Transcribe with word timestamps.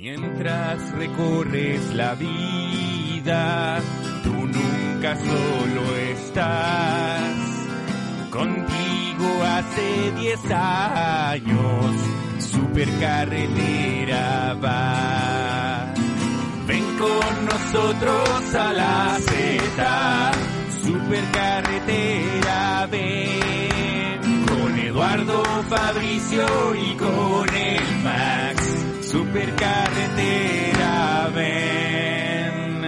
Mientras 0.00 0.92
recorres 0.92 1.92
la 1.92 2.14
vida, 2.14 3.80
tú 4.22 4.32
nunca 4.32 5.16
solo 5.16 5.96
estás. 5.96 7.34
Contigo 8.30 9.42
hace 9.44 10.12
10 10.20 10.50
años, 10.52 11.96
supercarretera 12.38 14.54
va. 14.62 15.92
Ven 16.68 16.84
con 16.96 17.46
nosotros 17.46 18.54
a 18.54 18.72
la 18.72 19.18
Z, 19.18 20.30
supercarretera 20.80 22.86
ven. 22.88 24.46
Con 24.46 24.78
Eduardo 24.78 25.42
Fabricio 25.68 26.46
y 26.76 26.94
con 26.94 27.52
el 27.52 27.82
Max, 28.04 28.57
supercarretera 29.08 31.30
ven. 31.34 32.84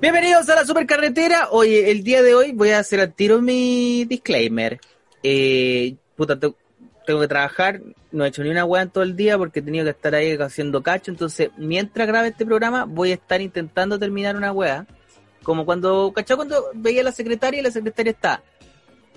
Bienvenidos 0.00 0.48
a 0.50 0.54
la 0.56 0.64
supercarretera. 0.66 1.48
Oye, 1.50 1.90
el 1.90 2.04
día 2.04 2.22
de 2.22 2.34
hoy 2.34 2.52
voy 2.52 2.70
a 2.70 2.78
hacer 2.80 3.00
al 3.00 3.14
tiro 3.14 3.40
mi 3.40 4.04
disclaimer. 4.04 4.78
Eh, 5.22 5.96
puta, 6.14 6.38
te- 6.38 6.52
tengo 7.06 7.20
que 7.20 7.28
trabajar, 7.28 7.80
no 8.12 8.24
he 8.24 8.28
hecho 8.28 8.42
ni 8.42 8.50
una 8.50 8.64
weá 8.66 8.82
en 8.82 8.90
todo 8.90 9.02
el 9.02 9.16
día 9.16 9.38
porque 9.38 9.60
he 9.60 9.62
tenido 9.62 9.84
que 9.84 9.92
estar 9.92 10.14
ahí 10.14 10.36
haciendo 10.38 10.82
cacho. 10.82 11.10
Entonces, 11.10 11.48
mientras 11.56 12.06
grabe 12.06 12.28
este 12.28 12.44
programa, 12.44 12.84
voy 12.84 13.12
a 13.12 13.14
estar 13.14 13.40
intentando 13.40 13.98
terminar 13.98 14.36
una 14.36 14.52
weá. 14.52 14.86
Como 15.42 15.64
cuando, 15.64 16.12
¿cachai? 16.14 16.36
Cuando 16.36 16.66
veía 16.74 17.00
a 17.00 17.04
la 17.04 17.12
secretaria 17.12 17.60
y 17.60 17.62
la 17.62 17.70
secretaria 17.70 18.10
está 18.10 18.42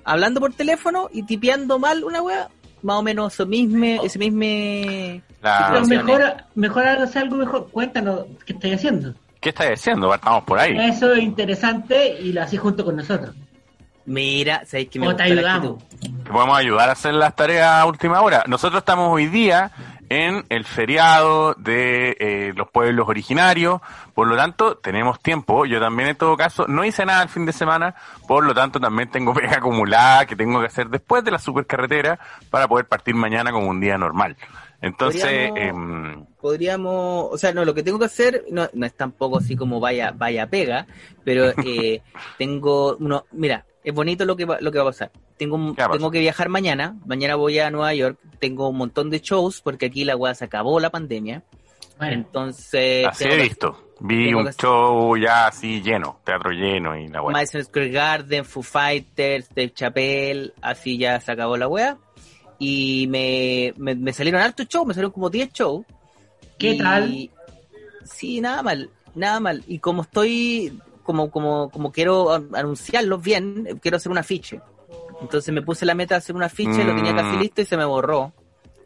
hablando 0.05 0.39
por 0.39 0.53
teléfono 0.53 1.09
y 1.11 1.23
tipeando 1.23 1.79
mal 1.79 2.05
una 2.05 2.21
weá. 2.21 2.49
Más 2.81 2.95
o 2.97 3.03
menos 3.03 3.33
eso 3.33 3.45
mismo, 3.45 4.03
ese 4.03 4.19
mismo... 4.19 5.21
La- 5.41 5.69
Pero 5.71 5.85
mejor, 5.87 6.33
mejor 6.55 6.87
hacer 6.87 7.23
algo 7.23 7.37
mejor. 7.37 7.69
Cuéntanos 7.71 8.25
qué 8.45 8.53
estáis 8.53 8.75
haciendo. 8.75 9.13
¿Qué 9.39 9.49
estás 9.49 9.69
diciendo? 9.69 10.13
Estamos 10.13 10.43
por 10.43 10.59
ahí. 10.59 10.77
Eso 10.77 11.13
es 11.13 11.23
interesante 11.23 12.19
y 12.21 12.33
lo 12.33 12.41
hacís 12.43 12.59
junto 12.59 12.83
con 12.83 12.97
nosotros. 12.97 13.33
Mira, 14.05 14.63
sabéis 14.65 14.89
que 14.89 14.99
me 14.99 15.05
te 15.05 15.11
gusta 15.13 15.27
la 15.27 15.33
ayudamos. 15.33 15.83
Que 16.01 16.31
podemos 16.31 16.57
ayudar 16.57 16.89
a 16.89 16.91
hacer 16.93 17.13
las 17.13 17.35
tareas 17.35 17.69
a 17.69 17.85
última 17.85 18.21
hora. 18.21 18.43
Nosotros 18.47 18.79
estamos 18.79 19.07
hoy 19.13 19.27
día 19.27 19.71
en 20.09 20.45
el 20.49 20.65
feriado 20.65 21.53
de 21.53 22.17
eh, 22.19 22.53
los 22.55 22.67
pueblos 22.69 23.07
originarios, 23.07 23.79
por 24.13 24.27
lo 24.27 24.35
tanto 24.35 24.77
tenemos 24.77 25.19
tiempo. 25.19 25.65
Yo 25.65 25.79
también 25.79 26.09
en 26.09 26.15
todo 26.15 26.35
caso 26.35 26.65
no 26.67 26.83
hice 26.83 27.05
nada 27.05 27.23
el 27.23 27.29
fin 27.29 27.45
de 27.45 27.53
semana, 27.53 27.95
por 28.27 28.43
lo 28.45 28.53
tanto 28.53 28.79
también 28.79 29.09
tengo 29.11 29.33
pega 29.35 29.57
acumulada 29.57 30.25
que 30.25 30.35
tengo 30.35 30.59
que 30.59 30.67
hacer 30.67 30.89
después 30.89 31.23
de 31.23 31.31
la 31.31 31.39
supercarretera 31.39 32.19
para 32.49 32.67
poder 32.67 32.85
partir 32.87 33.15
mañana 33.15 33.51
como 33.51 33.69
un 33.69 33.79
día 33.79 33.97
normal. 33.97 34.35
Entonces, 34.81 35.49
Podríamos- 35.51 35.57
em, 36.17 36.25
podríamos, 36.39 37.27
o 37.33 37.37
sea, 37.37 37.53
no, 37.53 37.65
lo 37.65 37.73
que 37.73 37.83
tengo 37.83 37.99
que 37.99 38.05
hacer 38.05 38.45
no, 38.49 38.69
no 38.73 38.85
es 38.85 38.93
tampoco 38.95 39.37
así 39.39 39.55
como 39.57 39.79
vaya, 39.81 40.13
vaya 40.15 40.47
pega, 40.47 40.87
pero 41.25 41.51
eh, 41.65 42.01
tengo 42.37 42.95
uno, 42.95 43.25
mira, 43.31 43.65
es 43.83 43.93
bonito 43.93 44.25
lo 44.25 44.35
que 44.35 44.45
va, 44.45 44.57
lo 44.61 44.71
que 44.71 44.77
va 44.77 44.83
a 44.83 44.87
pasar. 44.87 45.11
Tengo, 45.37 45.73
tengo 45.75 46.11
que 46.11 46.19
viajar 46.19 46.49
mañana, 46.49 46.95
mañana 47.05 47.35
voy 47.35 47.59
a 47.59 47.69
Nueva 47.71 47.93
York, 47.93 48.17
tengo 48.39 48.69
un 48.69 48.77
montón 48.77 49.09
de 49.09 49.19
shows 49.19 49.61
porque 49.61 49.85
aquí 49.87 50.03
la 50.05 50.15
weá 50.15 50.33
se 50.35 50.45
acabó 50.45 50.79
la 50.79 50.89
pandemia, 50.89 51.43
Bueno, 51.97 52.13
entonces 52.13 53.05
así 53.07 53.25
he 53.25 53.29
que- 53.29 53.43
visto. 53.43 53.85
Vi 54.01 54.33
un 54.33 54.49
show 54.53 55.17
ya 55.17 55.47
así 55.47 55.81
lleno, 55.81 56.19
teatro 56.23 56.51
lleno 56.51 56.97
y 56.97 57.09
la 57.09 57.21
weá. 57.21 57.33
Madison 57.33 57.65
Square 57.65 57.89
Garden, 57.89 58.45
Foo 58.45 58.63
Fighters, 58.63 59.49
Dave 59.49 59.73
Chappelle, 59.73 60.53
así 60.61 60.97
ya 60.97 61.19
se 61.19 61.33
acabó 61.33 61.57
la 61.57 61.67
weá. 61.67 61.97
Y 62.59 63.07
me, 63.09 63.73
me, 63.77 63.95
me 63.95 64.13
salieron 64.13 64.39
hartos 64.41 64.67
shows, 64.69 64.87
me 64.87 64.93
salieron 64.93 65.11
como 65.11 65.29
10 65.29 65.51
shows. 65.51 65.85
¿Qué 66.57 66.71
Y- 66.71 66.77
tal? 66.77 67.29
Sí, 68.05 68.39
nada 68.39 68.63
mal, 68.63 68.89
nada 69.15 69.39
mal. 69.41 69.63
Y 69.67 69.79
como 69.79 70.03
estoy, 70.03 70.79
como, 71.09 71.31
como, 71.31 71.71
como 71.71 71.91
quiero 71.91 72.31
an- 72.31 72.49
anunciarlos 72.53 73.19
bien, 73.23 73.79
quiero 73.81 73.97
hacer 73.97 74.11
un 74.11 74.19
afiche. 74.19 74.61
Entonces 75.19 75.51
me 75.51 75.63
puse 75.63 75.83
la 75.87 75.95
meta 75.95 76.13
de 76.13 76.19
hacer 76.19 76.35
un 76.35 76.43
afiche, 76.43 76.83
lo 76.83 76.95
tenía 76.95 77.15
casi 77.15 77.35
Mm. 77.35 77.39
listo 77.39 77.61
y 77.61 77.65
se 77.65 77.77
me 77.77 77.83
borró. 77.85 78.31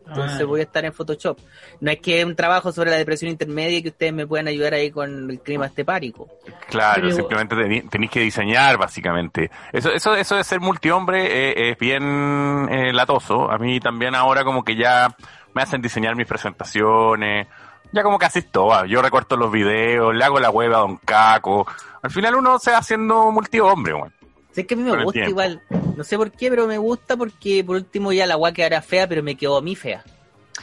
Entonces 0.08 0.40
Ah. 0.42 0.46
voy 0.46 0.62
a 0.62 0.64
estar 0.64 0.86
en 0.86 0.94
Photoshop. 0.94 1.38
No 1.82 1.92
es 1.92 2.00
que 2.00 2.24
un 2.24 2.34
trabajo 2.36 2.72
sobre 2.72 2.92
la 2.92 2.98
depresión 2.98 3.30
intermedia 3.30 3.78
y 3.80 3.84
que 3.84 3.90
ustedes 3.90 4.14
me 4.14 4.26
puedan 4.26 4.48
ayudar 4.48 4.74
ahí 4.74 4.90
con 4.90 5.30
el 5.32 5.40
clima 5.42 5.66
estepárico. 5.66 6.30
Claro, 6.70 7.02
Pero- 7.04 7.16
simplemente 7.16 7.84
tenéis 7.90 8.10
que 8.12 8.20
diseñar, 8.22 8.78
básicamente. 8.78 9.52
Eso, 9.74 9.92
eso, 9.92 10.16
eso 10.16 10.36
de 10.38 10.44
ser 10.46 10.62
multihombre 10.62 11.26
eh, 11.52 11.72
es 11.72 11.78
bien 11.78 12.68
eh, 12.72 12.94
latoso. 12.94 13.52
A 13.52 13.58
mí 13.58 13.82
también 13.82 14.16
ahora 14.16 14.46
como 14.46 14.64
que 14.64 14.78
ya 14.78 15.14
me 15.54 15.62
hacen 15.62 15.82
diseñar 15.82 16.16
mis 16.16 16.26
presentaciones. 16.28 17.48
Ya 17.92 18.02
como 18.02 18.18
que 18.18 18.26
asisto, 18.26 18.74
ah, 18.74 18.88
yo 18.88 19.04
recorto 19.04 19.38
los 19.38 19.52
videos, 19.52 20.16
le 20.16 20.24
hago 20.26 20.40
la 20.40 20.50
web 20.50 20.74
a 20.74 20.80
Don 20.80 20.98
Caco. 20.98 21.68
Al 22.04 22.12
final 22.12 22.36
uno 22.36 22.60
se 22.60 22.72
va 22.72 22.78
haciendo 22.78 23.32
multihombre, 23.32 23.94
weón. 23.94 24.14
Sé 24.52 24.68
que 24.68 24.76
a 24.76 24.78
mí 24.78 24.84
me 24.84 24.92
Con 24.92 25.04
gusta 25.06 25.26
igual. 25.26 25.62
No 25.98 26.04
sé 26.04 26.16
por 26.18 26.32
qué, 26.32 26.50
pero 26.50 26.68
me 26.68 26.78
gusta 26.78 27.18
porque 27.18 27.64
por 27.64 27.76
último 27.78 28.12
ya 28.14 28.28
la 28.28 28.36
agua 28.36 28.52
quedara 28.52 28.82
fea, 28.84 29.08
pero 29.08 29.24
me 29.24 29.36
quedó 29.36 29.58
a 29.58 29.62
mí 29.62 29.76
fea. 29.76 30.04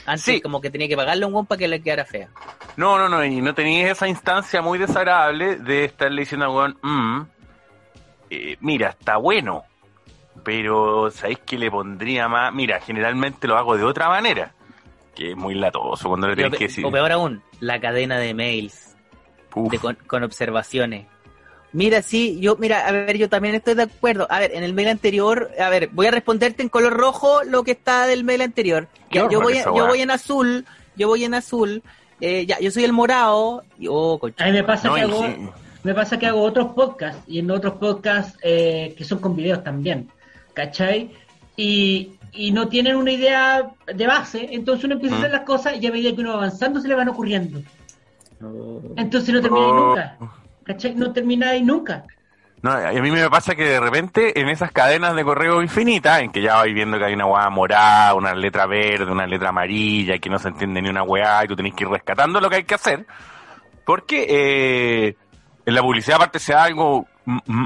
Antes 0.05 0.23
Sí. 0.23 0.41
como 0.41 0.61
que 0.61 0.69
tenía 0.69 0.87
que 0.87 0.95
pagarle 0.95 1.25
a 1.25 1.27
un 1.27 1.33
guan 1.33 1.45
para 1.45 1.59
que 1.59 1.67
le 1.67 1.81
quedara 1.81 2.05
fea. 2.05 2.29
No, 2.77 2.97
no, 2.97 3.09
no, 3.09 3.23
y 3.25 3.41
no 3.41 3.53
tenías 3.53 3.91
esa 3.91 4.07
instancia 4.07 4.61
muy 4.61 4.77
desagradable 4.79 5.57
de 5.57 5.83
estarle 5.85 6.21
diciendo 6.21 6.45
a 6.45 6.49
weón, 6.49 6.77
"Mm, 6.81 7.21
eh, 8.29 8.57
mira, 8.61 8.89
está 8.97 9.17
bueno, 9.17 9.63
pero 10.43 11.11
¿sabéis 11.11 11.39
que 11.39 11.57
le 11.57 11.69
pondría 11.69 12.27
más? 12.29 12.53
Mira, 12.53 12.79
generalmente 12.79 13.47
lo 13.47 13.57
hago 13.57 13.75
de 13.77 13.83
otra 13.83 14.07
manera, 14.07 14.53
que 15.15 15.31
es 15.31 15.35
muy 15.37 15.55
latoso 15.55 16.07
cuando 16.07 16.27
le 16.27 16.35
tenés 16.35 16.57
que 16.57 16.65
decir. 16.67 16.85
o 16.85 16.91
peor 16.91 17.11
aún, 17.11 17.43
la 17.59 17.79
cadena 17.81 18.17
de 18.17 18.33
mails 18.33 18.95
"Uf, 19.53 19.69
de 19.71 19.79
con, 19.79 19.95
con 20.07 20.23
observaciones. 20.23 21.07
Mira, 21.73 22.01
sí, 22.01 22.37
yo, 22.41 22.57
mira, 22.57 22.85
a 22.85 22.91
ver, 22.91 23.17
yo 23.17 23.29
también 23.29 23.55
estoy 23.55 23.75
de 23.75 23.83
acuerdo. 23.83 24.27
A 24.29 24.39
ver, 24.39 24.51
en 24.53 24.63
el 24.63 24.73
mail 24.73 24.89
anterior, 24.89 25.51
a 25.59 25.69
ver, 25.69 25.87
voy 25.93 26.07
a 26.07 26.11
responderte 26.11 26.61
en 26.63 26.69
color 26.69 26.93
rojo 26.93 27.43
lo 27.45 27.63
que 27.63 27.71
está 27.71 28.07
del 28.07 28.23
mail 28.25 28.41
anterior. 28.41 28.87
Ya, 29.11 29.29
yo 29.29 29.39
voy, 29.41 29.55
yo 29.57 29.87
voy 29.87 30.01
en 30.01 30.11
azul, 30.11 30.65
yo 30.97 31.07
voy 31.07 31.23
en 31.23 31.33
azul. 31.33 31.81
Eh, 32.19 32.45
ya, 32.45 32.59
yo 32.59 32.69
soy 32.71 32.83
el 32.83 32.91
morado. 32.93 33.63
Y, 33.79 33.87
oh. 33.89 34.19
A 34.37 34.45
mí 34.45 34.51
me 34.51 34.63
pasa, 34.63 34.89
no, 34.89 34.95
que 34.95 35.01
hago, 35.01 35.25
me 35.83 35.93
pasa 35.93 36.19
que 36.19 36.27
hago 36.27 36.41
otros 36.41 36.73
podcasts 36.73 37.23
y 37.25 37.39
en 37.39 37.49
otros 37.49 37.75
podcasts 37.75 38.37
eh, 38.43 38.93
que 38.97 39.03
son 39.05 39.19
con 39.19 39.35
videos 39.35 39.63
también, 39.63 40.09
¿cachai? 40.53 41.11
Y, 41.55 42.11
y 42.33 42.51
no 42.51 42.67
tienen 42.67 42.95
una 42.97 43.11
idea 43.11 43.71
de 43.93 44.07
base, 44.07 44.49
entonces 44.51 44.85
uno 44.85 44.95
empieza 44.95 45.15
a 45.15 45.19
hacer 45.19 45.31
Mm. 45.31 45.33
las 45.33 45.43
cosas 45.43 45.73
y 45.81 45.87
a 45.87 45.91
medida 45.91 46.13
que 46.13 46.21
uno 46.21 46.31
va 46.31 46.35
avanzando 46.37 46.79
se 46.81 46.87
le 46.89 46.95
van 46.95 47.09
ocurriendo. 47.09 47.61
Entonces 48.97 49.33
no 49.33 49.41
termina 49.41 49.65
Oh. 49.67 49.87
nunca, 49.87 50.17
¿cachai? 50.73 50.95
No 50.95 51.11
termina 51.11 51.53
nunca. 51.59 52.03
No, 52.61 52.71
a 52.71 52.91
mí 52.91 53.09
me 53.09 53.27
pasa 53.29 53.55
que 53.55 53.63
de 53.63 53.79
repente 53.79 54.39
en 54.39 54.47
esas 54.47 54.71
cadenas 54.71 55.15
de 55.15 55.23
correo 55.23 55.63
infinitas, 55.63 56.21
en 56.21 56.31
que 56.31 56.43
ya 56.43 56.57
vais 56.57 56.73
viendo 56.73 56.99
que 56.99 57.05
hay 57.05 57.13
una 57.13 57.25
weá 57.25 57.49
morada, 57.49 58.13
una 58.13 58.35
letra 58.35 58.67
verde, 58.67 59.11
una 59.11 59.25
letra 59.25 59.49
amarilla, 59.49 60.19
que 60.19 60.29
no 60.29 60.37
se 60.37 60.49
entiende 60.49 60.79
ni 60.79 60.89
una 60.89 61.01
weá, 61.01 61.43
y 61.43 61.47
tú 61.47 61.55
tenés 61.55 61.73
que 61.73 61.85
ir 61.85 61.89
rescatando 61.89 62.39
lo 62.39 62.49
que 62.49 62.57
hay 62.57 62.63
que 62.63 62.75
hacer, 62.75 63.07
porque 63.83 64.27
eh, 64.29 65.15
en 65.65 65.73
la 65.73 65.81
publicidad 65.81 66.17
aparte 66.17 66.37
se 66.37 66.53
da 66.53 66.65
algo 66.65 67.07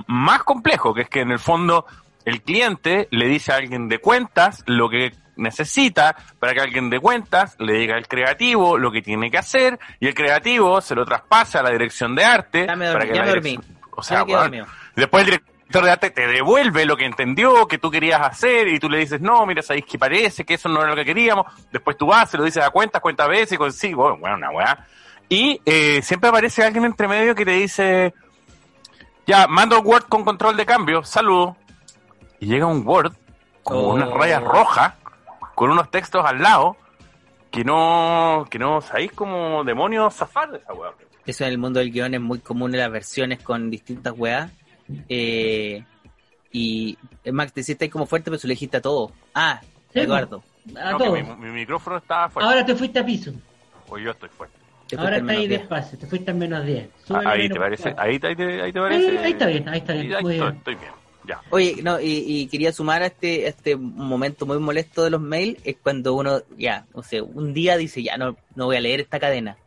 más 0.07 0.43
complejo, 0.43 0.93
que 0.93 1.01
es 1.01 1.09
que 1.09 1.21
en 1.21 1.31
el 1.31 1.39
fondo 1.39 1.85
el 2.23 2.41
cliente 2.41 3.09
le 3.11 3.27
dice 3.27 3.51
a 3.51 3.57
alguien 3.57 3.89
de 3.89 3.99
cuentas 3.99 4.63
lo 4.65 4.89
que 4.89 5.11
necesita 5.37 6.15
para 6.39 6.53
que 6.53 6.61
alguien 6.61 6.89
de 6.89 6.99
cuentas 6.99 7.55
le 7.59 7.73
diga 7.73 7.95
al 7.95 8.07
creativo 8.07 8.77
lo 8.77 8.91
que 8.91 9.01
tiene 9.01 9.29
que 9.31 9.37
hacer 9.37 9.77
y 9.99 10.07
el 10.07 10.13
creativo 10.13 10.81
se 10.81 10.95
lo 10.95 11.05
traspasa 11.05 11.59
a 11.59 11.63
la 11.63 11.71
dirección 11.71 12.15
de 12.15 12.23
arte 12.23 12.65
Ya 12.67 12.75
me 12.75 12.91
para 12.91 13.05
dormí, 13.05 13.09
que 13.11 13.15
ya 13.17 13.23
me 13.23 13.29
dormí. 13.29 13.59
o 13.91 14.03
sea. 14.03 14.25
Después 14.95 15.23
el 15.23 15.31
director 15.31 15.83
de 15.83 15.91
arte 15.91 16.09
te 16.11 16.27
devuelve 16.27 16.85
lo 16.85 16.95
que 16.95 17.05
entendió, 17.05 17.67
que 17.67 17.77
tú 17.77 17.89
querías 17.91 18.21
hacer, 18.21 18.67
y 18.67 18.79
tú 18.79 18.89
le 18.89 18.99
dices, 18.99 19.19
no, 19.19 19.45
mira, 19.45 19.61
sabéis 19.61 19.85
que 19.85 19.97
parece 19.97 20.45
que 20.45 20.53
eso 20.53 20.69
no 20.69 20.79
era 20.79 20.89
lo 20.91 20.95
que 20.95 21.03
queríamos. 21.05 21.45
Después 21.71 21.97
tú 21.97 22.05
vas, 22.07 22.29
se 22.29 22.37
lo 22.37 22.43
dices 22.43 22.63
a 22.63 22.69
cuentas, 22.69 23.01
cuentas 23.01 23.27
veces, 23.27 23.53
y 23.53 23.57
consigo, 23.57 24.15
bueno, 24.17 24.37
una 24.37 24.51
weá. 24.51 24.85
Y 25.27 25.59
eh, 25.65 26.01
siempre 26.03 26.29
aparece 26.29 26.63
alguien 26.63 26.85
entre 26.85 27.07
medio 27.07 27.33
que 27.35 27.43
te 27.45 27.51
dice, 27.51 28.13
ya, 29.27 29.47
mando 29.47 29.79
Word 29.81 30.03
con 30.05 30.23
control 30.23 30.55
de 30.55 30.65
cambio, 30.65 31.03
saludo. 31.03 31.57
Y 32.39 32.45
llega 32.45 32.67
un 32.67 32.85
Word 32.87 33.13
con 33.63 33.77
Oh. 33.77 33.93
unas 33.95 34.11
rayas 34.11 34.43
rojas, 34.43 34.93
con 35.55 35.71
unos 35.71 35.89
textos 35.89 36.23
al 36.25 36.41
lado, 36.41 36.75
que 37.51 37.63
no, 37.63 38.45
que 38.49 38.59
no 38.59 38.81
sabéis 38.81 39.11
cómo 39.13 39.63
demonios 39.63 40.13
zafar 40.13 40.51
de 40.51 40.57
esa 40.57 40.73
weá. 40.73 40.91
Eso 41.25 41.43
en 41.45 41.51
el 41.51 41.57
mundo 41.57 41.79
del 41.79 41.91
guion 41.91 42.13
es 42.13 42.21
muy 42.21 42.39
común 42.39 42.73
en 42.75 42.81
las 42.81 42.91
versiones 42.91 43.41
con 43.41 43.69
distintas 43.71 44.13
weas. 44.15 44.51
Eh, 45.09 45.83
y 46.51 46.97
eh, 47.23 47.31
Max, 47.31 47.53
te 47.53 47.61
hiciste 47.61 47.85
ahí 47.85 47.89
como 47.89 48.05
fuerte, 48.05 48.29
pero 48.29 48.39
se 48.39 48.47
lo 48.47 48.51
dijiste 48.51 48.77
a 48.77 48.81
todo. 48.81 49.11
Ah, 49.33 49.59
Sí, 49.91 50.01
Eduardo. 50.01 50.43
A 50.75 50.91
No, 50.91 50.97
que 50.97 51.03
todo. 51.05 51.13
mi, 51.13 51.23
mi 51.23 51.49
micrófono 51.51 51.97
estaba 51.97 52.27
fuerte, 52.29 52.49
Ahora 52.51 52.65
te 52.65 52.75
fuiste 52.75 52.99
a 52.99 53.05
piso. 53.05 53.31
o 53.87 53.97
yo 53.97 54.11
estoy 54.11 54.29
fuerte. 54.29 54.55
te 54.87 54.97
Ahora 54.97 55.17
está 55.17 55.31
ahí 55.31 55.47
despacio. 55.47 55.97
Te 55.97 56.05
fuiste 56.05 56.31
en 56.31 56.37
menos 56.39 56.65
10. 56.65 56.89
Ah, 57.09 57.21
ahí 57.25 57.43
menos 57.43 57.53
te 57.55 57.59
parece, 57.59 57.95
ahí, 57.97 58.11
ahí 58.11 58.19
te, 58.19 58.27
ahí 58.27 58.35
te 58.35 58.63
Ahí, 58.65 58.71
parece. 58.73 59.17
ahí 59.19 59.31
está 59.31 59.45
bien, 59.47 59.69
ahí 59.69 59.77
está 59.79 59.93
bien. 59.93 60.13
Ahí 60.15 60.23
Muy 60.23 60.33
estoy, 60.35 60.47
bien. 60.47 60.57
estoy 60.57 60.75
bien. 60.75 60.91
Ya. 61.27 61.41
Oye, 61.49 61.77
no, 61.83 61.99
y, 61.99 62.23
y 62.25 62.47
quería 62.47 62.71
sumar 62.71 63.01
a 63.01 63.07
este, 63.07 63.45
a 63.45 63.49
este 63.49 63.75
momento 63.75 64.45
muy 64.45 64.59
molesto 64.59 65.03
de 65.03 65.09
los 65.09 65.21
mails, 65.21 65.59
es 65.63 65.77
cuando 65.81 66.13
uno, 66.13 66.41
ya, 66.57 66.85
no 66.93 67.03
sé, 67.03 67.21
un 67.21 67.53
día 67.53 67.77
dice, 67.77 68.03
ya 68.03 68.17
no, 68.17 68.35
no 68.55 68.65
voy 68.65 68.75
a 68.77 68.81
leer 68.81 69.01
esta 69.01 69.19
cadena. 69.19 69.57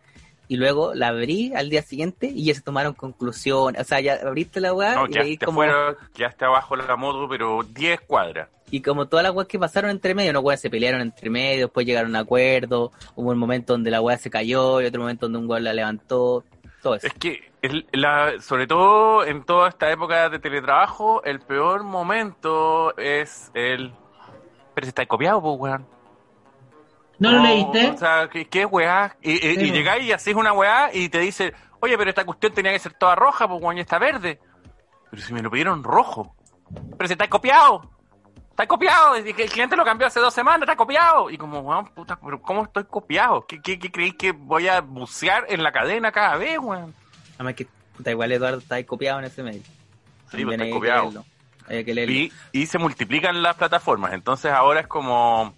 Y 0.51 0.57
luego 0.57 0.95
la 0.95 1.09
abrí 1.09 1.53
al 1.55 1.69
día 1.69 1.83
siguiente 1.83 2.27
y 2.35 2.45
ya 2.47 2.55
se 2.55 2.63
tomaron 2.63 2.95
conclusiones. 2.95 3.83
O 3.83 3.85
sea, 3.85 4.01
ya 4.01 4.15
abriste 4.15 4.61
la 4.61 4.73
weá 4.73 4.95
No, 4.95 5.07
y 5.07 5.37
ya 5.37 5.45
como, 5.45 5.59
fuera, 5.59 5.95
quedaste 6.15 6.47
abajo 6.47 6.75
la 6.75 6.97
moto, 6.97 7.29
pero 7.29 7.63
10 7.63 8.01
cuadras. 8.03 8.49
y 8.71 8.81
como 8.81 9.07
todas 9.07 9.25
las 9.25 9.35
weas 9.35 9.47
que 9.47 9.59
pasaron 9.59 9.91
entre 9.91 10.15
medio, 10.15 10.33
no 10.33 10.41
weas 10.41 10.61
se 10.61 10.71
pelearon 10.71 11.03
entre 11.03 11.29
medio, 11.29 11.67
después 11.67 11.85
llegaron 11.85 12.17
a 12.17 12.21
un 12.21 12.25
acuerdo, 12.25 12.93
hubo 13.15 13.31
un 13.31 13.39
momento 13.39 13.75
donde 13.75 13.91
la 13.91 14.01
weá 14.01 14.17
se 14.17 14.31
cayó 14.31 14.81
y 14.81 14.87
otro 14.87 15.03
momento 15.03 15.27
donde 15.27 15.39
un 15.39 15.51
weón 15.51 15.65
la 15.65 15.75
levantó, 15.75 16.45
todo 16.83 16.95
eso. 16.95 17.07
Es 17.09 17.13
que, 17.13 17.51
la, 17.93 18.41
sobre 18.41 18.67
todo 18.67 19.25
en 19.25 19.45
toda 19.45 19.69
esta 19.69 19.91
época 19.91 20.29
de 20.29 20.39
teletrabajo, 20.39 21.23
el 21.25 21.41
peor 21.41 21.83
momento 21.83 22.97
es 22.97 23.51
el... 23.55 23.93
Pero 24.75 24.85
si 24.85 24.89
está 24.89 25.07
copiado, 25.07 25.43
pues, 25.43 25.59
weón. 25.59 25.87
¿No 27.19 27.33
lo 27.33 27.43
leíste? 27.43 27.91
O 27.91 27.99
sea, 27.99 28.29
¿qué, 28.29 28.47
qué 28.47 28.65
weá? 28.65 29.17
Y, 29.21 29.33
y, 29.33 29.57
Sí, 29.57 29.61
y 29.61 29.73
llegáis 29.73 30.05
y 30.05 30.13
hacés 30.13 30.37
una 30.37 30.53
weá 30.53 30.91
y 30.95 31.09
te 31.09 31.19
dice, 31.19 31.53
oye, 31.81 31.99
pero 31.99 32.11
esta 32.11 32.25
cuestión 32.25 32.53
tenía 32.53 32.73
que 32.73 32.79
ser 32.79 32.95
toda 32.95 33.17
roja, 33.17 33.49
pues, 33.49 33.61
weón, 33.61 33.79
y 33.79 33.81
está 33.81 33.99
verde. 33.99 34.41
Pero 35.11 35.23
si 35.23 35.33
me 35.33 35.43
lo 35.43 35.51
pidieron 35.51 35.83
rojo. 35.83 36.37
Pero 36.97 37.09
si 37.09 37.15
está 37.15 37.29
copiado. 37.29 37.83
Está 38.51 38.69
copiado. 38.69 39.17
El 39.17 39.35
cliente 39.35 39.75
lo 39.75 39.85
cambió 39.85 40.07
hace 40.07 40.21
dos 40.21 40.33
semanas, 40.33 40.63
está 40.63 40.77
copiado. 40.77 41.29
Y 41.29 41.39
como, 41.39 41.59
weón, 41.61 41.87
puta, 41.87 42.17
pero 42.21 42.41
¿cómo 42.41 42.63
estoy 42.63 42.85
copiado? 42.85 43.45
¿Qué, 43.47 43.61
qué, 43.61 43.81
qué 43.81 43.91
creéis 43.91 44.15
que 44.15 44.31
voy 44.31 44.69
a 44.69 44.81
bucear 44.81 45.45
en 45.49 45.65
la 45.65 45.73
cadena 45.73 46.13
cada 46.13 46.37
vez, 46.37 46.59
weón? 46.61 46.95
Además 47.39 47.55
que, 47.55 47.67
puta, 47.97 48.11
igual 48.11 48.33
Eduardo 48.33 48.59
está 48.59 48.75
ahí 48.75 48.85
copiado 48.85 49.21
en 49.21 49.25
ese 49.27 49.43
mail. 49.43 49.63
Sí, 50.31 50.45
pues, 50.45 50.61
está 50.61 50.71
copiado. 50.71 51.25
Hay 51.69 51.85
que 51.85 51.95
leerlo. 51.95 52.15
Y, 52.15 52.33
y 52.53 52.67
se 52.67 52.79
multiplican 52.79 53.43
las 53.43 53.57
plataformas. 53.57 54.13
Entonces 54.13 54.53
ahora 54.53 54.81
es 54.81 54.87
como. 54.87 55.55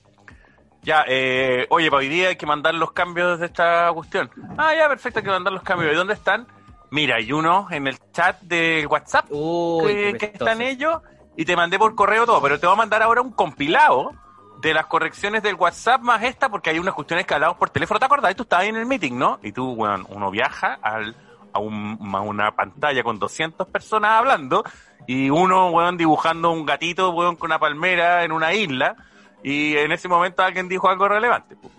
Ya, 0.83 1.05
eh, 1.09 1.67
oye, 1.71 1.91
para 1.91 2.01
hoy 2.01 2.09
día 2.09 2.29
hay 2.29 2.37
que 2.37 2.47
mandar 2.47 2.75
los 2.75 2.93
cambios 2.93 3.39
de 3.41 3.47
esta 3.47 3.91
cuestión. 3.93 4.31
Ah, 4.57 4.75
ya, 4.75 4.89
perfecto, 4.89 5.19
hay 5.19 5.25
que 5.25 5.31
mandar 5.31 5.53
los 5.53 5.63
cambios. 5.63 5.93
¿Y 5.93 5.97
dónde 5.97 6.15
están? 6.15 6.47
Mira, 6.91 7.17
hay 7.17 7.33
uno 7.33 7.69
en 7.71 7.87
el 7.87 7.99
chat 8.13 8.41
de 8.41 8.87
WhatsApp 8.87 9.27
Uy, 9.31 10.15
que, 10.19 10.27
están 10.27 10.61
ellos 10.61 11.01
y 11.37 11.45
te 11.45 11.55
mandé 11.55 11.79
por 11.79 11.95
correo 11.95 12.27
todo, 12.27 12.43
pero 12.43 12.59
te 12.59 12.67
voy 12.67 12.75
a 12.75 12.79
mandar 12.79 13.03
ahora 13.03 13.21
un 13.21 13.31
compilado 13.31 14.13
de 14.61 14.75
las 14.75 14.87
correcciones 14.87 15.43
del 15.43 15.55
WhatsApp 15.55 16.01
más 16.01 16.23
esta, 16.23 16.49
porque 16.49 16.71
hay 16.71 16.79
unas 16.79 16.95
cuestiones 16.95 17.27
que 17.27 17.35
hablamos 17.35 17.59
por 17.59 17.71
teléfono. 17.71 18.01
¿Te 18.01 18.07
acordás? 18.07 18.35
Tú 18.35 18.43
estabas 18.43 18.65
ahí 18.65 18.71
en 18.71 18.77
el 18.77 18.87
meeting, 18.87 19.17
¿no? 19.19 19.39
Y 19.43 19.53
tú, 19.53 19.73
weón, 19.73 20.07
uno 20.09 20.31
viaja 20.31 20.79
al, 20.83 21.15
a, 21.53 21.59
un- 21.59 21.99
a 22.15 22.21
una 22.21 22.55
pantalla 22.55 23.03
con 23.03 23.19
200 23.19 23.67
personas 23.69 24.13
hablando 24.13 24.63
y 25.07 25.31
uno, 25.31 25.71
weón, 25.71 25.97
dibujando 25.97 26.51
un 26.51 26.65
gatito, 26.67 27.11
weón, 27.11 27.37
con 27.37 27.49
una 27.49 27.59
palmera 27.59 28.25
en 28.25 28.33
una 28.33 28.53
isla 28.55 28.95
y 29.43 29.77
en 29.77 29.93
ese 29.93 30.09
momento 30.09 30.43
alguien 30.43 30.69
dijo 30.69 30.89
algo 30.89 31.09
relevante. 31.09 31.57
pues. 31.57 31.73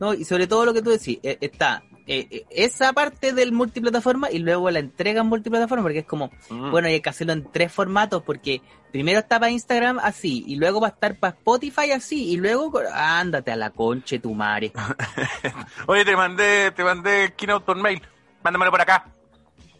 No, 0.00 0.14
y 0.14 0.24
sobre 0.24 0.46
todo 0.46 0.64
lo 0.64 0.72
que 0.72 0.80
tú 0.82 0.90
decís, 0.90 1.18
eh, 1.24 1.38
está 1.40 1.82
eh, 2.06 2.26
eh, 2.30 2.46
esa 2.50 2.92
parte 2.92 3.32
del 3.32 3.50
multiplataforma 3.52 4.30
y 4.30 4.38
luego 4.38 4.70
la 4.70 4.78
entrega 4.78 5.20
en 5.22 5.26
multiplataforma, 5.26 5.82
porque 5.82 5.98
es 5.98 6.06
como, 6.06 6.30
Mm. 6.48 6.70
bueno, 6.70 6.86
hay 6.88 7.00
que 7.00 7.10
hacerlo 7.10 7.32
en 7.34 7.50
tres 7.50 7.70
formatos, 7.72 8.22
porque 8.22 8.62
primero 8.92 9.18
está 9.18 9.38
para 9.40 9.50
Instagram 9.50 9.98
así, 10.02 10.44
y 10.46 10.54
luego 10.56 10.80
va 10.80 10.86
a 10.86 10.90
estar 10.90 11.18
para 11.18 11.34
Spotify 11.36 11.90
así, 11.90 12.30
y 12.30 12.36
luego, 12.38 12.72
ándate 12.94 13.50
a 13.50 13.56
la 13.56 13.70
conche 13.70 14.20
tu 14.20 14.32
madre. 14.34 14.72
Oye, 15.86 16.04
te 16.04 16.16
mandé, 16.16 16.70
te 16.70 16.84
mandé 16.84 17.34
Keynote 17.36 17.66
por 17.66 17.76
mail. 17.76 18.00
Mándamelo 18.42 18.70
por 18.70 18.80
acá. 18.80 19.04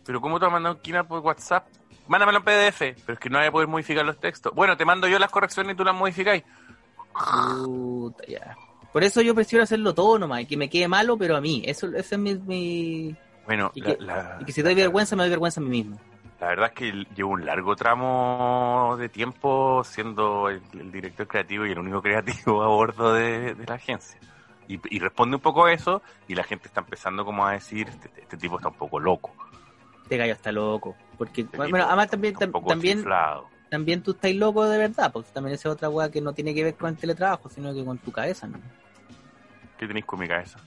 Pero 0.09 0.23
¿cómo 0.23 0.39
te 0.39 0.47
vas 0.47 0.53
a 0.53 0.55
mandar 0.55 0.73
un 0.73 0.79
Keynote 0.81 1.07
por 1.07 1.21
WhatsApp? 1.21 1.67
Mándamelo 2.07 2.39
en 2.39 2.45
PDF. 2.45 2.79
Pero 2.79 3.13
es 3.13 3.19
que 3.19 3.29
no 3.29 3.37
voy 3.39 3.47
a 3.47 3.53
poder 3.53 3.69
modificar 3.69 4.07
los 4.07 4.19
textos. 4.19 4.55
Bueno, 4.55 4.75
te 4.75 4.87
mando 4.87 5.07
yo 5.07 5.19
las 5.19 5.31
correcciones 5.31 5.75
y 5.75 5.77
tú 5.77 5.85
las 5.85 5.95
modificáis. 5.95 6.43
Puta, 7.13 8.25
ya. 8.27 8.57
Por 8.93 9.05
eso 9.05 9.21
yo 9.21 9.35
prefiero 9.35 9.63
hacerlo 9.63 9.95
todo 9.95 10.19
nomás, 10.19 10.41
y 10.41 10.47
que 10.47 10.57
me 10.57 10.71
quede 10.71 10.89
malo, 10.89 11.17
pero 11.19 11.37
a 11.37 11.41
mí. 11.43 11.63
Eso, 11.67 11.89
ese 11.89 12.15
es 12.15 12.19
mi... 12.19 12.35
mi- 12.37 13.17
Bueno, 13.45 13.71
Y 13.75 13.83
la, 13.83 13.97
que- 13.97 14.03
la- 14.03 14.39
Y 14.41 14.45
que 14.47 14.53
si 14.53 14.63
doy 14.63 14.75
vergüenza, 14.75 15.15
me 15.15 15.25
doy 15.25 15.31
vergüenza 15.31 15.61
a 15.61 15.65
mí 15.65 15.69
mismo. 15.71 15.99
la 16.41 16.49
verdad 16.49 16.69
es 16.69 16.73
que 16.73 17.07
llevo 17.15 17.33
un 17.33 17.45
largo 17.45 17.77
tramo 17.77 18.97
de 18.99 19.09
tiempo 19.11 19.83
siendo 19.85 20.49
el, 20.49 20.63
el 20.73 20.91
director 20.91 21.27
creativo 21.27 21.67
y 21.67 21.73
el 21.73 21.79
único 21.79 22.01
creativo 22.03 22.63
a 22.63 22.69
bordo 22.69 23.13
de, 23.13 23.55
de 23.55 23.67
la 23.67 23.75
agencia. 23.75 24.19
Y, 24.69 24.79
y 24.95 24.99
responde 25.01 25.37
un 25.37 25.43
poco 25.43 25.65
a 25.67 25.73
eso 25.73 26.01
y 26.27 26.35
la 26.35 26.45
gente 26.45 26.69
está 26.69 26.81
empezando 26.81 27.25
como 27.25 27.47
a 27.47 27.53
decir, 27.53 27.89
este, 27.89 28.11
este 28.21 28.37
tipo 28.39 28.57
está 28.57 28.69
un 28.69 28.75
poco 28.75 28.99
loco. 29.01 29.35
Este 30.09 30.17
gallo 30.17 30.33
está 30.33 30.51
loco. 30.51 30.97
Porque, 31.19 31.43
este 31.43 31.55
bueno, 31.59 31.77
tipo 31.77 31.87
además 31.87 32.09
también, 32.09 32.35
también, 32.35 32.97
chiflado". 32.97 33.51
también 33.69 34.03
tú 34.03 34.13
estás 34.13 34.35
loco 34.35 34.67
de 34.67 34.79
verdad, 34.79 35.13
pues 35.13 35.27
también 35.27 35.55
esa 35.55 35.69
es 35.69 35.75
otra 35.75 35.91
weá 35.91 36.11
que 36.11 36.23
no 36.23 36.33
tiene 36.33 36.55
que 36.55 36.65
ver 36.65 36.75
con 36.77 36.89
el 36.89 36.97
teletrabajo, 36.97 37.51
sino 37.51 37.75
que 37.75 37.85
con 37.85 37.99
tu 37.99 38.11
cabeza, 38.11 38.47
¿no? 38.47 38.59
¿Qué 39.77 39.87
tenéis 39.87 40.07
con 40.07 40.19
mi 40.19 40.27
cabeza? 40.27 40.59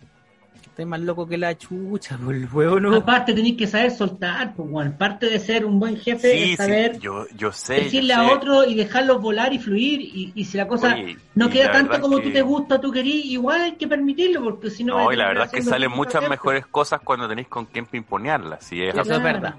Estás 0.62 0.86
más 0.86 1.00
loco 1.02 1.28
que 1.28 1.38
la 1.38 1.58
chucha, 1.58 2.18
por 2.24 2.34
el 2.34 2.48
huevo, 2.52 2.80
¿no? 2.80 2.96
Aparte 2.96 3.34
tenés 3.34 3.58
que 3.58 3.68
saber 3.68 3.92
soltar, 3.92 4.54
pues, 4.56 4.70
bueno, 4.70 4.96
parte 4.98 5.30
de 5.30 5.40
ser 5.40 5.66
un 5.66 5.80
buen 5.80 5.98
jefe 5.98 6.32
Sí, 6.32 6.52
es 6.52 6.58
saber 6.58 6.96
sí, 6.96 7.02
yo, 7.02 7.26
yo 7.36 7.52
sé. 7.52 7.74
decirle 7.76 8.14
yo 8.14 8.22
a 8.22 8.28
sé. 8.28 8.34
otro 8.34 8.64
y 8.66 8.76
dejarlo 8.76 9.20
volar 9.20 9.52
y 9.54 9.60
fluir, 9.60 10.00
y, 10.02 10.32
y 10.34 10.46
si 10.46 10.58
la 10.58 10.68
cosa 10.68 10.94
Oye, 10.96 11.18
no 11.36 11.50
queda 11.50 11.72
tanto 11.72 12.00
como 12.00 12.18
que- 12.18 12.24
tú 12.24 12.32
te 12.32 12.42
gusta, 12.42 12.80
tú 12.80 12.92
querís, 12.92 13.26
igual 13.26 13.62
hay 13.62 13.72
que 13.74 13.88
permitirlo, 13.88 14.44
porque 14.44 14.70
si 14.70 14.84
no... 14.84 14.98
No, 14.98 15.12
y 15.12 15.16
la 15.18 15.28
verdad 15.28 15.46
es 15.48 15.52
que 15.52 15.62
salen 15.62 15.92
muchas 15.92 16.28
mejores 16.30 16.66
cosas 16.68 17.02
cuando 17.04 17.28
tenéis 17.28 17.48
con 17.50 17.66
quién 17.66 17.86
pimponearlas. 17.86 18.64
Sí, 18.64 18.82
es 18.82 18.96
Eso 18.96 19.14
es 19.16 19.24
verdad. 19.24 19.56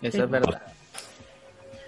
Eso 0.00 0.16
Sí. 0.18 0.22
es 0.22 0.30
verdad. 0.30 0.62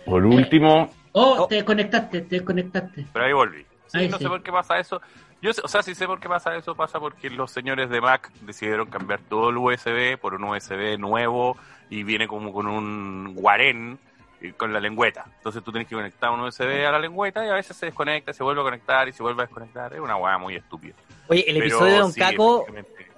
Por 0.05 0.25
último, 0.25 0.91
Oh, 1.19 1.37
Oh. 1.45 1.47
te 1.47 1.55
desconectaste, 1.57 2.21
te 2.23 2.37
desconectaste. 2.37 3.07
pero 3.13 3.25
ahí 3.25 3.33
volví. 3.33 3.65
Sí, 3.87 3.99
Ahí 3.99 4.09
no 4.09 4.19
sí. 4.19 4.25
sé 4.25 4.29
por 4.29 4.43
qué 4.43 4.53
pasa 4.53 4.79
eso. 4.79 5.01
Yo, 5.43 5.53
sé- 5.53 5.61
o 5.65 5.69
sea, 5.69 5.83
sí 5.83 5.95
sé 5.95 6.07
por 6.07 6.19
qué 6.21 6.29
pasa 6.29 6.57
eso. 6.57 6.75
Pasa 6.75 6.99
porque 6.99 7.31
los 7.31 7.51
señores 7.51 7.91
de 7.91 8.01
Mac 8.01 8.31
decidieron 8.43 8.89
cambiar 8.89 9.21
todo 9.29 9.51
el 9.51 9.57
USB 9.59 10.19
por 10.19 10.35
un 10.35 10.45
USB 10.45 10.99
nuevo 10.99 11.57
y 11.91 12.03
viene 12.03 12.27
como 12.27 12.53
con 12.53 12.67
un 12.67 13.35
guarén 13.35 13.99
y 14.41 14.53
con 14.53 14.73
la 14.73 14.81
lengüeta. 14.81 15.25
Entonces 15.37 15.63
tú 15.63 15.73
tienes 15.73 15.89
que 15.89 15.95
conectar 15.95 16.31
un 16.31 16.41
USB 16.41 16.87
a 16.87 16.93
la 16.93 16.99
lengüeta 16.99 17.45
y 17.45 17.49
a 17.49 17.55
veces 17.55 17.77
se 17.77 17.87
desconecta, 17.87 18.33
se 18.33 18.43
vuelve 18.43 18.61
a 18.61 18.65
conectar 18.65 19.09
y 19.09 19.13
se 19.13 19.23
vuelve 19.23 19.43
a 19.43 19.47
desconectar. 19.47 19.93
Es 19.95 20.01
una 20.01 20.17
hueá 20.17 20.37
muy 20.39 20.57
estúpida. 20.57 20.95
Oye, 21.29 21.45
el 21.49 21.55
Pero 21.55 21.67
episodio 21.67 21.93
de 21.95 21.99
Don 22.01 22.13
sí, 22.13 22.21
Caco, 22.21 22.67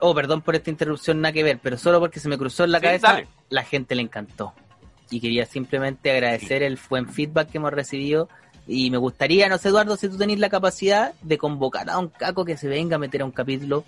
oh, 0.01 0.15
perdón 0.15 0.43
por 0.43 0.55
esta 0.55 0.71
interrupción, 0.71 1.21
nada 1.21 1.33
que 1.33 1.43
ver, 1.43 1.59
pero 1.63 1.77
solo 1.77 2.01
porque 2.01 2.21
se 2.21 2.29
me 2.29 2.39
cruzó 2.39 2.65
en 2.65 2.73
la 2.73 2.79
Sí, 2.79 2.85
cabeza, 2.87 3.09
dale. 3.13 3.29
la 3.51 3.65
gente 3.65 3.95
le 3.95 4.03
encantó. 4.03 4.55
Y 5.11 5.21
quería 5.21 5.47
simplemente 5.47 6.11
agradecer 6.11 6.63
el 6.63 6.79
buen 6.89 7.09
feedback 7.09 7.51
que 7.51 7.59
hemos 7.59 7.73
recibido. 7.73 8.29
Y 8.71 8.91
me 8.91 8.99
gustaría, 8.99 9.49
no 9.49 9.57
sé, 9.59 9.71
Eduardo, 9.71 9.97
si 9.97 10.09
tú 10.11 10.19
tenés 10.19 10.39
la 10.39 10.51
capacidad 10.51 11.15
de 11.23 11.39
convocar 11.39 11.89
a 11.89 11.95
Don 11.95 12.09
Caco 12.09 12.45
que 12.45 12.57
se 12.59 12.69
venga 12.69 12.97
a 12.97 12.99
meter 12.99 13.23
a 13.23 13.25
un 13.25 13.31
capítulo 13.31 13.83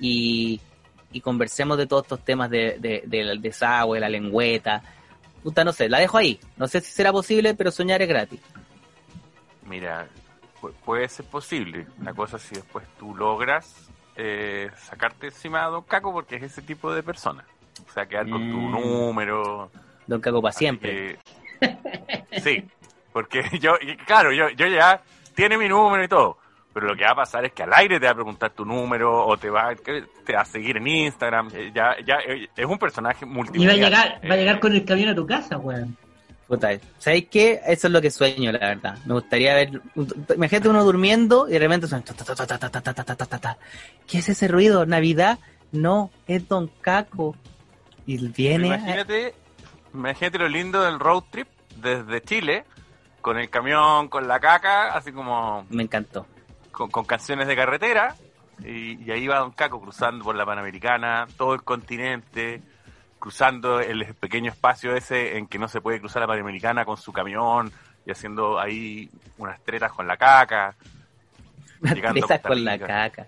y, 0.00 0.58
y 1.12 1.20
conversemos 1.20 1.76
de 1.76 1.86
todos 1.86 2.04
estos 2.04 2.24
temas 2.24 2.48
de, 2.48 2.78
de- 2.80 3.02
del 3.06 3.42
desagüe, 3.42 4.00
la 4.00 4.08
lengüeta. 4.08 4.82
Puta, 5.42 5.64
no 5.64 5.72
sé, 5.74 5.88
la 5.90 5.98
dejo 5.98 6.16
ahí. 6.16 6.40
No 6.56 6.66
sé 6.66 6.80
si 6.80 6.90
será 6.92 7.12
posible, 7.12 7.54
pero 7.54 7.70
soñar 7.70 8.00
es 8.00 8.08
gratis. 8.08 8.40
Mira, 9.66 10.06
pu- 10.60 10.72
puede 10.84 11.08
ser 11.08 11.26
posible. 11.26 11.86
La 12.02 12.14
cosa 12.14 12.36
es 12.38 12.42
si 12.44 12.54
después 12.54 12.86
tú 12.98 13.14
logras 13.14 13.74
eh, 14.16 14.70
sacarte 14.82 15.26
encima 15.26 15.64
a 15.64 15.68
Don 15.68 15.82
Caco 15.82 16.12
porque 16.12 16.36
es 16.36 16.42
ese 16.44 16.62
tipo 16.62 16.92
de 16.94 17.02
persona. 17.02 17.44
O 17.88 17.92
sea, 17.92 18.06
quedar 18.06 18.28
con 18.28 18.40
tu 18.50 18.56
Mm. 18.56 18.70
número. 18.72 19.70
Don 20.06 20.20
Caco 20.20 20.40
para 20.40 20.52
siempre. 20.52 21.18
que- 21.60 22.40
sí, 22.42 22.64
porque 23.12 23.42
yo, 23.60 23.74
y 23.80 23.96
claro, 23.96 24.32
yo, 24.32 24.48
yo 24.50 24.66
ya 24.66 25.02
tiene 25.34 25.58
mi 25.58 25.68
número 25.68 26.04
y 26.04 26.08
todo. 26.08 26.38
Pero 26.72 26.86
lo 26.86 26.96
que 26.96 27.04
va 27.04 27.10
a 27.10 27.16
pasar 27.16 27.44
es 27.44 27.52
que 27.52 27.64
al 27.64 27.72
aire 27.74 28.00
te 28.00 28.06
va 28.06 28.12
a 28.12 28.14
preguntar 28.14 28.50
tu 28.52 28.64
número 28.64 29.26
o 29.26 29.36
te 29.36 29.50
va, 29.50 29.74
a 30.36 30.44
seguir 30.44 30.78
en 30.78 30.86
Instagram. 30.86 31.50
Ya, 31.74 31.96
ya 32.04 32.18
es 32.56 32.66
un 32.66 32.78
personaje 32.78 33.26
multimedial. 33.26 33.76
Y 33.76 33.80
va 33.80 33.86
a 33.86 33.90
llegar, 33.90 34.20
va 34.30 34.34
a 34.34 34.36
llegar 34.38 34.60
con 34.60 34.72
el 34.72 34.84
camión 34.84 35.10
a 35.10 35.14
tu 35.14 35.26
casa, 35.26 35.58
weón. 35.58 35.96
Puta, 36.48 36.70
¿sabéis 36.98 37.28
qué? 37.30 37.60
Eso 37.66 37.86
es 37.86 37.92
lo 37.92 38.00
que 38.00 38.10
sueño, 38.10 38.52
la 38.52 38.58
verdad. 38.58 38.98
Me 39.04 39.14
gustaría 39.14 39.54
ver. 39.54 39.80
Imagínate 40.34 40.68
uno 40.68 40.84
durmiendo 40.84 41.48
y 41.48 41.52
de 41.52 41.58
repente 41.58 41.86
suena. 41.86 42.04
¿Qué 44.06 44.18
es 44.18 44.28
ese 44.28 44.48
ruido? 44.48 44.86
¿Navidad? 44.86 45.38
No, 45.72 46.10
es 46.26 46.48
Don 46.48 46.70
Caco. 46.80 47.36
Y 48.06 48.28
viene. 48.28 48.66
Imagínate, 48.68 49.34
imagínate 49.94 50.38
lo 50.38 50.48
lindo 50.48 50.82
del 50.82 50.98
road 50.98 51.24
trip 51.30 51.48
desde 51.76 52.20
Chile 52.22 52.64
con 53.22 53.38
el 53.38 53.48
camión, 53.48 54.08
con 54.08 54.28
la 54.28 54.38
caca, 54.40 54.94
así 54.94 55.12
como 55.12 55.64
Me 55.70 55.84
encantó. 55.84 56.26
con, 56.70 56.90
con 56.90 57.04
canciones 57.06 57.46
de 57.48 57.56
carretera. 57.56 58.14
Y, 58.64 59.02
y 59.02 59.10
ahí 59.10 59.26
va 59.26 59.38
Don 59.38 59.52
Caco 59.52 59.80
cruzando 59.80 60.22
por 60.24 60.36
la 60.36 60.44
Panamericana, 60.46 61.26
todo 61.36 61.54
el 61.54 61.62
continente, 61.64 62.62
cruzando 63.18 63.80
el 63.80 64.14
pequeño 64.14 64.50
espacio 64.52 64.94
ese 64.94 65.38
en 65.38 65.46
que 65.46 65.58
no 65.58 65.66
se 65.68 65.80
puede 65.80 65.98
cruzar 65.98 66.20
la 66.22 66.28
Panamericana 66.28 66.84
con 66.84 66.96
su 66.96 67.12
camión 67.12 67.72
y 68.04 68.10
haciendo 68.12 68.60
ahí 68.60 69.10
unas 69.38 69.60
tretas 69.62 69.92
con 69.92 70.06
la 70.06 70.16
caca. 70.16 70.74
Costa 72.20 72.40
con 72.40 72.64
la 72.64 72.78
caca. 72.78 73.26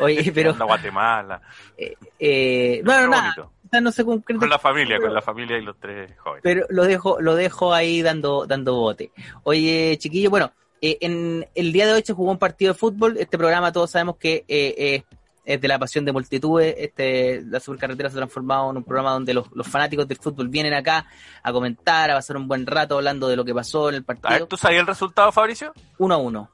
Oye, 0.00 0.30
pero. 0.32 0.50
a 0.60 0.64
Guatemala. 0.64 1.40
eh, 2.18 2.82
bueno, 2.84 3.02
Qué 3.02 3.08
nada. 3.08 3.48
Quizás 3.74 3.82
no 3.82 3.92
se. 3.92 4.04
Con 4.04 4.48
la 4.48 4.58
familia, 4.58 4.98
con 4.98 5.12
la 5.12 5.22
familia 5.22 5.58
y 5.58 5.62
los 5.62 5.78
tres 5.78 6.12
jóvenes. 6.18 6.42
Pero 6.42 6.66
lo 6.70 6.84
dejo, 6.84 7.20
lo 7.20 7.34
dejo 7.34 7.72
ahí 7.72 8.02
dando, 8.02 8.46
dando 8.46 8.74
bote. 8.74 9.12
Oye, 9.42 9.96
chiquillo, 9.98 10.30
bueno, 10.30 10.52
eh, 10.80 10.98
en 11.00 11.46
el 11.54 11.72
día 11.72 11.86
de 11.86 11.94
hoy 11.94 12.02
se 12.02 12.12
jugó 12.12 12.30
un 12.30 12.38
partido 12.38 12.72
de 12.72 12.78
fútbol. 12.78 13.16
Este 13.18 13.38
programa 13.38 13.72
todos 13.72 13.90
sabemos 13.90 14.16
que 14.16 14.44
eh, 14.48 14.74
eh, 14.76 15.04
es 15.44 15.60
de 15.60 15.68
la 15.68 15.78
pasión 15.78 16.04
de 16.04 16.12
multitudes. 16.12 16.74
Este, 16.78 17.42
la 17.42 17.60
supercarretera 17.60 18.10
se 18.10 18.16
ha 18.16 18.18
transformado 18.18 18.70
en 18.70 18.78
un 18.78 18.84
programa 18.84 19.12
donde 19.12 19.34
los, 19.34 19.50
los 19.52 19.66
fanáticos 19.66 20.06
del 20.06 20.18
fútbol 20.18 20.48
vienen 20.48 20.74
acá 20.74 21.06
a 21.42 21.52
comentar, 21.52 22.10
a 22.10 22.14
pasar 22.14 22.36
un 22.36 22.48
buen 22.48 22.66
rato 22.66 22.96
hablando 22.96 23.28
de 23.28 23.36
lo 23.36 23.44
que 23.44 23.54
pasó 23.54 23.88
en 23.88 23.96
el 23.96 24.04
A 24.06 24.12
ver, 24.12 24.20
partido. 24.20 24.46
¿tú 24.46 24.56
sabías 24.56 24.80
el 24.80 24.86
resultado, 24.86 25.32
Fabricio? 25.32 25.72
Uno 25.98 26.14
a 26.14 26.18
uno. 26.18 26.50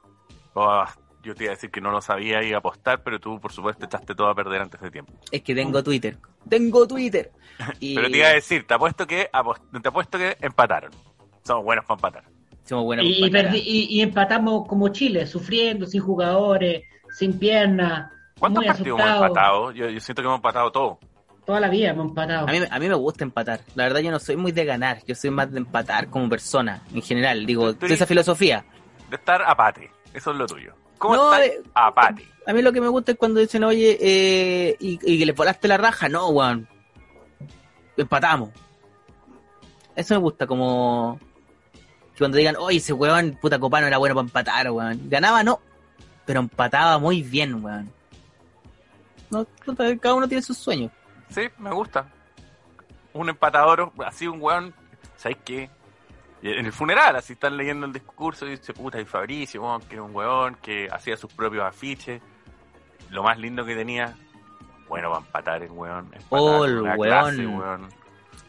Oh, 0.53 0.85
yo 1.21 1.35
te 1.35 1.43
iba 1.45 1.51
a 1.53 1.55
decir 1.55 1.69
que 1.71 1.81
no 1.81 1.91
lo 1.91 2.01
sabía 2.01 2.43
y 2.43 2.53
apostar, 2.53 3.03
pero 3.03 3.19
tú, 3.19 3.39
por 3.39 3.51
supuesto, 3.51 3.85
echaste 3.85 4.15
todo 4.15 4.27
a 4.27 4.35
perder 4.35 4.61
antes 4.61 4.79
de 4.81 4.89
tiempo. 4.91 5.13
Es 5.31 5.41
que 5.41 5.53
tengo 5.55 5.83
Twitter. 5.83 6.17
Tengo 6.49 6.87
Twitter. 6.87 7.31
Y 7.79 7.95
Pero 7.95 8.09
te 8.09 8.17
iba 8.17 8.27
a 8.27 8.33
decir, 8.33 8.65
te 8.65 8.73
apuesto 8.73 9.05
que 9.07 9.29
te 9.81 9.87
apuesto 9.89 10.17
que 10.17 10.37
empataron. 10.41 10.91
Somos 11.43 11.63
buenos 11.63 11.85
para 11.85 11.97
empatar. 11.97 12.23
somos 12.63 12.85
buenos 12.85 13.05
Y, 13.07 13.29
para 13.29 13.51
perdi- 13.51 13.61
y- 13.63 13.87
y 13.89 14.01
empatamos 14.01 14.67
como 14.67 14.89
Chile, 14.89 15.25
sufriendo, 15.27 15.85
sin 15.85 16.01
jugadores, 16.01 16.83
sin 17.17 17.37
piernas. 17.37 18.11
¿Cuántos 18.39 18.65
partidos 18.65 18.99
hemos 18.99 19.13
empatado? 19.27 19.71
Yo, 19.71 19.89
yo 19.89 19.99
siento 19.99 20.21
que 20.21 20.25
hemos 20.27 20.37
empatado 20.37 20.71
todo. 20.71 20.99
Toda 21.45 21.59
la 21.59 21.69
vida 21.69 21.89
hemos 21.89 22.07
empatado. 22.09 22.47
A 22.47 22.51
mí, 22.51 22.59
a 22.69 22.79
mí 22.79 22.87
me 22.87 22.95
gusta 22.95 23.23
empatar. 23.23 23.59
La 23.75 23.83
verdad, 23.83 23.99
yo 23.99 24.11
no 24.11 24.19
soy 24.19 24.35
muy 24.37 24.51
de 24.51 24.63
ganar. 24.65 24.99
Yo 25.05 25.15
soy 25.15 25.29
más 25.31 25.51
de 25.51 25.57
empatar 25.59 26.07
como 26.09 26.29
persona, 26.29 26.81
en 26.93 27.01
general. 27.01 27.45
Digo, 27.45 27.73
de 27.73 27.93
esa 27.93 28.05
filosofía. 28.05 28.63
De 29.09 29.15
estar 29.15 29.41
apate. 29.41 29.91
Eso 30.13 30.31
es 30.31 30.37
lo 30.37 30.45
tuyo. 30.45 30.73
¿Cómo 31.01 31.15
No, 31.15 31.33
estás? 31.33 31.65
Apate. 31.73 32.27
A 32.45 32.53
mí 32.53 32.61
lo 32.61 32.71
que 32.71 32.79
me 32.79 32.87
gusta 32.87 33.13
es 33.13 33.17
cuando 33.17 33.39
dicen, 33.39 33.63
oye, 33.63 33.97
eh, 33.99 34.77
y, 34.79 34.99
y 35.01 35.17
que 35.17 35.25
le 35.25 35.31
volaste 35.31 35.67
la 35.67 35.77
raja. 35.77 36.07
No, 36.07 36.29
weón. 36.29 36.67
Empatamos. 37.97 38.51
Eso 39.95 40.13
me 40.13 40.19
gusta, 40.19 40.45
como... 40.45 41.19
que 42.13 42.19
Cuando 42.19 42.37
digan, 42.37 42.55
oye, 42.55 42.77
ese 42.77 42.93
weón, 42.93 43.35
puta 43.41 43.57
copano 43.57 43.87
era 43.87 43.97
bueno 43.97 44.13
para 44.13 44.25
empatar, 44.27 44.69
weón. 44.69 45.09
Ganaba, 45.09 45.43
no. 45.43 45.59
Pero 46.23 46.39
empataba 46.41 46.99
muy 46.99 47.23
bien, 47.23 47.63
weón. 47.65 47.91
No, 49.31 49.47
cada 49.99 50.13
uno 50.13 50.27
tiene 50.27 50.43
sus 50.43 50.57
sueños. 50.59 50.91
Sí, 51.29 51.41
me 51.57 51.71
gusta. 51.71 52.07
Un 53.13 53.29
empatador, 53.29 53.91
así 54.05 54.27
un 54.27 54.39
weón, 54.39 54.71
¿sabes 55.17 55.37
qué? 55.43 55.67
Y 56.43 56.49
En 56.51 56.65
el 56.65 56.71
funeral, 56.73 57.15
así 57.15 57.33
están 57.33 57.55
leyendo 57.55 57.85
el 57.85 57.93
discurso 57.93 58.47
y 58.47 58.51
dice, 58.51 58.73
puta, 58.73 58.99
y 58.99 59.05
Fabricio, 59.05 59.61
que 59.87 59.95
era 59.95 60.03
un 60.03 60.15
weón 60.15 60.55
que 60.61 60.87
hacía 60.91 61.15
sus 61.15 61.31
propios 61.33 61.63
afiches. 61.63 62.21
Lo 63.11 63.23
más 63.23 63.37
lindo 63.37 63.63
que 63.65 63.75
tenía, 63.75 64.15
bueno, 64.89 65.09
para 65.11 65.25
empatar 65.25 65.63
el 65.63 65.71
weón. 65.71 66.05
empatar 66.05 66.27
Oh, 66.29 66.65
el 66.65 66.81
weón. 66.81 66.97
clase, 66.99 67.45
weón. 67.47 67.89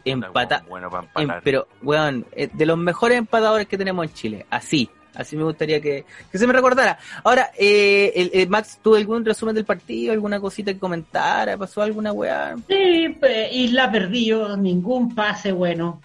Empata... 0.05 0.59
Puta, 0.59 0.69
Bueno, 0.69 0.89
para 0.89 1.03
Em, 1.03 1.09
empatar. 1.21 1.41
pero, 1.43 1.67
weón, 1.81 2.25
eh, 2.31 2.49
de 2.51 2.65
los 2.65 2.77
mejores 2.77 3.17
empatadores 3.17 3.67
que 3.67 3.77
tenemos 3.77 4.05
en 4.07 4.13
Chile. 4.13 4.45
Así. 4.49 4.89
Así 5.15 5.37
me 5.37 5.43
gustaría 5.43 5.79
que, 5.79 6.05
que 6.31 6.37
se 6.39 6.47
me 6.47 6.53
recordara. 6.53 6.97
Ahora, 7.23 7.51
eh, 7.55 8.11
el, 8.15 8.31
el 8.33 8.49
Max, 8.49 8.79
¿tuvo 8.81 8.95
algún 8.95 9.23
resumen 9.23 9.53
del 9.53 9.63
partido? 9.63 10.11
¿Alguna 10.11 10.39
cosita 10.39 10.73
que 10.73 10.79
comentara? 10.79 11.55
¿Pasó 11.55 11.83
alguna 11.83 12.11
weá? 12.11 12.55
Sí, 12.67 13.09
pe- 13.21 13.53
Isla 13.53 13.91
perdió, 13.91 14.57
ningún 14.57 15.13
pase 15.13 15.51
bueno, 15.51 16.01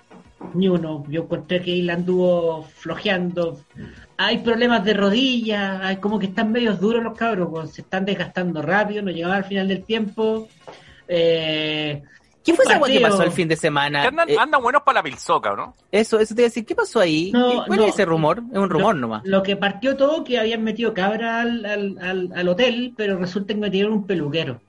ni 0.55 0.69
uno. 0.69 1.05
Yo 1.09 1.23
encontré 1.23 1.61
que 1.63 1.71
Isla 1.71 1.95
anduvo 1.95 2.63
flojeando. 2.77 3.59
Hay 4.17 4.39
problemas 4.39 4.85
de 4.85 4.95
rodillas, 4.95 5.81
hay 5.83 5.97
como 5.97 6.19
que 6.19 6.27
están 6.27 6.53
medios 6.53 6.81
duros 6.81 7.03
los 7.03 7.17
cabros, 7.17 7.49
pues, 7.51 7.73
se 7.73 7.83
están 7.83 8.05
desgastando 8.05 8.63
rápido, 8.63 9.03
no 9.03 9.11
llegaban 9.11 9.39
al 9.39 9.45
final 9.45 9.69
del 9.69 9.85
tiempo. 9.85 10.49
Eh, 11.07 12.03
¿Qué 12.45 12.55
fue 12.55 12.65
esa 12.65 12.81
que 12.81 13.01
pasó 13.01 13.23
el 13.25 13.31
fin 13.31 13.47
de 13.47 13.57
semana? 13.57 14.01
Que 14.01 14.09
andan, 14.09 14.29
Eh, 14.31 14.37
andan 14.39 14.63
buenos 14.63 14.83
para 14.83 15.01
la 15.01 15.03
pilsoca, 15.03 15.55
¿no? 15.55 15.75
eso, 15.93 16.19
eso 16.19 16.35
te 16.35 16.41
iba 16.43 16.47
a 16.47 16.49
decir, 16.51 16.65
¿qué 16.65 16.75
pasó 16.75 16.99
ahí? 17.01 17.31
No, 17.31 17.51
¿Qué- 17.51 17.57
¿Cuál 17.67 17.79
no. 17.81 17.85
es 17.87 17.95
ese 17.95 18.05
rumor? 18.07 18.43
Es 18.51 18.59
un 18.59 18.71
rumor 18.71 18.95
lo, 18.95 19.01
nomás. 19.03 19.23
Lo 19.27 19.43
que 19.43 19.55
partió 19.57 19.97
todo 19.97 20.25
que 20.25 20.39
habían 20.39 20.65
metido 20.65 20.95
cabra 20.95 21.43
al, 21.43 21.65
al, 21.67 21.99
al- 22.01 22.31
al 22.35 22.49
hotel, 22.49 22.95
pero 22.97 23.19
resulta 23.19 23.53
que 23.53 23.61
metieron 23.61 23.93
un 23.93 24.07
peluquero. 24.07 24.61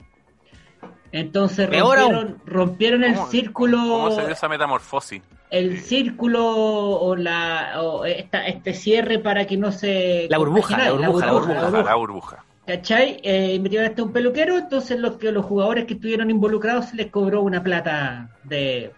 Entonces 1.11 1.69
rompieron, 1.69 2.37
rompieron 2.45 3.03
el 3.03 3.15
¿Cómo- 3.15 3.27
círculo. 3.27 3.77
¿Cómo 3.77 4.11
se 4.11 4.21
dio 4.21 4.29
esa 4.31 4.47
metamorfosis? 4.49 5.21
El 5.49 5.79
círculo 5.79 6.45
o 6.45 7.15
la 7.15 7.81
o 7.81 8.05
esta, 8.05 8.45
este 8.47 8.73
cierre 8.73 9.19
para 9.19 9.45
que 9.45 9.57
no 9.57 9.71
se 9.71 10.27
La 10.29 10.37
burbuja, 10.37 10.77
la 10.77 10.91
burbuja, 10.91 11.25
la 11.25 11.31
La 11.31 11.31
burbuja. 11.31 11.61
burbuja, 11.61 11.83
la 11.83 11.95
burbuja. 11.95 12.45
¿cachai? 12.67 13.19
Eh, 13.23 13.57
metieron 13.59 13.87
hasta 13.87 14.03
un 14.03 14.13
peluquero 14.13 14.57
entonces 14.57 14.99
los 14.99 15.17
que 15.17 15.31
los 15.31 15.43
jugadores 15.45 15.85
que 15.85 15.95
estuvieron 15.95 16.29
involucrados 16.29 16.85
se 16.85 16.97
les 16.97 17.07
cobró 17.07 17.41
una 17.41 17.63
plata 17.63 18.29
de 18.43 18.91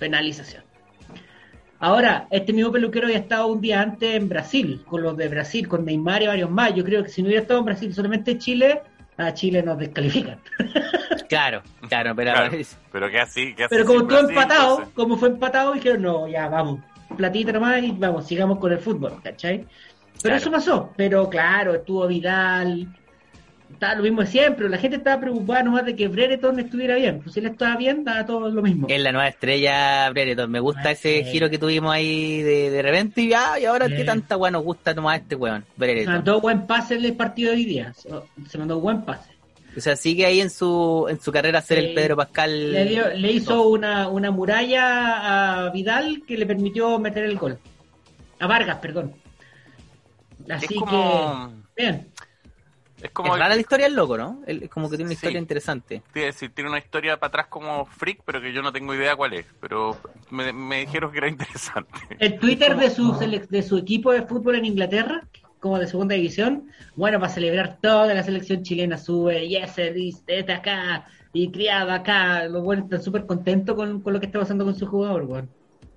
penalización 0.00 0.64
ahora 1.78 2.26
este 2.32 2.52
mismo 2.52 2.72
peluquero 2.72 3.06
había 3.06 3.18
estado 3.18 3.46
un 3.46 3.60
día 3.60 3.80
antes 3.80 4.16
en 4.16 4.28
Brasil 4.28 4.82
con 4.84 5.02
los 5.02 5.16
de 5.16 5.28
Brasil 5.28 5.68
con 5.68 5.84
Neymar 5.84 6.22
y 6.22 6.26
varios 6.26 6.50
más 6.50 6.74
yo 6.74 6.82
creo 6.84 7.04
que 7.04 7.08
si 7.10 7.22
no 7.22 7.28
hubiera 7.28 7.42
estado 7.42 7.60
en 7.60 7.66
Brasil 7.66 7.94
solamente 7.94 8.36
Chile 8.36 8.82
a 9.18 9.34
Chile 9.34 9.62
nos 9.62 9.78
descalifican 9.78 10.38
Claro, 11.28 11.62
claro, 11.88 12.14
pero... 12.16 12.32
Claro. 12.32 12.56
Pero 12.90 13.10
que 13.10 13.20
así, 13.20 13.54
que 13.54 13.64
así 13.64 13.68
Pero 13.74 13.84
como 13.84 14.04
Brasil, 14.04 14.28
empatado, 14.30 14.70
entonces- 14.70 14.94
como 14.94 15.16
fue 15.18 15.28
empatado, 15.28 15.72
dijeron, 15.74 16.00
no, 16.02 16.26
ya 16.28 16.48
vamos, 16.48 16.80
platita 17.18 17.52
nomás 17.52 17.82
y 17.82 17.92
vamos, 17.92 18.26
sigamos 18.26 18.58
con 18.58 18.72
el 18.72 18.78
fútbol, 18.78 19.20
¿cachai? 19.22 19.58
Pero 19.58 20.22
Claro. 20.22 20.36
eso 20.36 20.50
pasó, 20.50 20.92
pero 20.96 21.28
claro, 21.28 21.74
estuvo 21.74 22.06
Vidal, 22.06 22.88
estaba 23.70 23.94
lo 23.94 24.02
mismo 24.02 24.20
de 24.22 24.26
siempre, 24.26 24.68
la 24.68 24.78
gente 24.78 24.96
estaba 24.96 25.20
preocupada 25.20 25.62
nomás 25.62 25.84
de 25.84 25.94
que 25.94 26.08
Brereton 26.08 26.58
estuviera 26.58 26.96
bien, 26.96 27.20
pues 27.20 27.34
si 27.34 27.40
él 27.40 27.46
estaba 27.46 27.76
bien, 27.76 28.02
daba 28.04 28.24
todo 28.26 28.48
lo 28.50 28.62
mismo. 28.62 28.86
Es 28.90 29.00
la 29.00 29.12
nueva 29.12 29.28
estrella, 29.28 30.08
Brereton. 30.10 30.50
Me 30.50 30.60
gusta 30.60 30.82
Ah, 30.86 30.92
ese 30.92 31.22
sí. 31.24 31.30
giro 31.30 31.48
que 31.50 31.58
tuvimos 31.58 31.92
ahí 31.92 32.42
de, 32.42 32.70
de 32.70 32.82
repente 32.82 33.20
y, 33.22 33.32
ah, 33.34 33.58
y 33.60 33.64
ahora 33.66 33.86
Sí. 33.88 33.96
qué 33.96 34.04
tanta 34.04 34.36
weá 34.36 34.50
nos 34.50 34.64
gusta 34.64 34.94
nomás 34.94 35.20
este 35.20 35.34
weón, 35.36 35.62
Se 35.62 35.68
Brereton. 35.76 36.12
mandó 36.14 36.40
buen 36.40 36.66
pase 36.66 36.96
en 36.96 37.04
el 37.04 37.14
partido 37.14 37.50
de 37.52 37.56
hoy 37.58 37.64
día, 37.64 37.92
se 37.94 38.08
se 38.48 38.58
mandó 38.58 38.80
buen 38.80 39.02
pase. 39.02 39.30
O 39.76 39.80
sea, 39.80 39.94
sigue 39.94 40.26
ahí 40.26 40.40
en 40.40 40.50
su, 40.50 41.06
en 41.08 41.20
su 41.20 41.30
carrera 41.30 41.60
ser 41.62 41.78
el 41.78 41.94
Pedro 41.94 42.16
Pascal. 42.16 42.72
Le, 42.72 42.84
dio- 42.86 43.10
le 43.14 43.30
hizo 43.30 43.68
una, 43.68 44.08
una 44.08 44.30
muralla 44.32 45.66
a 45.66 45.70
Vidal 45.70 46.22
que 46.26 46.36
le 46.36 46.46
permitió 46.46 46.98
meter 46.98 47.22
el 47.24 47.36
gol. 47.38 47.58
A 48.40 48.46
Vargas, 48.48 48.78
perdón. 48.78 49.12
Así 50.50 50.74
como, 50.74 51.52
que, 51.76 51.82
bien. 51.82 52.08
Es 53.02 53.10
como, 53.10 53.34
es 53.34 53.40
rara 53.40 53.54
la 53.54 53.60
historia 53.60 53.86
del 53.86 53.94
loco, 53.96 54.16
¿no? 54.18 54.40
Es 54.46 54.68
como 54.70 54.88
que 54.90 54.96
tiene 54.96 55.08
una 55.10 55.14
Sí. 55.14 55.26
historia 55.26 55.38
interesante. 55.38 56.02
te 56.12 56.18
iba 56.20 56.24
a 56.24 56.32
decir, 56.32 56.50
tiene 56.54 56.70
una 56.70 56.78
historia 56.78 57.16
para 57.18 57.28
atrás 57.28 57.46
como 57.48 57.84
freak, 57.86 58.22
pero 58.24 58.40
que 58.40 58.52
yo 58.52 58.62
no 58.62 58.72
tengo 58.72 58.94
idea 58.94 59.14
cuál 59.16 59.34
es. 59.34 59.46
Pero 59.60 59.96
me, 60.30 60.52
me 60.52 60.80
dijeron 60.80 61.10
que 61.12 61.18
era 61.18 61.28
interesante. 61.28 61.90
El 62.18 62.38
Twitter 62.38 62.76
de 62.76 62.90
su, 62.90 63.12
de 63.16 63.62
su 63.62 63.78
equipo 63.78 64.12
de 64.12 64.22
fútbol 64.22 64.56
en 64.56 64.64
Inglaterra, 64.64 65.26
como 65.60 65.78
de 65.78 65.86
segunda 65.86 66.14
división, 66.14 66.70
bueno, 66.96 67.18
para 67.18 67.32
celebrar 67.32 67.78
toda 67.80 68.12
la 68.14 68.22
selección 68.22 68.62
chilena 68.62 68.96
sube, 68.96 69.48
yes, 69.48 69.76
este 69.78 70.52
acá, 70.52 71.06
y 71.32 71.50
criado 71.50 71.90
acá, 71.90 72.44
los 72.44 72.62
buenos 72.62 72.84
están 72.84 73.02
súper 73.02 73.26
contentos 73.26 73.74
con, 73.74 74.00
con 74.00 74.12
lo 74.12 74.20
que 74.20 74.26
está 74.26 74.38
pasando 74.38 74.64
con 74.64 74.74
su 74.76 74.86
jugador, 74.86 75.24
weón. 75.24 75.48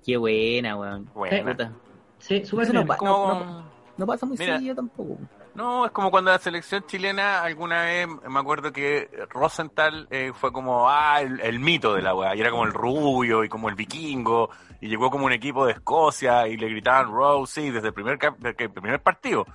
Qué 0.04 0.16
buena, 0.16 0.76
weón. 0.76 1.08
Buena. 1.14 1.72
Sí, 2.18 2.44
súper 2.44 2.72
no 2.74 2.84
Como- 2.86 3.34
no, 3.34 3.64
no 3.96 4.06
pasa 4.06 4.26
muy 4.26 4.36
Mira. 4.36 4.56
seguido 4.56 4.74
tampoco. 4.76 5.16
No, 5.54 5.84
es 5.84 5.92
como 5.92 6.10
cuando 6.10 6.30
la 6.30 6.38
selección 6.38 6.84
chilena 6.86 7.42
alguna 7.42 7.84
vez, 7.84 8.08
me 8.08 8.40
acuerdo 8.40 8.72
que 8.72 9.10
Rosenthal 9.28 10.08
eh, 10.10 10.32
fue 10.34 10.50
como, 10.50 10.88
ah, 10.88 11.20
el, 11.20 11.40
el 11.40 11.60
mito 11.60 11.94
de 11.94 12.00
la 12.00 12.14
weá, 12.14 12.34
y 12.34 12.40
era 12.40 12.50
como 12.50 12.64
el 12.64 12.72
rubio 12.72 13.44
y 13.44 13.50
como 13.50 13.68
el 13.68 13.74
vikingo, 13.74 14.48
y 14.80 14.88
llegó 14.88 15.10
como 15.10 15.26
un 15.26 15.32
equipo 15.32 15.66
de 15.66 15.72
Escocia 15.72 16.48
y 16.48 16.56
le 16.56 16.68
gritaban 16.68 17.12
Rosie 17.12 17.70
desde 17.70 17.88
el 17.88 17.94
primer, 17.94 18.18
desde 18.18 18.64
el 18.64 18.70
primer 18.70 19.00
partido. 19.00 19.46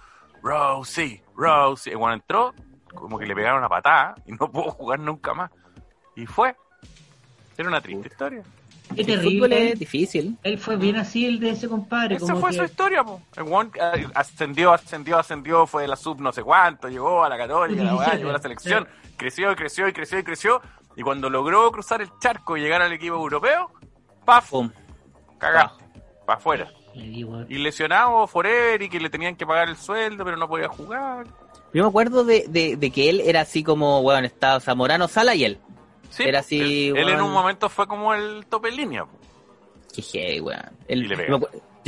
Rosie, 0.41 1.23
Rosie. 1.35 1.93
Y 1.93 1.95
cuando 1.95 2.13
entró, 2.13 2.53
como 2.93 3.19
que 3.19 3.25
le 3.25 3.35
pegaron 3.35 3.59
una 3.59 3.69
patada 3.69 4.15
y 4.25 4.31
no 4.31 4.51
pudo 4.51 4.71
jugar 4.71 4.99
nunca 4.99 5.33
más. 5.33 5.51
Y 6.15 6.25
fue. 6.25 6.55
Era 7.57 7.67
una 7.67 7.81
triste 7.81 8.07
historia. 8.07 8.43
Qué 8.95 9.01
El 9.01 9.05
fútbol 9.19 9.49
terrible. 9.49 9.71
es 9.73 9.79
difícil. 9.79 10.37
Él 10.43 10.57
fue 10.57 10.75
bien 10.77 10.95
así 10.95 11.25
el 11.25 11.39
de 11.39 11.51
ese 11.51 11.67
compadre. 11.67 12.15
Esa 12.15 12.25
como 12.27 12.39
fue 12.39 12.51
que- 12.51 12.57
su 12.57 12.63
historia, 12.63 13.03
po. 13.03 13.21
El 13.35 13.43
one 13.51 13.69
eh, 13.75 14.07
ascendió, 14.15 14.71
ascendió, 14.73 15.17
ascendió, 15.19 15.67
fue 15.67 15.83
de 15.83 15.87
la 15.89 15.95
sub 15.95 16.19
no 16.21 16.31
sé 16.31 16.41
cuánto, 16.43 16.87
llegó 16.89 17.23
a 17.23 17.29
la 17.29 17.37
católica, 17.37 17.83
la 17.83 17.95
weá, 17.95 18.15
llegó 18.15 18.29
a 18.29 18.33
la 18.33 18.39
selección, 18.39 18.87
creció 19.17 19.51
y 19.51 19.55
creció 19.55 19.87
y 19.87 19.93
creció 19.93 20.19
y 20.19 20.23
creció. 20.23 20.61
Y 20.95 21.03
cuando 21.03 21.29
logró 21.29 21.71
cruzar 21.71 22.01
el 22.01 22.09
charco 22.19 22.57
y 22.57 22.61
llegar 22.61 22.81
al 22.81 22.91
equipo 22.91 23.15
europeo, 23.15 23.69
¡paf! 24.25 24.49
Pum. 24.49 24.71
Cagado, 25.37 25.77
para 26.25 26.39
afuera. 26.39 26.67
Sí. 26.93 27.23
Y 27.49 27.57
lesionado 27.59 28.25
forever 28.25 28.81
y 28.81 28.89
que 28.89 28.99
le 28.99 29.09
tenían 29.11 29.35
que 29.35 29.45
pagar 29.45 29.69
el 29.69 29.77
sueldo, 29.77 30.25
pero 30.25 30.35
no 30.37 30.47
podía 30.47 30.67
jugar. 30.67 31.27
Yo 31.73 31.83
me 31.83 31.89
acuerdo 31.89 32.23
de, 32.23 32.45
de, 32.47 32.75
de 32.77 32.91
que 32.91 33.09
él 33.09 33.21
era 33.23 33.41
así 33.41 33.63
como, 33.63 33.99
weón, 33.99 34.25
estaba 34.25 34.59
Zamorano, 34.59 35.07
Sala 35.07 35.35
y 35.35 35.43
él. 35.43 35.59
Sí, 36.09 36.23
Era 36.23 36.39
así, 36.39 36.87
Él, 36.89 36.97
él 36.97 37.09
en 37.09 37.21
un 37.21 37.31
momento 37.31 37.69
fue 37.69 37.87
como 37.87 38.13
el 38.13 38.45
tope 38.47 38.69
en 38.69 38.75
línea. 38.75 39.05
Qué 39.93 40.01
heavy, 40.01 40.39
weón. 40.41 40.61
Él- 40.87 41.07
me, 41.07 41.27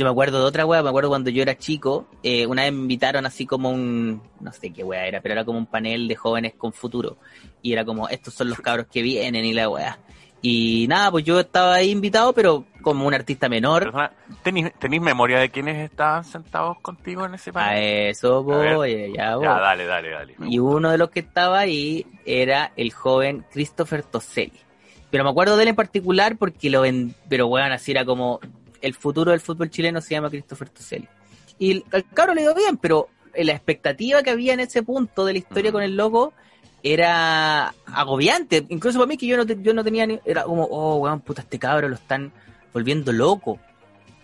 yo 0.00 0.06
me 0.06 0.10
acuerdo 0.10 0.38
de 0.38 0.44
otra 0.46 0.64
weá, 0.64 0.82
me 0.82 0.88
acuerdo 0.88 1.10
cuando 1.10 1.28
yo 1.30 1.42
era 1.42 1.58
chico, 1.58 2.06
eh, 2.22 2.46
una 2.46 2.62
vez 2.62 2.72
me 2.72 2.80
invitaron 2.80 3.26
así 3.26 3.44
como 3.46 3.70
un, 3.70 4.22
no 4.40 4.52
sé 4.52 4.72
qué 4.72 4.82
weá 4.82 5.06
era, 5.06 5.20
pero 5.20 5.32
era 5.34 5.44
como 5.44 5.58
un 5.58 5.66
panel 5.66 6.08
de 6.08 6.16
jóvenes 6.16 6.54
con 6.56 6.72
futuro. 6.72 7.18
Y 7.60 7.72
era 7.74 7.84
como, 7.84 8.08
estos 8.08 8.32
son 8.32 8.48
los 8.48 8.58
cabros 8.60 8.86
que 8.90 9.02
vienen 9.02 9.44
y 9.44 9.52
la 9.52 9.68
weá. 9.68 9.98
Y 10.42 10.86
nada, 10.88 11.10
pues 11.10 11.24
yo 11.24 11.38
estaba 11.40 11.74
ahí 11.74 11.90
invitado, 11.90 12.32
pero 12.32 12.64
como 12.82 13.06
un 13.06 13.12
artista 13.12 13.48
menor. 13.48 13.84
Perdona, 13.84 14.12
¿tenís, 14.42 14.72
tenís 14.78 15.00
memoria 15.02 15.38
de 15.38 15.50
quiénes 15.50 15.76
estaban 15.90 16.24
sentados 16.24 16.78
contigo 16.80 17.26
en 17.26 17.34
ese 17.34 17.50
A 17.50 17.52
panel? 17.52 17.82
eso 18.08 18.42
voy, 18.42 19.12
ya 19.14 19.36
voy. 19.36 19.44
Ya, 19.44 19.58
dale, 19.60 19.84
dale, 19.84 20.10
dale. 20.10 20.34
Y 20.48 20.58
uno 20.58 20.90
de 20.90 20.96
los 20.98 21.10
que 21.10 21.20
estaba 21.20 21.58
ahí 21.58 22.06
era 22.24 22.72
el 22.76 22.90
joven 22.92 23.44
Christopher 23.52 24.02
Toselli. 24.02 24.52
Pero 25.10 25.24
me 25.24 25.30
acuerdo 25.30 25.56
de 25.56 25.64
él 25.64 25.68
en 25.70 25.76
particular 25.76 26.36
porque 26.38 26.70
lo 26.70 26.82
ven, 26.82 27.14
pero 27.28 27.46
weón, 27.48 27.72
así 27.72 27.90
era 27.90 28.04
como 28.06 28.40
el 28.80 28.94
futuro 28.94 29.32
del 29.32 29.40
fútbol 29.40 29.68
chileno 29.68 30.00
se 30.00 30.14
llama 30.14 30.30
Christopher 30.30 30.70
Toselli. 30.70 31.08
Y 31.58 31.72
el, 31.72 31.84
al 31.92 32.06
cabro 32.14 32.32
le 32.32 32.40
dio 32.42 32.54
bien, 32.54 32.78
pero 32.78 33.08
la 33.34 33.52
expectativa 33.52 34.22
que 34.22 34.30
había 34.30 34.54
en 34.54 34.60
ese 34.60 34.82
punto 34.82 35.26
de 35.26 35.32
la 35.34 35.38
historia 35.38 35.70
Mm. 35.70 35.74
con 35.74 35.82
el 35.82 35.96
loco 35.96 36.32
era 36.82 37.74
agobiante. 37.86 38.64
Incluso 38.68 38.98
para 38.98 39.08
mí 39.08 39.16
que 39.16 39.26
yo 39.26 39.36
no, 39.36 39.46
te- 39.46 39.58
yo 39.60 39.74
no 39.74 39.84
tenía 39.84 40.06
ni, 40.06 40.18
era 40.24 40.44
como, 40.44 40.64
oh 40.64 40.96
weón, 40.96 41.20
puta, 41.20 41.42
este 41.42 41.58
cabro 41.58 41.88
lo 41.88 41.94
están 41.94 42.32
volviendo 42.72 43.12
loco. 43.12 43.58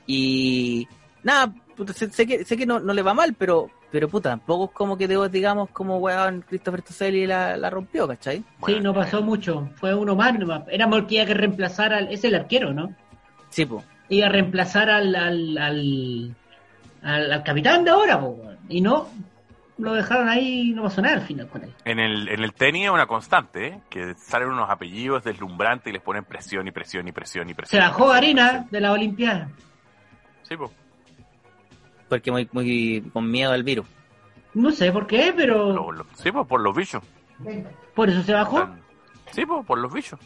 Y 0.07 0.87
nada, 1.23 1.53
puta, 1.77 1.93
sé, 1.93 2.11
sé 2.11 2.27
que, 2.27 2.45
sé 2.45 2.57
que 2.57 2.67
no, 2.67 2.79
no 2.81 2.93
le 2.95 3.03
va 3.03 3.13
mal, 3.15 3.35
pero, 3.35 3.71
pero 3.91 4.09
puta, 4.09 4.31
tampoco 4.31 4.67
es 4.67 4.71
como 4.71 4.97
que 4.97 5.09
debo, 5.09 5.29
digamos, 5.29 5.71
como 5.71 5.99
weón, 5.99 6.45
Christopher 6.49 6.83
Toselli 6.83 7.27
la, 7.27 7.57
la 7.57 7.71
rompió, 7.71 8.07
¿cachai? 8.07 8.39
Sí, 8.39 8.45
Bueno, 8.59 8.81
no 8.81 8.95
pasó 8.95 9.23
mucho. 9.23 9.69
Fue 9.77 9.95
uno 9.95 10.15
más 10.15 10.39
nomás. 10.39 10.63
Era 10.71 10.89
porque 10.89 11.17
iba 11.17 11.27
que 11.27 11.35
reemplazar 11.35 11.93
al. 11.93 12.13
Es 12.13 12.23
el 12.25 12.35
arquero, 12.35 12.73
¿no? 12.73 12.95
Sí, 13.51 13.67
pues. 13.67 13.85
Iba 14.09 14.27
a 14.27 14.31
reemplazar 14.31 14.89
al. 14.91 15.15
al, 15.15 15.59
al, 15.59 16.35
al- 17.03 17.33
al 17.33 17.43
capitán 17.43 17.85
de 17.85 17.91
ahora, 17.91 18.21
po, 18.21 18.29
weón. 18.29 18.59
Y 18.69 18.81
no. 18.81 19.09
Lo 19.78 19.92
dejaron 19.92 20.28
ahí 20.28 20.71
y 20.71 20.73
no 20.73 20.85
pasó 20.85 21.02
nada 21.02 21.16
al 21.16 21.21
final 21.23 21.49
con 21.49 21.62
él. 21.64 21.75
En 21.85 21.99
el, 21.99 22.28
en 22.28 22.42
el 22.42 22.54
tenis 22.54 22.85
es 22.87 22.90
una 22.90 23.06
constante, 23.06 23.66
¿eh? 23.66 23.80
que 23.90 24.14
salen 24.14 24.49
unos 24.49 24.71
apellidos 24.71 25.23
deslumbrantes 25.23 25.88
y 25.88 25.92
les 25.92 26.00
ponen 26.02 26.25
presión 26.25 26.66
y 26.66 26.71
presión 26.71 27.06
y 27.09 27.12
presión 27.12 27.47
y 27.49 27.50
Se 27.50 27.54
presión. 27.56 27.83
bajó 27.83 28.09
presión, 28.11 28.16
harina 28.16 28.66
de 28.71 28.80
la 28.80 28.92
Olimpiada. 28.92 29.50
Sí, 30.45 30.56
pues. 30.56 30.71
Porque 32.09 32.30
muy, 32.30 32.49
muy 32.52 33.02
con 33.12 33.30
miedo 33.30 33.52
al 33.52 33.64
virus. 33.64 33.87
No 34.54 34.71
sé 34.71 34.90
por 34.92 35.06
qué, 35.06 35.35
pero. 35.37 35.73
Lo- 35.73 35.92
lo- 35.92 36.06
sí, 36.14 36.33
pues, 36.33 36.47
por 36.47 36.61
los 36.62 36.75
bichos. 36.75 37.02
Por 37.95 38.09
eso 38.09 38.23
se 38.23 38.33
bajó. 38.33 38.61
Están- 38.61 38.80
Sí, 39.33 39.45
pues, 39.45 39.66
por 39.66 39.78
los 39.78 39.92
bichos. 39.92 40.18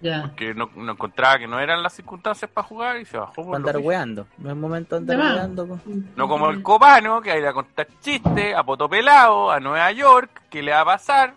Ya. 0.00 0.32
Que 0.36 0.54
no, 0.54 0.70
no 0.76 0.92
encontraba 0.92 1.38
que 1.40 1.48
no 1.48 1.58
eran 1.58 1.82
las 1.82 1.92
circunstancias 1.92 2.48
para 2.52 2.66
jugar 2.66 3.00
y 3.00 3.04
se 3.04 3.16
bajó 3.18 3.34
por 3.44 3.56
andar 3.56 3.78
weando. 3.78 4.26
No 4.38 4.50
es 4.50 4.56
momento 4.56 5.00
de 5.00 5.12
andar 5.14 5.34
weando. 5.34 5.80
No 6.14 6.28
como 6.28 6.50
el 6.50 6.62
copano, 6.62 7.20
que 7.20 7.30
va 7.30 7.34
a 7.34 7.38
ir 7.38 7.46
a 7.46 7.52
contar 7.52 7.88
chistes 8.00 8.54
a 8.54 8.62
Potopelado, 8.62 9.50
a 9.50 9.58
Nueva 9.58 9.90
York, 9.92 10.42
¿qué 10.50 10.62
le 10.62 10.70
va 10.72 10.82
a 10.82 10.84
pasar? 10.84 11.34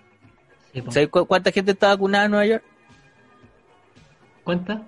Sí. 0.73 0.83
¿Sabes 0.89 1.09
cu- 1.09 1.25
cuánta 1.25 1.51
gente 1.51 1.71
está 1.71 1.87
vacunada 1.89 2.25
en 2.25 2.31
Nueva 2.31 2.45
York? 2.45 2.63
¿Cuánta? 4.43 4.81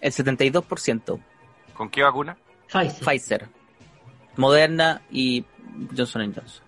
El 0.00 0.12
72%. 0.12 1.20
¿Con 1.74 1.88
qué 1.90 2.02
vacuna? 2.02 2.36
Pfizer. 2.68 3.04
Pfizer, 3.04 3.48
Moderna 4.36 5.02
y 5.10 5.44
Johnson 5.96 6.32
Johnson. 6.34 6.64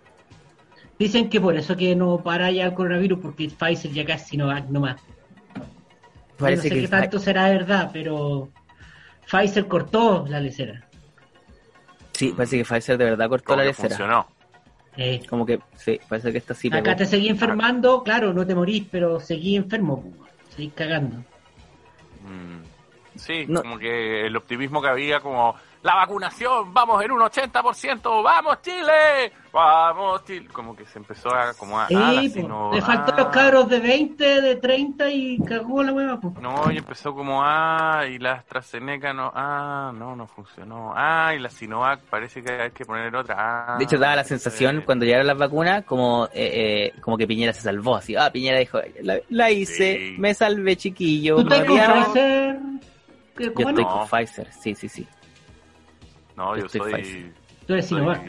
Dicen 0.99 1.29
que 1.29 1.41
por 1.41 1.57
eso 1.57 1.77
que 1.77 1.95
no 1.95 2.19
para 2.23 2.51
ya 2.51 2.65
el 2.67 2.75
coronavirus, 2.75 3.19
porque 3.21 3.49
Pfizer 3.51 3.93
ya 3.93 4.05
casi 4.07 4.37
no 4.37 4.47
va 4.47 4.61
nomás. 4.61 5.01
Parece 6.39 6.57
no 6.57 6.63
sé 6.63 6.75
que 6.75 6.81
qué 6.83 6.89
tanto 6.89 7.19
será 7.19 7.47
de 7.47 7.59
verdad, 7.59 7.91
pero 7.93 8.49
Pfizer 9.31 9.67
cortó 9.69 10.25
la 10.29 10.41
lecera. 10.41 10.87
sí, 12.13 12.33
parece 12.37 12.59
que 12.59 12.65
Pfizer 12.65 12.99
de 12.99 13.05
verdad 13.05 13.29
cortó 13.29 13.49
¿Cómo 13.49 13.59
la 13.59 13.65
lecera. 13.65 13.89
funcionó? 13.89 14.27
Eh, 14.97 15.21
Como 15.29 15.45
que 15.47 15.61
sí, 15.77 16.01
parece 16.09 16.33
que 16.33 16.39
esta 16.39 16.55
sí 16.55 16.69
acá 16.71 16.93
pegó. 16.93 16.97
te 16.97 17.07
seguí 17.07 17.29
enfermando, 17.29 18.03
claro, 18.03 18.33
no 18.33 18.47
te 18.47 18.55
morís, 18.55 18.87
pero 18.91 19.21
seguí 19.21 19.57
enfermo, 19.57 20.03
po, 20.03 20.27
seguí 20.55 20.71
cagando. 20.71 21.25
Mm, 22.27 22.63
Sí, 23.19 23.45
No. 23.49 23.63
como 23.63 23.79
que 23.79 24.27
el 24.27 24.37
optimismo 24.37 24.81
que 24.83 24.89
había 24.89 25.21
como 25.21 25.55
la 25.83 25.95
vacunación, 25.95 26.75
vamos 26.75 27.05
en 27.05 27.13
un 27.13 27.21
80%, 27.21 28.23
vamos 28.23 28.61
Chile, 28.61 29.31
vamos 29.53 30.25
Chile, 30.25 30.49
como 30.53 30.75
que 30.75 30.85
se 30.85 30.99
empezó 30.99 31.33
a 31.33 31.55
como 31.55 31.79
a, 31.79 31.87
Sí, 31.87 31.95
ah, 31.97 32.23
sino- 32.33 32.73
le 32.75 32.83
faltó 32.83 33.13
ah. 33.13 33.21
los 33.21 33.27
cabros 33.29 33.69
de 33.69 33.79
20, 33.79 34.41
de 34.41 34.57
30 34.57 35.09
y 35.11 35.39
cagó 35.45 35.85
la 35.85 35.93
hueva. 35.93 36.19
po. 36.21 36.35
No, 36.41 36.73
y 36.73 36.79
empezó 36.79 37.15
como, 37.15 37.41
ah, 37.45 38.05
y 38.11 38.19
la 38.19 38.33
AstraZeneca 38.33 39.13
no, 39.13 39.31
ah, 39.33 39.93
no, 39.95 40.17
no 40.17 40.27
funcionó. 40.27 40.93
Ah, 40.97 41.33
y 41.37 41.39
la 41.39 41.51
Sinovac 41.51 42.01
parece 42.11 42.43
que 42.43 42.53
hay 42.53 42.71
que 42.73 42.85
poner 42.85 43.15
otra. 43.15 43.37
Ah, 43.39 43.77
De 43.79 43.85
hecho, 43.85 43.97
daba 43.99 44.17
la 44.17 44.25
sensación 44.25 44.83
cuando 44.85 45.05
llegaron 45.05 45.29
las 45.29 45.39
vacunas 45.39 45.85
como, 45.85 46.27
eh, 46.33 46.91
eh, 46.97 47.01
como 47.01 47.17
que 47.17 47.29
Piñera 47.29 47.53
se 47.53 47.61
salvó. 47.61 47.95
Así, 47.97 48.17
ah, 48.17 48.31
Piñera 48.33 48.59
dijo, 48.59 48.81
la, 49.03 49.19
la 49.29 49.51
hice, 49.53 49.95
Sí. 49.97 50.15
me 50.19 50.35
salvé 50.35 50.75
chiquillo. 50.77 51.37
¿Tú 51.37 51.45
no 51.45 51.65
¿Qué- 53.37 53.45
Yo 53.45 53.55
¿Cómo 53.55 53.69
estoy 53.71 53.85
con 53.85 54.09
Pfizer, 54.09 54.49
sí, 54.53 54.75
sí, 54.75 54.89
sí. 54.89 55.07
No, 56.37 56.57
yo 56.57 56.67
Estoy 56.67 56.81
soy. 56.81 56.93
Pfizer. 56.95 57.33
Tú 57.67 57.73
eres 57.73 57.87
Sinovac. 57.87 58.23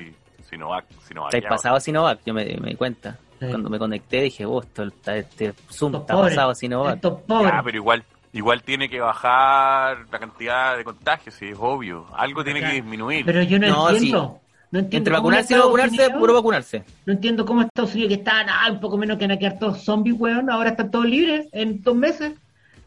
Sinovac. 0.50 0.86
Sinovac. 1.08 1.28
Estáis 1.34 1.44
ya. 1.44 1.50
pasado 1.50 1.76
a 1.76 1.80
Sinovac, 1.80 2.20
yo 2.26 2.34
me, 2.34 2.46
me 2.60 2.70
di 2.70 2.76
cuenta. 2.76 3.18
Sí. 3.40 3.46
Cuando 3.50 3.70
me 3.70 3.78
conecté 3.78 4.22
dije, 4.22 4.46
oh, 4.46 4.62
esto, 4.62 4.84
está- 4.84 5.16
este 5.18 5.54
Zoom 5.72 5.92
Estos 5.92 6.02
está 6.02 6.14
pobres, 6.16 6.34
pasado 6.36 6.52
a 6.52 6.56
Sinovac. 6.56 6.96
Estos 6.96 7.22
pobres. 7.22 7.52
Ya, 7.54 7.62
pero 7.64 7.78
igual, 7.78 8.04
igual 8.34 8.64
tiene 8.64 8.90
que 8.90 9.00
bajar 9.00 9.98
la 10.12 10.20
cantidad 10.20 10.78
de 10.78 10.84
contagios, 10.84 11.36
sí, 11.36 11.50
es 11.50 11.58
obvio. 11.60 12.08
Algo 12.16 12.44
tiene 12.44 12.62
que 12.62 12.72
disminuir. 12.74 13.26
Pero 13.26 13.44
yo 13.44 13.60
no, 13.60 13.68
No, 13.68 13.90
entiendo. 13.90 14.40
No 14.70 14.80
entiendo 14.80 14.98
Entre 14.98 15.12
cómo 15.14 15.24
vacunarse 15.30 15.54
y 15.54 15.58
no 15.58 15.64
vacunarse, 15.66 15.96
Unidos- 15.96 16.20
puro 16.20 16.34
vacunarse. 16.34 16.84
No 17.06 17.14
entiendo 17.14 17.46
cómo 17.46 17.62
Estados 17.62 17.94
Unidos, 17.94 18.10
que 18.10 18.16
estaban 18.16 18.48
ah, 18.50 18.70
un 18.72 18.80
poco 18.82 18.98
menos 18.98 19.18
que 19.18 19.24
van 19.26 19.32
a 19.32 19.40
quedar 19.40 19.60
todos 19.60 19.82
zombies, 19.84 20.16
weón, 20.20 20.50
ahora 20.50 20.72
están 20.72 20.92
todos 20.92 21.06
libres 21.06 21.48
en 21.54 21.82
dos 21.84 21.96
meses. 21.96 22.34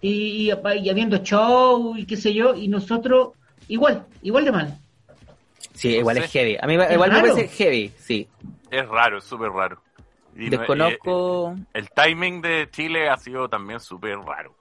Y, 0.03 0.51
y, 0.51 0.53
y 0.79 0.91
habiendo 0.91 1.19
show 1.19 1.97
y 1.97 2.07
qué 2.07 2.17
sé 2.17 2.33
yo, 2.33 2.55
y 2.55 2.69
nosotros 2.69 3.31
igual, 3.69 4.07
igual 4.23 4.45
de 4.45 4.53
mal. 4.53 4.79
Sí, 5.75 5.93
No 5.95 6.01
igual 6.01 6.17
sé. 6.17 6.25
es 6.25 6.33
heavy. 6.33 6.57
A 6.61 6.67
mí 6.67 6.75
Es 6.75 6.93
igual 6.93 7.11
me 7.11 7.17
raro. 7.21 7.35
parece 7.35 7.49
heavy, 7.49 7.93
sí. 7.99 8.29
Es 8.71 8.89
raro, 8.89 9.19
es 9.19 9.25
súper 9.25 9.51
raro. 9.51 9.81
Y 10.37 10.49
Desconozco. 10.49 11.55
eh, 11.57 11.65
el 11.75 11.91
timing 11.91 12.41
de 12.41 12.69
Chile 12.71 13.09
ha 13.09 13.17
sido 13.17 13.49
también 13.49 13.81
súper 13.81 14.17
raro. 14.19 14.55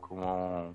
Como. 0.00 0.72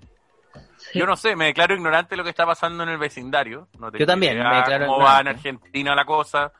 Sí. 0.76 0.98
Yo 0.98 1.06
no 1.06 1.16
sé, 1.16 1.36
me 1.36 1.46
declaro 1.46 1.74
ignorante 1.74 2.10
de 2.10 2.16
lo 2.16 2.24
que 2.24 2.30
está 2.30 2.44
pasando 2.44 2.82
en 2.82 2.88
el 2.90 2.98
vecindario. 2.98 3.68
No 3.78 3.90
tengo 3.90 3.98
Yo 4.00 4.06
también, 4.06 4.34
idea 4.36 4.50
me 4.50 4.56
declaro 4.56 4.86
cómo 4.86 4.98
va 4.98 5.12
en 5.20 5.26
ignorante. 5.28 5.48
Argentina 5.48 5.94
la 5.94 6.04
cosa. 6.04 6.52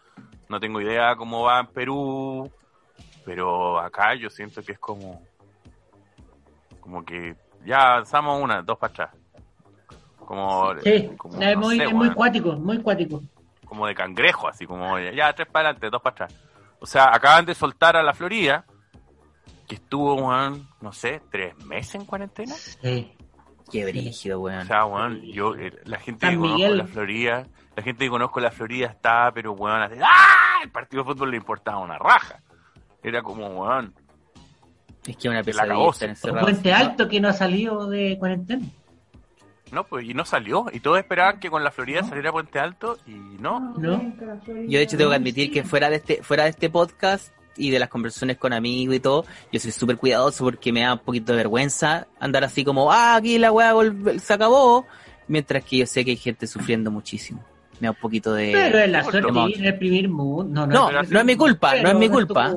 No 0.49 0.61
tengo 0.61 0.81
idea 0.81 1.14
cómo 1.16 1.42
va 1.42 1.61
en 1.61 1.66
Perú. 1.68 2.51
Pero 3.25 3.79
acá 3.81 4.14
yo 4.14 4.31
siento 4.31 4.62
que 4.62 4.73
es 4.73 4.79
como. 4.79 5.23
Como 6.81 7.05
que 7.05 7.35
ya 7.64 7.92
avanzamos 7.92 8.42
una, 8.42 8.62
dos 8.62 8.79
para 8.79 8.92
atrás. 8.92 9.11
Como, 10.18 10.75
Sí, 10.83 11.11
como, 11.16 11.40
es 11.42 11.55
no 11.57 11.61
muy, 11.61 11.77
sé, 11.79 11.85
es 11.85 11.92
muy 11.92 12.03
weón, 12.07 12.14
cuático, 12.14 12.53
muy 12.53 12.81
cuático. 12.83 13.23
como 13.66 13.87
de 13.87 13.94
cangrejo, 13.94 14.49
así 14.49 14.66
como 14.66 14.99
ya 14.99 15.33
tres 15.33 15.49
para 15.49 15.70
adelante, 15.70 15.90
dos 15.90 16.03
para 16.03 16.14
atrás. 16.27 16.35
O 16.81 16.87
sea, 16.87 17.11
acaban 17.12 17.44
de 17.46 17.55
soltar 17.55 17.96
a 17.96 18.03
la 18.03 18.14
Florida, 18.14 18.64
que 19.68 19.75
estuvo, 19.77 20.14
weón, 20.14 20.68
no 20.81 20.92
sé, 20.92 21.20
tres 21.31 21.57
meses 21.66 21.96
en 21.96 22.05
cuarentena. 22.05 22.55
Sí. 22.55 23.12
Qué 23.70 23.85
brígido, 23.85 24.38
O 24.40 24.42
weón. 24.44 24.66
sea, 24.66 24.85
weón, 24.85 25.20
yo, 25.23 25.55
eh, 25.57 25.73
la 25.85 25.99
gente 25.99 26.27
San 26.27 26.35
que 26.35 26.38
conozco 26.40 26.57
Miguel. 26.59 26.79
la 26.79 26.87
Florida, 26.87 27.46
la 27.77 27.83
gente 27.83 28.05
que 28.05 28.11
conozco 28.11 28.40
la 28.40 28.51
Florida 28.51 28.87
está, 28.88 29.31
pero 29.33 29.53
weón, 29.53 29.83
así, 29.83 29.94
¡ah! 30.03 30.61
El 30.62 30.70
partido 30.70 31.03
de 31.05 31.12
fútbol 31.12 31.31
le 31.31 31.37
importaba 31.37 31.79
una 31.79 31.99
raja. 31.99 32.40
Era 33.03 33.23
como, 33.23 33.46
weón, 33.49 33.94
Es 35.06 35.16
que 35.16 35.28
una 35.28 35.42
pesadilla 35.42 35.88
estar 35.90 36.08
encerrado. 36.08 36.46
Puente 36.46 36.72
Alto 36.72 37.08
que 37.08 37.20
no 37.20 37.28
ha 37.28 37.32
salido 37.32 37.88
de 37.88 38.16
cuarentena. 38.18 38.64
no, 39.72 39.84
pues, 39.84 40.04
y 40.04 40.14
no 40.14 40.24
salió. 40.24 40.66
Y 40.72 40.80
todos 40.80 40.98
esperaban 40.98 41.38
que 41.40 41.48
con 41.50 41.62
la 41.64 41.70
Florida 41.70 42.02
saliera 42.02 42.32
Puente 42.32 42.58
Alto, 42.58 42.98
y 43.06 43.12
no. 43.12 43.60
¿No? 43.78 44.02
Yo 44.46 44.78
de 44.78 44.82
hecho 44.82 44.96
tengo 44.96 45.10
que 45.10 45.16
admitir 45.16 45.50
que 45.52 45.62
fuera 45.64 45.88
de 45.88 45.96
este, 45.96 46.22
fuera 46.22 46.44
de 46.44 46.50
este 46.50 46.68
podcast 46.70 47.32
y 47.56 47.70
de 47.70 47.78
las 47.78 47.88
conversaciones 47.88 48.36
con 48.38 48.52
amigos 48.52 48.94
y 48.96 49.00
todo, 49.00 49.24
yo 49.52 49.60
soy 49.60 49.70
súper 49.72 49.96
cuidadoso 49.96 50.44
porque 50.44 50.72
me 50.72 50.80
da 50.82 50.94
un 50.94 50.98
poquito 51.00 51.32
de 51.32 51.38
vergüenza 51.38 52.06
andar 52.18 52.42
así 52.44 52.64
como, 52.64 52.90
ah, 52.92 53.16
aquí 53.16 53.38
la 53.38 53.52
weá 53.52 53.74
vol- 53.74 54.18
se 54.18 54.32
acabó, 54.32 54.86
mientras 55.28 55.64
que 55.64 55.78
yo 55.78 55.86
sé 55.86 56.04
que 56.04 56.12
hay 56.12 56.16
gente 56.16 56.46
sufriendo 56.46 56.90
muchísimo. 56.90 57.44
Me 57.81 57.87
da 57.87 57.90
un 57.93 57.97
poquito 57.97 58.35
de... 58.35 58.51
Pero 58.53 58.79
es 58.79 58.90
la 58.90 59.03
vivir 59.03 59.59
en 59.59 59.64
el 59.64 59.79
primer 59.79 60.09
mundo. 60.09 60.66
No, 60.66 60.66
No, 60.66 60.87
pero 60.88 61.03
no 61.03 61.19
es 61.21 61.25
mi 61.25 61.35
culpa, 61.37 61.75
no 61.77 61.88
es 61.88 61.95
mi 61.97 62.09
culpa. 62.11 62.53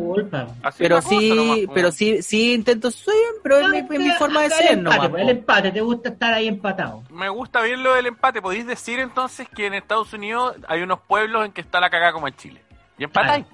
Pero 0.78 1.02
sí, 1.02 1.30
nomás, 1.30 1.58
como- 1.60 1.74
pero 1.74 1.92
sí, 1.92 2.22
sí 2.22 2.54
intento, 2.54 2.92
soy, 2.92 3.16
pero 3.42 3.60
es 3.60 3.70
mi, 3.70 3.78
es 3.78 3.90
mi 4.02 4.12
forma 4.12 4.42
de 4.42 4.50
ser, 4.50 4.84
pues, 4.84 4.98
El 5.04 5.12
po. 5.12 5.18
empate, 5.18 5.72
te 5.72 5.82
gusta 5.82 6.10
estar 6.10 6.34
ahí 6.34 6.48
empatado. 6.48 7.04
Me 7.10 7.30
gusta 7.30 7.62
bien 7.62 7.82
lo 7.84 7.94
del 7.96 8.08
empate. 8.08 8.42
¿Podéis 8.42 8.68
decir 8.68 9.00
entonces 9.00 9.48
que 9.56 9.66
en 9.68 9.76
Estados 9.76 10.12
Unidos 10.14 10.56
hay 10.68 10.82
unos 10.82 11.00
pueblos 11.08 11.46
en 11.46 11.54
que 11.54 11.62
está 11.62 11.80
la 11.80 11.90
cagada 11.90 12.12
como 12.12 12.28
en 12.28 12.36
Chile? 12.36 12.62
Y 12.98 13.06
empatáis. 13.06 13.46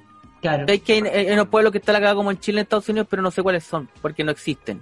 Claro. 0.41 0.65
Hay 0.67 0.79
que 0.79 0.93
hay, 0.93 1.01
hay 1.27 1.31
unos 1.31 1.49
pueblos 1.49 1.71
que 1.71 1.77
está 1.77 1.91
la 1.91 1.99
cagada 1.99 2.15
como 2.15 2.31
en 2.31 2.39
Chile, 2.39 2.59
en 2.59 2.63
Estados 2.63 2.89
Unidos, 2.89 3.07
pero 3.09 3.21
no 3.21 3.29
sé 3.29 3.43
cuáles 3.43 3.63
son, 3.63 3.89
porque 4.01 4.23
no 4.23 4.31
existen. 4.31 4.81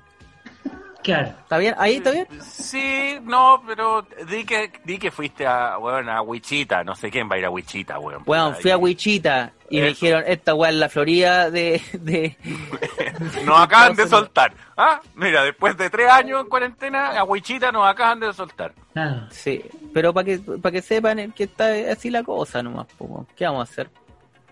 Claro. 1.07 1.29
¿Está 1.29 1.57
bien? 1.57 1.73
¿Ahí 1.77 1.95
está 1.95 2.11
bien? 2.11 2.27
Sí, 2.41 3.17
no, 3.23 3.63
pero 3.65 4.05
di 4.29 4.43
que, 4.43 4.69
di 4.83 4.97
que 4.97 5.09
fuiste 5.09 5.47
a, 5.47 5.77
bueno, 5.77 6.11
a 6.11 6.21
Wichita, 6.21 6.83
no 6.83 6.95
sé 6.95 7.09
quién 7.09 7.29
va 7.31 7.35
a 7.35 7.39
ir 7.39 7.45
a 7.45 7.49
Wichita, 7.49 7.97
weón. 7.97 8.23
Weón, 8.25 8.49
Puta, 8.49 8.61
fui 8.61 8.71
a 8.71 8.77
Wichita 8.77 9.53
y 9.69 9.79
me 9.79 9.87
dijeron, 9.87 10.25
esta 10.27 10.53
weá 10.53 10.69
es 10.69 10.75
la 10.75 10.89
Florida 10.89 11.49
de... 11.49 11.81
de... 11.93 12.35
Nos 13.45 13.57
acaban 13.57 13.95
de 13.95 14.05
soltar. 14.09 14.53
Ah, 14.75 14.99
mira, 15.15 15.43
después 15.43 15.77
de 15.77 15.89
tres 15.89 16.09
años 16.09 16.41
en 16.41 16.49
cuarentena, 16.49 17.17
a 17.17 17.23
Wichita 17.23 17.71
nos 17.71 17.87
acaban 17.87 18.19
de 18.19 18.33
soltar. 18.33 18.73
Claro. 18.91 19.27
Sí, 19.29 19.63
pero 19.93 20.13
para 20.13 20.25
que, 20.25 20.39
para 20.39 20.73
que 20.73 20.81
sepan 20.81 21.31
que 21.31 21.45
está 21.45 21.67
así 21.89 22.09
la 22.09 22.23
cosa 22.23 22.61
nomás, 22.61 22.87
po, 22.97 23.05
weón. 23.05 23.27
¿qué 23.33 23.45
vamos 23.45 23.61
a 23.69 23.71
hacer? 23.71 23.89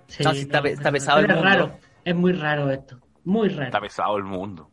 Sí, 0.08 0.24
No, 0.24 0.32
está 0.32 0.62
pesado 0.92 1.20
el 1.20 1.26
es 1.26 1.36
mundo. 1.36 1.44
raro. 1.50 1.78
Es 2.06 2.16
muy 2.16 2.32
raro 2.32 2.72
esto. 2.72 2.98
Muy 3.26 3.50
raro. 3.50 3.66
Está 3.66 3.82
pesado 3.82 4.16
el 4.18 4.24
mundo. 4.24 4.70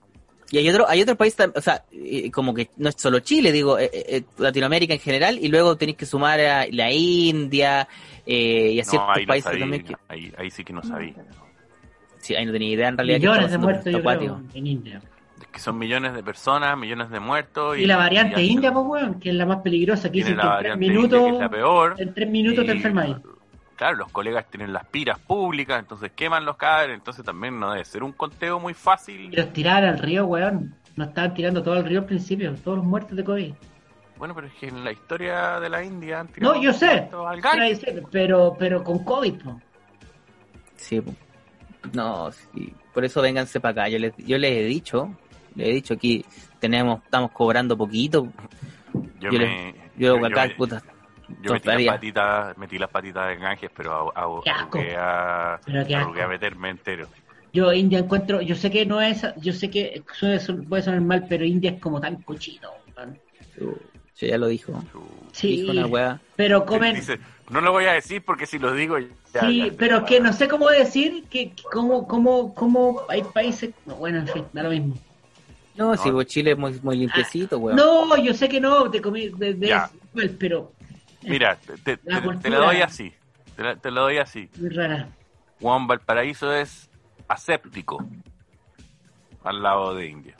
Y 0.52 0.58
hay 0.58 0.68
otro, 0.68 0.86
hay 0.88 1.00
otro 1.02 1.16
país, 1.16 1.34
o 1.54 1.60
sea, 1.62 1.82
eh, 1.90 2.30
como 2.30 2.52
que 2.52 2.68
no 2.76 2.90
es 2.90 2.94
solo 2.98 3.18
Chile, 3.20 3.50
digo, 3.50 3.78
eh, 3.78 3.90
eh, 3.92 4.22
Latinoamérica 4.38 4.92
en 4.92 5.00
general, 5.00 5.38
y 5.40 5.48
luego 5.48 5.76
tenéis 5.76 5.96
que 5.96 6.04
sumar 6.06 6.38
a 6.40 6.66
la 6.70 6.92
India 6.92 7.88
eh, 8.26 8.72
y 8.74 8.78
a 8.80 8.84
No, 8.84 8.90
ciertos 8.90 9.08
ahí 9.16 9.22
no 9.22 9.28
países 9.28 9.44
sabía, 9.44 9.60
también 9.60 9.84
que... 9.84 9.96
ahí, 10.08 10.32
ahí 10.36 10.50
sí 10.50 10.62
que 10.62 10.72
no 10.74 10.82
sabía. 10.82 11.14
Sí, 12.18 12.34
ahí 12.36 12.44
no 12.46 12.52
tenía 12.52 12.68
idea 12.68 12.88
en 12.88 12.98
realidad. 12.98 13.18
Millones 13.18 13.50
de 13.50 13.58
muertos, 13.58 13.92
yo 13.92 14.02
creo, 14.02 14.42
en 14.54 14.66
India. 14.66 15.02
Es 15.40 15.46
que 15.48 15.58
son 15.58 15.78
millones 15.78 16.12
de 16.14 16.22
personas, 16.22 16.76
millones 16.78 17.08
de 17.10 17.18
muertos. 17.18 17.78
Y 17.78 17.86
la 17.86 17.96
variante 17.96 18.42
y- 18.42 18.50
india, 18.50 18.72
pues, 18.72 18.84
weón, 18.86 19.18
que 19.20 19.30
es 19.30 19.34
la 19.34 19.46
más 19.46 19.56
peligrosa, 19.62 20.04
que 20.12 20.22
Tiene 20.22 20.30
dicen 20.30 20.40
que 20.40 20.46
en 20.46 20.58
tres 20.60 20.74
india, 20.74 20.88
minutos, 20.88 21.20
que 21.22 21.30
es 21.32 21.38
la 21.40 21.48
peor. 21.50 21.94
en 21.98 22.14
tres 22.14 22.28
minutos 22.30 22.66
te 22.66 22.72
enfermas. 22.72 23.16
Claro, 23.82 23.96
los 23.96 24.12
colegas 24.12 24.46
tienen 24.48 24.72
las 24.72 24.86
piras 24.86 25.18
públicas, 25.18 25.80
entonces 25.80 26.12
queman 26.14 26.44
los 26.44 26.56
cadáveres, 26.56 26.94
entonces 26.98 27.24
también 27.24 27.58
no 27.58 27.72
debe 27.72 27.84
ser 27.84 28.04
un 28.04 28.12
conteo 28.12 28.60
muy 28.60 28.74
fácil. 28.74 29.22
Y 29.22 29.34
los 29.34 29.52
tiraban 29.52 29.82
al 29.82 29.98
río, 29.98 30.24
weón. 30.24 30.72
No 30.94 31.02
estaban 31.02 31.34
tirando 31.34 31.64
todo 31.64 31.74
al 31.74 31.84
río 31.84 31.98
al 31.98 32.04
principio, 32.06 32.54
todos 32.62 32.76
los 32.76 32.86
muertos 32.86 33.16
de 33.16 33.24
COVID. 33.24 33.52
Bueno, 34.18 34.36
pero 34.36 34.46
es 34.46 34.52
que 34.52 34.68
en 34.68 34.84
la 34.84 34.92
historia 34.92 35.58
de 35.58 35.68
la 35.68 35.82
India 35.82 36.20
han 36.20 36.28
tirado 36.28 36.54
No, 36.54 36.62
yo 36.62 36.72
sé. 36.72 37.08
al. 37.26 37.42
Pero, 38.12 38.54
pero 38.56 38.84
con 38.84 39.02
COVID, 39.02 39.42
po. 39.42 39.60
Sí, 40.76 41.00
po. 41.00 41.12
no, 41.92 42.30
sí. 42.30 42.72
por 42.94 43.04
eso 43.04 43.20
vénganse 43.20 43.58
para 43.58 43.82
acá. 43.82 43.88
Yo 43.88 43.98
les, 43.98 44.16
yo 44.16 44.38
les 44.38 44.58
he 44.58 44.62
dicho, 44.62 45.12
les 45.56 45.70
he 45.70 45.72
dicho 45.72 45.94
aquí 45.94 46.24
tenemos, 46.60 47.02
estamos 47.02 47.32
cobrando 47.32 47.76
poquito. 47.76 48.28
Yo, 49.18 49.32
yo 49.32 49.38
me, 49.40 49.74
Yo, 49.96 50.16
yo- 50.20 50.26
acá, 50.26 50.46
yo- 50.46 50.56
puta, 50.56 50.80
yo 51.42 51.52
metí 51.52 51.68
las 51.68 51.84
patitas, 51.84 52.58
metí 52.58 52.78
las 52.78 52.90
patitas 52.90 53.28
de 53.28 53.36
Ganges, 53.36 53.70
pero 53.76 54.12
a, 54.16 54.26
a, 54.98 55.60
meterme 56.28 56.70
entero. 56.70 57.06
Yo 57.52 57.72
India 57.72 57.98
encuentro, 57.98 58.40
yo 58.40 58.56
sé 58.56 58.70
que 58.70 58.86
no 58.86 59.00
es, 59.00 59.22
yo 59.36 59.52
sé 59.52 59.70
que 59.70 60.02
suele 60.14 60.40
puede 60.64 60.82
sonar 60.82 61.00
mal, 61.02 61.26
pero 61.28 61.44
India 61.44 61.72
es 61.72 61.80
como 61.80 62.00
tan 62.00 62.22
cochino. 62.22 62.70
weón. 62.96 63.18
yo 63.58 64.26
ya 64.26 64.38
lo 64.38 64.46
dijo. 64.46 64.82
Sí, 65.32 65.60
Dijo 65.60 65.72
una 65.72 65.86
weá. 65.86 66.20
pero 66.36 66.64
comen, 66.64 66.94
Dice, 66.94 67.18
no 67.50 67.60
lo 67.60 67.72
voy 67.72 67.84
a 67.84 67.92
decir 67.92 68.24
porque 68.24 68.46
si 68.46 68.58
lo 68.58 68.72
digo 68.72 68.98
ya... 68.98 69.40
sí, 69.40 69.66
ya- 69.66 69.72
pero 69.76 70.04
que 70.04 70.20
no 70.20 70.32
sé 70.32 70.48
cómo 70.48 70.68
decir 70.68 71.24
que, 71.28 71.50
que 71.50 71.62
cómo, 71.70 72.08
cómo, 72.08 72.54
cómo 72.54 73.02
hay 73.08 73.22
países, 73.22 73.70
no, 73.84 73.96
bueno, 73.96 74.18
en 74.18 74.28
fin, 74.28 74.44
da 74.52 74.62
lo 74.62 74.70
mismo. 74.70 74.96
No, 75.74 75.96
si 75.96 76.08
No. 76.08 76.16
pues 76.16 76.26
Chile 76.28 76.52
es 76.52 76.58
muy, 76.58 76.78
muy 76.82 76.96
limpiecito, 76.96 77.58
weón. 77.58 77.76
No, 77.76 78.16
yo 78.16 78.32
sé 78.34 78.48
que 78.48 78.60
no, 78.60 78.90
te 78.90 79.00
comí, 79.00 79.28
de, 79.28 79.54
de- 79.54 79.68
Ya. 79.68 79.90
igual, 80.12 80.30
pero 80.38 80.72
Mira, 81.24 81.56
te, 81.56 81.76
te- 81.78 81.98
La 82.04 82.16
te- 82.16 82.20
te 82.20 82.26
cultura. 82.26 82.58
la 82.58 82.66
doy 82.66 82.80
así. 82.82 83.12
Te 83.56 83.62
la, 83.62 83.76
te 83.76 83.90
la 83.90 84.00
doy 84.00 84.18
así. 84.18 84.48
muy 84.58 84.68
rara. 84.70 85.08
Juan 85.60 85.86
Valparaíso 85.86 86.52
es 86.52 86.90
aséptico 87.28 88.04
al 89.44 89.62
lado 89.62 89.94
de 89.94 90.06
India. 90.08 90.36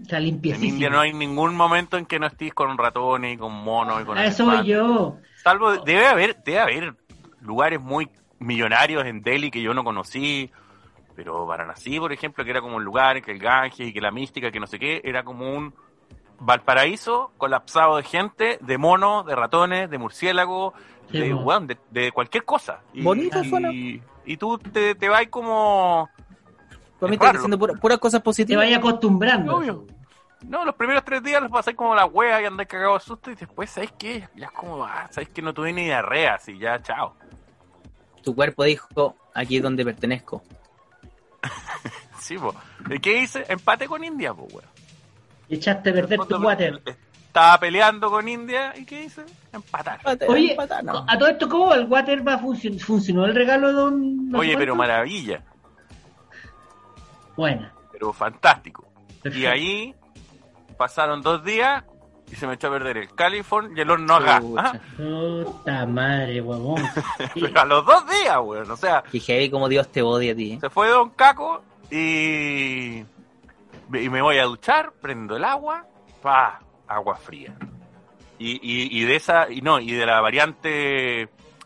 Está 0.00 0.18
En. 0.18 0.62
India 0.62 0.90
no 0.90 1.00
hay 1.00 1.12
ningún 1.14 1.54
momento 1.54 1.96
en 1.96 2.04
que 2.04 2.18
no 2.18 2.26
estés 2.26 2.52
con 2.52 2.76
ratones 2.76 3.34
y 3.34 3.38
con 3.38 3.52
monos 3.52 4.02
y 4.02 4.04
con 4.04 4.18
A 4.18 4.26
eso 4.26 4.44
voy 4.44 4.66
yo. 4.66 5.16
Salvo, 5.42 5.76
debe 5.78 6.06
haber, 6.06 6.36
debe 6.44 6.58
haber 6.60 6.94
lugares 7.40 7.80
muy 7.80 8.08
millonarios 8.38 9.06
en 9.06 9.22
Delhi 9.22 9.50
que 9.50 9.62
yo 9.62 9.72
no 9.72 9.84
conocí, 9.84 10.50
pero 11.14 11.46
Varanasi, 11.46 11.98
por 11.98 12.12
ejemplo, 12.12 12.44
que 12.44 12.50
era 12.50 12.60
como 12.60 12.76
un 12.76 12.84
lugar 12.84 13.22
que 13.22 13.30
el 13.32 13.38
Ganges 13.38 13.88
y 13.88 13.92
que 13.94 14.00
la 14.02 14.10
mística, 14.10 14.50
que 14.50 14.60
no 14.60 14.66
sé 14.66 14.78
qué, 14.78 15.00
era 15.02 15.22
como 15.24 15.50
un 15.50 15.74
Valparaíso 16.38 17.32
colapsado 17.38 17.96
de 17.96 18.02
gente, 18.02 18.58
de 18.60 18.78
monos, 18.78 19.24
de 19.26 19.34
ratones, 19.34 19.90
de 19.90 19.98
murciélagos, 19.98 20.74
Sí, 21.10 21.20
de, 21.20 21.32
weón, 21.34 21.66
de, 21.68 21.78
de 21.90 22.10
cualquier 22.10 22.44
cosa. 22.44 22.80
Y, 22.92 23.02
Bonito 23.02 23.40
y, 23.42 23.48
suena. 23.48 23.70
y 23.72 24.36
tú 24.38 24.58
te, 24.58 24.94
te 24.96 25.08
vas 25.08 25.26
como... 25.30 26.08
Para 26.98 27.10
mí 27.10 27.14
es 27.16 27.20
estás 27.20 27.26
raro. 27.28 27.32
diciendo 27.38 27.58
pura- 27.58 27.74
puras 27.74 27.98
cosas 27.98 28.20
Te 28.20 28.24
positivas. 28.24 28.64
vaya 28.64 28.78
acostumbrando. 28.78 29.56
Obvio. 29.56 29.84
No, 30.48 30.64
los 30.64 30.74
primeros 30.74 31.04
tres 31.04 31.22
días 31.22 31.40
los 31.40 31.50
pasáis 31.50 31.76
como 31.76 31.94
la 31.94 32.06
wea 32.06 32.42
y 32.42 32.44
andáis 32.44 32.68
cagado 32.68 32.94
de 32.94 33.00
susto 33.00 33.30
y 33.30 33.34
después, 33.36 33.70
¿sabéis 33.70 33.92
qué? 33.98 34.28
Ya 34.34 34.46
es 34.46 34.52
como, 34.52 34.84
ah, 34.84 35.06
¿sabéis 35.10 35.28
que 35.30 35.42
no 35.42 35.54
tuve 35.54 35.72
ni 35.72 35.84
diarrea? 35.84 36.34
Así, 36.34 36.58
ya, 36.58 36.82
chao. 36.82 37.14
Tu 38.24 38.34
cuerpo 38.34 38.64
dijo, 38.64 39.14
aquí 39.34 39.58
es 39.58 39.62
donde 39.62 39.84
pertenezco. 39.84 40.42
Sí, 42.18 42.36
po. 42.38 42.54
¿Y 42.90 42.98
qué 42.98 43.20
hice? 43.20 43.44
Empate 43.48 43.86
con 43.86 44.02
India, 44.02 44.34
pues, 44.34 44.52
weón. 44.52 44.66
Echaste 45.48 45.90
a 45.90 45.92
perder 45.92 46.20
tu 46.20 46.36
water. 46.36 46.82
Estaba 47.26 47.60
peleando 47.60 48.10
con 48.10 48.26
India 48.26 48.72
y 48.76 48.84
¿qué 48.84 49.04
hice? 49.04 49.22
Empatar. 49.52 50.00
Oye, 50.26 50.52
empatar, 50.52 50.82
no. 50.82 51.04
a 51.06 51.18
todo 51.18 51.28
esto, 51.28 51.48
¿cómo 51.48 51.74
el 51.74 51.84
water 51.86 52.26
va? 52.26 52.38
¿Funcionó 52.38 53.26
el 53.26 53.34
regalo 53.34 53.68
de 53.68 53.72
don... 53.74 54.30
no 54.30 54.38
Oye, 54.38 54.56
pero 54.56 54.74
cuánto? 54.74 54.92
maravilla, 54.92 55.42
Buena. 57.36 57.72
pero 57.92 58.12
fantástico. 58.12 58.86
Y 59.24 59.44
ahí 59.44 59.94
pasaron 60.78 61.20
dos 61.20 61.44
días 61.44 61.84
y 62.30 62.34
se 62.34 62.46
me 62.46 62.54
echó 62.54 62.68
a 62.68 62.70
perder 62.70 62.96
el 62.96 63.14
California 63.14 63.72
y 63.76 63.80
el 63.80 63.90
horno 63.90 64.14
a 64.14 64.20
gas. 64.20 64.40
Chucha. 64.40 64.62
¿ah? 64.72 64.80
Puta 65.44 65.86
madre, 65.86 66.40
huevón. 66.40 66.82
Pero 67.34 67.60
a 67.60 67.64
los 67.64 67.86
dos 67.86 68.04
días, 68.08 68.38
weón. 68.42 68.70
O 68.70 68.76
sea, 68.76 69.04
heavy 69.12 69.50
como 69.50 69.68
Dios 69.68 69.88
te 69.92 70.02
odia 70.02 70.32
a 70.32 70.36
ti. 70.36 70.58
Se 70.60 70.70
fue 70.70 70.88
Don 70.88 71.10
Caco 71.10 71.62
y, 71.90 73.04
y 73.94 74.08
me 74.08 74.22
voy 74.22 74.38
a 74.38 74.44
duchar, 74.44 74.92
prendo 75.00 75.36
el 75.36 75.44
agua, 75.44 75.84
pa, 76.22 76.60
agua 76.88 77.16
fría. 77.16 77.54
Y, 78.38 78.52
y, 78.62 79.00
y 79.00 79.04
de 79.04 79.16
esa, 79.16 79.50
y 79.50 79.60
no, 79.62 79.78
y 79.80 79.92
de 79.92 80.04
la 80.06 80.20
variante, 80.20 80.68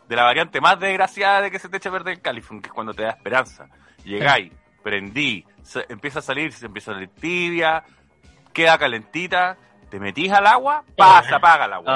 de 0.07 0.15
la 0.15 0.23
variante 0.23 0.61
más 0.61 0.79
desgraciada 0.79 1.41
de 1.41 1.51
que 1.51 1.59
se 1.59 1.67
te 1.69 1.77
echa 1.77 1.89
a 1.89 1.93
perder 1.93 2.13
el 2.15 2.21
California, 2.21 2.61
que 2.61 2.67
es 2.67 2.73
cuando 2.73 2.93
te 2.93 3.03
da 3.03 3.09
esperanza. 3.09 3.67
Llegáis, 4.05 4.51
prendí, 4.81 5.45
se- 5.63 5.85
empieza 5.89 6.19
a 6.19 6.21
salir, 6.21 6.51
se 6.53 6.65
empieza 6.67 6.91
a 6.91 6.93
salir 6.95 7.09
tibia, 7.09 7.83
queda 8.53 8.77
calentita, 8.77 9.57
te 9.89 9.99
metís 9.99 10.31
al 10.31 10.47
agua, 10.47 10.83
pa, 10.95 11.21
se 11.23 11.35
apaga 11.35 11.65
el 11.65 11.73
agua. 11.73 11.93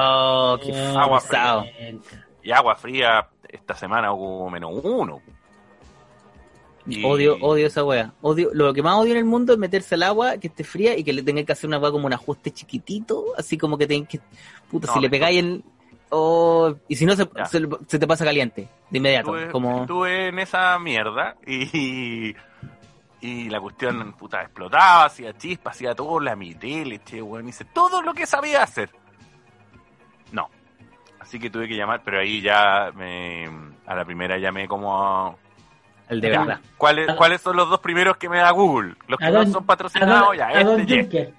Oh, 0.54 0.60
qué 0.62 0.72
agua 0.98 1.20
pesado. 1.22 1.66
Y 2.44 2.52
agua 2.52 2.76
fría, 2.76 3.28
esta 3.48 3.74
semana 3.76 4.12
hubo 4.12 4.50
menos 4.50 4.72
uno. 4.84 5.22
Y- 6.88 7.04
Odio, 7.04 7.38
odio 7.42 7.68
esa 7.68 7.84
wea. 7.84 8.14
Odio, 8.22 8.50
lo 8.54 8.74
que 8.74 8.84
más 8.84 8.96
odio 8.96 9.12
en 9.14 9.18
el 9.18 9.26
mundo 9.26 9.54
es 9.54 9.60
meterse 9.60 9.96
al 9.96 10.04
agua, 10.04 10.38
que 10.38 10.48
esté 10.48 10.64
fría 10.64 10.96
y 10.98 11.04
que 11.04 11.14
le 11.14 11.24
tengáis 11.24 11.46
que 11.48 11.54
hacer 11.54 11.68
una 11.68 11.80
wea 11.80 11.92
como 11.92 12.06
un 12.06 12.14
ajuste 12.14 12.52
chiquitito, 12.52 13.26
así 13.38 13.58
como 13.58 13.78
que 13.78 13.88
tengáis 13.88 14.10
que, 14.10 14.20
puta, 14.70 14.88
No, 14.88 14.94
si 14.94 15.00
le 15.00 15.10
pegáis 15.10 15.40
el, 15.40 15.64
oh, 16.10 16.76
y 16.88 16.96
si 16.96 17.06
no 17.08 17.16
se, 17.16 17.28
Ya. 17.36 17.46
se, 17.46 17.68
se 17.88 17.98
te 18.00 18.06
pasa 18.08 18.24
caliente, 18.24 18.68
de 18.92 18.98
inmediato, 19.00 19.36
estuve, 19.36 19.52
como, 19.52 19.82
estuve 19.82 20.28
en 20.28 20.38
esa 20.40 20.78
mierda 20.78 21.36
y, 21.48 22.36
y 23.22 23.50
la 23.50 23.60
cuestión 23.60 24.14
puta 24.14 24.44
explotaba, 24.44 25.06
hacía 25.06 25.36
chispas, 25.36 25.76
hacía 25.76 25.96
todo, 25.96 26.20
la 26.20 26.36
mitad, 26.36 26.86
le 26.86 26.96
eché, 26.96 27.20
weón, 27.22 27.50
hice 27.50 27.66
todo 27.66 28.04
lo 28.04 28.14
que 28.14 28.28
sabía 28.28 28.62
hacer. 28.62 28.92
No. 30.32 30.50
Así 31.20 31.40
que 31.40 31.50
tuve 31.50 31.68
que 31.68 31.76
llamar, 31.76 32.02
pero 32.06 32.20
ahí 32.20 32.42
ya 32.42 32.92
me, 32.96 33.48
a 33.88 33.96
la 33.96 34.06
primera 34.06 34.38
llamé 34.38 34.68
como 34.68 35.02
a- 35.04 35.36
el 36.10 36.22
de 36.22 36.32
ya, 36.32 36.40
verdad. 36.40 36.60
¿Cuáles, 36.78 37.14
¿Cuáles 37.16 37.42
son 37.42 37.56
los 37.56 37.70
dos 37.70 37.80
primeros 37.80 38.18
que 38.18 38.30
me 38.30 38.38
da 38.38 38.52
Google? 38.52 38.96
Los 39.08 39.20
que 39.20 39.30
no 39.30 39.46
son 39.48 39.66
patrocinados, 39.66 40.28
don- 40.30 40.38
ya, 40.38 40.50
este. 40.52 41.34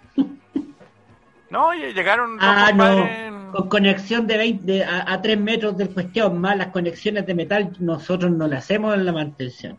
No, 1.51 1.73
llegaron 1.73 2.39
Ah, 2.41 2.67
compadres 2.71 2.99
no. 2.99 3.07
en- 3.07 3.37
Con 3.53 3.69
conexión 3.69 4.27
de 4.27 4.37
20 4.37 4.65
de- 4.73 4.85
a, 4.85 5.11
a 5.13 5.23
3 5.23 5.39
metros 5.39 5.77
del 5.79 5.91
cuestión, 5.91 6.41
más 6.41 6.57
las 6.57 6.67
conexiones 6.69 7.25
de 7.27 7.35
metal, 7.35 7.71
nosotros 7.79 8.31
no 8.33 8.49
le 8.49 8.57
hacemos 8.57 8.95
en 8.95 9.05
la 9.07 9.13
mantención. 9.13 9.79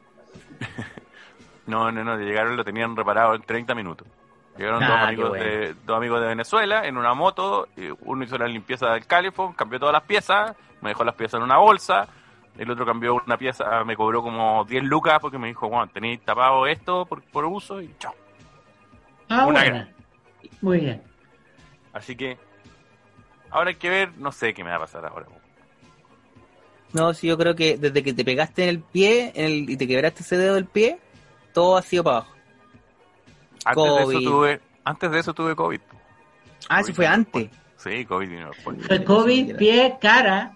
No, 1.68 1.92
no, 1.92 2.02
no, 2.02 2.18
llegaron, 2.18 2.56
lo 2.56 2.64
tenían 2.64 2.96
reparado 2.96 3.36
en 3.36 3.42
30 3.42 3.76
minutos. 3.76 4.08
Llegaron 4.58 4.82
Ah, 4.84 4.88
dos, 4.88 4.96
qué 5.00 5.04
amigos 5.04 5.30
bueno. 5.32 5.44
de, 5.46 5.76
dos 5.86 5.98
amigos 5.98 6.22
de 6.22 6.28
Venezuela 6.28 6.88
en 6.88 6.96
una 6.98 7.14
moto, 7.14 7.68
y 7.76 7.90
uno 8.06 8.24
hizo 8.24 8.38
la 8.38 8.48
limpieza 8.48 8.94
del 8.94 9.06
califón, 9.06 9.52
cambió 9.52 9.78
todas 9.78 9.92
las 9.92 10.04
piezas, 10.04 10.56
me 10.80 10.92
dejó 10.92 11.04
las 11.04 11.16
piezas 11.16 11.40
en 11.40 11.44
una 11.44 11.58
bolsa, 11.58 12.08
el 12.58 12.72
otro 12.72 12.86
cambió 12.86 13.16
una 13.16 13.38
pieza, 13.38 13.84
me 13.84 13.96
cobró 13.96 14.22
como 14.22 14.66
10 14.66 14.84
lucas 14.84 15.20
porque 15.20 15.38
me 15.38 15.48
dijo, 15.48 15.70
bueno, 15.70 15.88
tenéis 15.88 16.22
tapado 16.22 16.66
esto 16.68 17.06
por, 17.06 17.22
por 17.24 17.46
uso 17.46 17.82
y 17.82 17.94
chao. 18.00 18.16
Ah, 19.30 19.46
Una 19.46 19.64
gran. 19.64 19.94
Muy 20.62 20.80
bien. 20.80 21.02
Así 21.94 22.16
que 22.16 22.38
ahora 23.50 23.70
hay 23.70 23.76
que 23.76 23.90
ver, 23.90 24.18
no 24.18 24.32
sé 24.32 24.54
qué 24.54 24.64
me 24.64 24.70
va 24.70 24.78
a 24.78 24.80
pasar 24.80 25.06
ahora. 25.06 25.28
No, 26.94 27.14
sí, 27.14 27.28
yo 27.28 27.38
creo 27.38 27.56
que 27.56 27.78
desde 27.78 28.02
que 28.02 28.14
te 28.14 28.24
pegaste 28.24 28.64
en 28.64 28.70
el 28.70 28.80
pie 28.80 29.32
en 29.36 29.46
el, 29.46 29.70
y 29.70 29.78
te 29.78 29.88
quebraste 29.88 30.24
ese 30.24 30.38
dedo 30.38 30.56
del 30.56 30.66
pie, 30.66 31.00
todo 31.54 31.78
ha 31.78 31.82
sido 31.82 32.04
para 32.04 32.18
abajo. 32.18 32.34
Antes 33.66 33.84
de 33.86 34.04
eso 34.04 34.22
tuve, 34.22 34.62
Antes 34.84 35.12
de 35.12 35.20
eso 35.20 35.34
tuve 35.34 35.56
COVID. 35.56 35.82
Ah, 36.70 36.84
sí 36.84 36.94
fue 36.94 37.06
antes. 37.06 37.50
Sí, 37.76 38.06
COVID 38.06 38.30
vino 38.30 38.48
después. 38.50 38.88
Fue 38.88 39.04
COVID, 39.04 39.58
pie, 39.58 39.98
cara. 40.00 40.56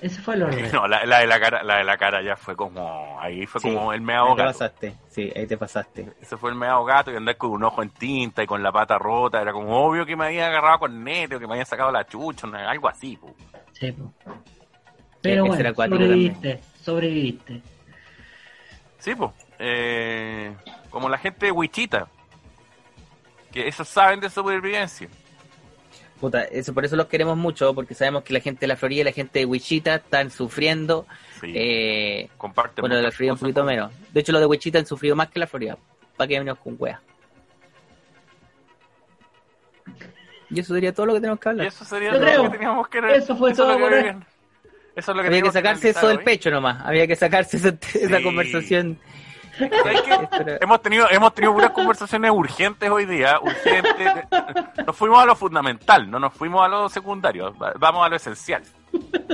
Ese 0.00 0.20
fue 0.20 0.34
el 0.34 0.42
orden. 0.44 0.70
No, 0.72 0.86
la, 0.86 1.06
la 1.06 1.20
de 1.20 1.26
la 1.26 1.40
cara, 1.40 1.62
la 1.62 1.76
de 1.78 1.84
la 1.84 1.96
cara 1.96 2.22
ya 2.22 2.36
fue 2.36 2.54
como, 2.56 3.18
ahí 3.20 3.46
fue 3.46 3.60
Sí, 3.60 3.72
como 3.72 3.92
el 3.92 4.00
Ahí 4.00 4.04
meado 4.04 4.34
te 4.34 4.42
gato. 4.42 4.52
pasaste. 4.52 4.94
Sí, 5.08 5.32
ahí 5.34 5.46
te 5.46 5.56
pasaste. 5.56 6.12
Ese 6.20 6.36
fue 6.36 6.50
el 6.50 6.56
meado 6.56 6.84
gato 6.84 7.10
y 7.12 7.16
andar 7.16 7.36
con 7.36 7.50
un 7.52 7.64
ojo 7.64 7.82
en 7.82 7.90
tinta 7.90 8.42
y 8.42 8.46
con 8.46 8.62
la 8.62 8.70
pata 8.72 8.98
rota. 8.98 9.40
Era 9.40 9.52
como 9.52 9.76
obvio 9.86 10.04
que 10.04 10.16
me 10.16 10.26
había 10.26 10.46
agarrado 10.48 10.80
con 10.80 11.02
nete 11.04 11.36
o 11.36 11.40
que 11.40 11.46
me 11.46 11.54
había 11.54 11.64
sacado 11.64 11.90
la 11.90 12.06
chucha, 12.06 12.46
no, 12.46 12.58
algo 12.58 12.88
así. 12.88 13.16
po. 13.16 13.34
Sí, 13.72 13.92
po. 13.92 14.12
Pero 15.22 15.46
bueno, 15.46 15.72
sobreviviste, 15.74 16.60
sobreviviste. 16.82 17.62
Sí, 18.98 19.14
pues. 19.14 19.30
Eh, 19.58 20.54
como 20.90 21.08
la 21.08 21.16
gente 21.18 21.46
de 21.46 21.52
Wichita. 21.52 22.08
Que 23.52 23.68
esos 23.68 23.88
saben 23.88 24.18
de 24.20 24.28
supervivencia. 24.28 25.08
Puta, 26.20 26.42
eso, 26.44 26.72
por 26.72 26.84
eso 26.84 26.96
los 26.96 27.06
queremos 27.06 27.36
mucho, 27.36 27.74
porque 27.74 27.94
sabemos 27.94 28.22
que 28.22 28.32
la 28.32 28.40
gente 28.40 28.60
de 28.60 28.68
la 28.68 28.76
Florida 28.76 29.00
y 29.02 29.04
la 29.04 29.12
gente 29.12 29.40
de 29.40 29.44
Wichita 29.46 29.96
están 29.96 30.30
sufriendo. 30.30 31.06
Sí, 31.40 31.52
Eh, 31.54 32.28
comparten 32.38 32.82
bueno, 32.82 32.96
de 32.96 33.02
la 33.02 33.10
Florida 33.10 33.32
un 33.34 33.38
poquito 33.38 33.64
menos. 33.64 33.92
De 34.12 34.20
hecho, 34.20 34.32
los 34.32 34.40
de 34.40 34.46
Wichita 34.46 34.78
han 34.78 34.86
sufrido 34.86 35.16
más 35.16 35.28
que 35.28 35.38
la 35.40 35.46
Florida. 35.46 35.76
¿Para 36.16 36.28
qué 36.28 36.38
venimos 36.38 36.58
con 36.60 36.76
weas? 36.78 37.00
Y 40.50 40.60
eso 40.60 40.74
sería 40.74 40.92
todo 40.94 41.06
lo 41.06 41.14
que 41.14 41.20
tenemos 41.20 41.40
que 41.40 41.48
Y 41.48 41.50
hablar. 41.50 41.66
eso 41.66 41.84
sería 41.84 42.12
Yo 42.12 42.18
lo 42.18 42.24
creo. 42.24 42.42
que 42.44 42.48
teníamos 42.50 42.88
que 42.88 42.98
Eso 43.16 43.36
fue 43.36 43.50
es 43.50 43.58
lo 43.58 43.64
todo 43.64 43.76
que 43.76 43.82
por 43.82 43.92
hoy. 43.92 43.98
había- 44.00 44.18
Eso 44.96 45.10
es 45.10 45.16
lo 45.16 45.22
que 45.22 45.28
Había 45.28 45.42
que 45.42 45.50
sacarse 45.50 45.88
eso 45.88 45.98
analizar 45.98 46.08
del 46.08 46.18
hoy. 46.18 46.24
pecho 46.24 46.50
nomás. 46.50 46.84
Había 46.86 47.06
que 47.08 47.16
sacarse 47.16 47.56
esa, 47.56 47.68
esa 47.98 48.22
conversación. 48.22 48.98
Hemos 50.60 50.82
tenido 50.82 51.06
hemos 51.10 51.34
tenido 51.34 51.52
puras 51.54 51.70
conversaciones 51.74 52.30
urgentes 52.30 52.90
hoy 52.90 53.06
día, 53.06 53.38
urgentes. 53.40 54.12
Nos 54.86 54.96
fuimos 54.96 55.22
a 55.22 55.26
lo 55.26 55.36
fundamental, 55.36 56.10
no 56.10 56.18
nos 56.18 56.32
fuimos 56.34 56.64
a 56.64 56.68
lo 56.68 56.88
secundario, 56.88 57.54
va- 57.56 57.72
vamos 57.78 58.04
a 58.04 58.08
lo 58.08 58.16
esencial. 58.16 58.62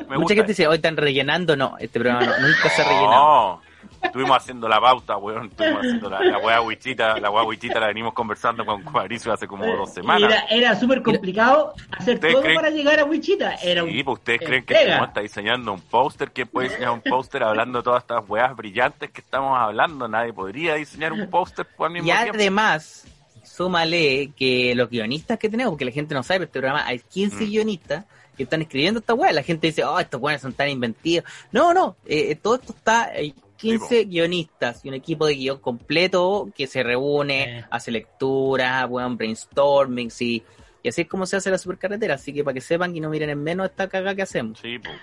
Me 0.08 0.18
Mucha 0.18 0.34
gente 0.34 0.48
dice, 0.52 0.66
hoy 0.66 0.76
están 0.76 0.96
rellenando. 0.96 1.56
No, 1.56 1.76
este 1.78 2.00
programa 2.00 2.26
no, 2.26 2.38
nunca 2.48 2.68
se 2.70 2.82
ha 2.82 2.84
rellenado. 2.88 3.60
Estuvimos 4.02 4.36
haciendo 4.36 4.68
la 4.68 4.80
pauta, 4.80 5.16
weón. 5.18 5.46
Estuvimos 5.46 5.80
haciendo 5.80 6.08
la, 6.10 6.20
la 6.20 6.38
weá 6.38 6.60
huichita. 6.62 7.18
La 7.20 7.30
weá 7.30 7.44
huichita 7.44 7.78
la 7.80 7.88
venimos 7.88 8.12
conversando 8.14 8.64
con 8.64 8.82
Fabricio 8.84 9.32
hace 9.32 9.46
como 9.46 9.64
dos 9.66 9.92
semanas. 9.92 10.30
Era, 10.32 10.44
era 10.50 10.80
súper 10.80 11.02
complicado 11.02 11.74
hacer 11.92 12.14
¿Ustedes 12.14 12.34
todo 12.34 12.42
creen- 12.42 12.54
para 12.56 12.70
llegar 12.70 12.98
a 12.98 13.04
Wichita. 13.04 13.54
Era 13.56 13.84
un- 13.84 13.90
Sí, 13.90 14.02
pues 14.02 14.18
ustedes 14.18 14.40
creen 14.40 14.64
que. 14.64 14.74
Simón 14.76 15.04
está 15.04 15.20
diseñando 15.20 15.72
un 15.72 15.80
póster. 15.82 16.32
¿Quién 16.32 16.48
puede 16.48 16.68
diseñar 16.70 16.90
un 16.90 17.02
póster 17.02 17.42
hablando 17.42 17.78
de 17.80 17.84
todas 17.84 18.02
estas 18.02 18.28
weas 18.28 18.56
brillantes 18.56 19.10
que 19.10 19.20
estamos 19.20 19.58
hablando? 19.58 20.08
Nadie 20.08 20.32
podría 20.32 20.74
diseñar 20.74 21.12
un 21.12 21.28
póster 21.28 21.66
al 21.78 21.90
mismo 21.90 22.08
Y 22.08 22.12
tiempo. 22.12 22.32
además, 22.34 23.06
súmale 23.44 24.30
que 24.36 24.74
los 24.74 24.88
guionistas 24.88 25.38
que 25.38 25.48
tenemos, 25.48 25.72
porque 25.72 25.84
la 25.84 25.90
gente 25.92 26.14
no 26.14 26.22
sabe, 26.22 26.38
pero 26.40 26.46
este 26.46 26.60
programa 26.60 26.86
hay 26.86 27.00
15 27.00 27.44
Mm. 27.44 27.48
guionistas 27.50 28.04
que 28.36 28.44
están 28.44 28.62
escribiendo 28.62 29.00
esta 29.00 29.12
weá. 29.14 29.32
La 29.32 29.42
gente 29.42 29.66
dice, 29.66 29.84
oh, 29.84 29.98
estos 30.00 30.20
weones 30.20 30.40
son 30.40 30.52
tan 30.54 30.68
inventivos. 30.68 31.24
No, 31.52 31.74
no, 31.74 31.96
eh, 32.06 32.34
todo 32.36 32.54
esto 32.54 32.72
está, 32.72 33.04
hay 33.04 33.34
15 33.60 34.04
guionistas 34.04 34.84
y 34.84 34.88
un 34.88 34.94
equipo 34.94 35.26
de 35.26 35.34
guion 35.34 35.58
completo 35.58 36.48
que 36.54 36.66
se 36.66 36.82
reúne, 36.82 37.58
Eh. 37.60 37.64
hace 37.70 37.90
lecturas, 37.90 38.86
weón, 38.88 39.16
brainstorming, 39.16 40.10
y, 40.20 40.42
y 40.82 40.88
así 40.88 41.02
es 41.02 41.08
como 41.08 41.26
se 41.26 41.36
hace 41.36 41.50
la 41.50 41.58
supercarretera. 41.58 42.14
Así 42.14 42.32
que 42.32 42.42
para 42.44 42.54
que 42.54 42.60
sepan 42.60 42.94
y 42.96 43.00
no 43.00 43.10
miren 43.10 43.30
en 43.30 43.42
menos 43.42 43.68
esta 43.68 43.88
caga 43.88 44.14
que 44.14 44.22
hacemos. 44.22 44.58
Sí, 44.58 44.78
pues. 44.78 44.96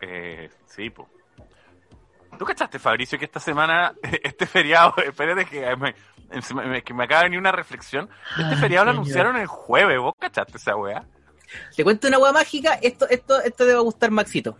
Eh, 0.00 0.50
sí, 0.66 0.90
pues. 0.90 1.08
¿Tú 2.38 2.44
cachaste, 2.44 2.78
Fabricio, 2.78 3.18
que 3.18 3.24
esta 3.24 3.40
semana, 3.40 3.94
este 4.22 4.46
feriado, 4.46 4.94
espérate 5.06 5.46
que 5.46 5.74
me, 5.76 5.94
me- 6.68 6.82
que 6.82 6.92
me 6.94 7.04
acaba 7.04 7.20
de 7.22 7.26
venir 7.26 7.38
una 7.40 7.52
reflexión. 7.52 8.08
Este 8.38 8.44
Ay, 8.44 8.56
feriado 8.56 8.84
lo 8.86 8.90
anunciaron 8.92 9.36
el 9.36 9.46
jueves, 9.46 9.98
¿vos 9.98 10.14
cachaste 10.18 10.58
esa 10.58 10.76
wea? 10.76 11.04
Te 11.76 11.84
cuento 11.84 12.08
una 12.08 12.18
weá 12.18 12.32
mágica, 12.32 12.74
esto, 12.82 13.08
esto, 13.08 13.40
esto 13.40 13.64
te 13.64 13.72
va 13.72 13.78
a 13.78 13.82
gustar, 13.82 14.10
Maxito. 14.10 14.58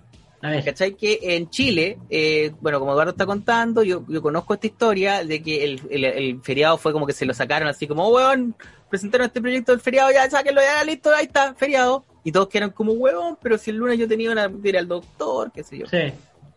¿Cachai? 0.65 0.95
Que 0.95 1.19
en 1.23 1.49
Chile, 1.51 1.99
eh, 2.11 2.53
bueno, 2.61 2.79
como 2.79 2.93
Eduardo 2.93 3.13
está 3.13 3.27
contando, 3.27 3.83
yo, 3.83 4.05
yo 4.09 4.21
conozco 4.23 4.55
esta 4.55 4.67
historia 4.67 5.25
de 5.25 5.43
que 5.43 5.65
el, 5.65 5.81
el- 5.91 6.05
el 6.05 6.41
feriado 6.43 6.79
fue 6.79 6.93
como 6.93 7.07
que 7.07 7.13
se 7.13 7.27
lo 7.27 7.35
sacaron 7.35 7.69
así 7.69 7.87
como, 7.87 8.05
oh, 8.07 8.15
weón, 8.15 8.55
presentaron 8.91 9.27
este 9.27 9.41
proyecto 9.41 9.73
del 9.73 9.81
feriado, 9.81 10.11
ya 10.13 10.29
sáquenlo, 10.31 10.61
ya 10.61 10.83
listo, 10.85 11.11
ahí 11.15 11.27
está, 11.27 11.55
feriado. 11.55 12.05
Y 12.25 12.33
todos 12.33 12.49
quedaron 12.49 12.71
como, 12.71 12.93
weón, 12.93 13.39
pero 13.43 13.57
si 13.59 13.71
el 13.71 13.77
lunes 13.77 13.99
yo 13.99 14.09
tenía 14.09 14.31
una 14.31 14.51
ir 14.65 14.77
al 14.79 14.89
doctor, 14.89 15.53
qué 15.53 15.63
sé 15.63 15.79
yo. 15.79 15.87
sí. 15.87 16.13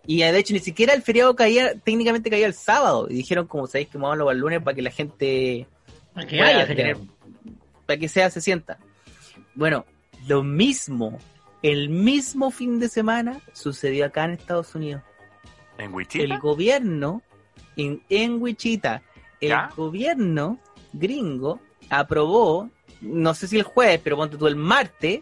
Y 0.07 0.23
eh, 0.23 0.31
de 0.31 0.39
hecho 0.39 0.53
ni 0.55 0.59
siquiera 0.59 0.93
el 0.95 1.03
feriado 1.03 1.35
caía, 1.35 1.75
técnicamente 1.75 2.31
caía 2.31 2.47
el 2.47 2.55
sábado. 2.55 3.05
Y 3.11 3.13
dijeron 3.15 3.45
como, 3.45 3.67
sabéis 3.67 3.89
que 3.89 3.99
movámoslo 3.99 4.25
para 4.25 4.33
el 4.33 4.39
lunes 4.41 4.61
para 4.63 4.73
que 4.73 4.81
la 4.81 4.89
gente 4.89 5.67
Para 6.15 6.25
que 6.25 6.41
haya 6.41 6.65
tener- 6.65 6.97
para 7.85 7.99
que 7.99 8.07
sea, 8.09 8.29
se 8.31 8.41
sienta. 8.41 8.79
Bueno, 9.53 9.85
lo 10.27 10.41
mismo, 10.41 11.19
el 11.61 11.89
mismo 11.89 12.51
fin 12.51 12.79
de 12.79 12.87
semana 12.89 13.39
sucedió 13.53 14.05
acá 14.05 14.25
en 14.25 14.31
Estados 14.31 14.73
Unidos 14.75 15.01
¿En 15.77 15.93
Wichita? 15.93 16.23
el 16.23 16.39
gobierno 16.39 17.21
en, 17.77 18.01
en 18.09 18.41
Wichita, 18.41 19.01
el 19.41 19.49
¿Ya? 19.49 19.69
gobierno 19.75 20.59
gringo 20.93 21.59
aprobó, 21.89 22.69
no 23.01 23.33
sé 23.33 23.47
si 23.47 23.57
el 23.57 23.63
jueves, 23.63 24.01
pero 24.03 24.17
ponte 24.17 24.35
tú 24.37 24.47
el 24.47 24.55
martes, 24.57 25.21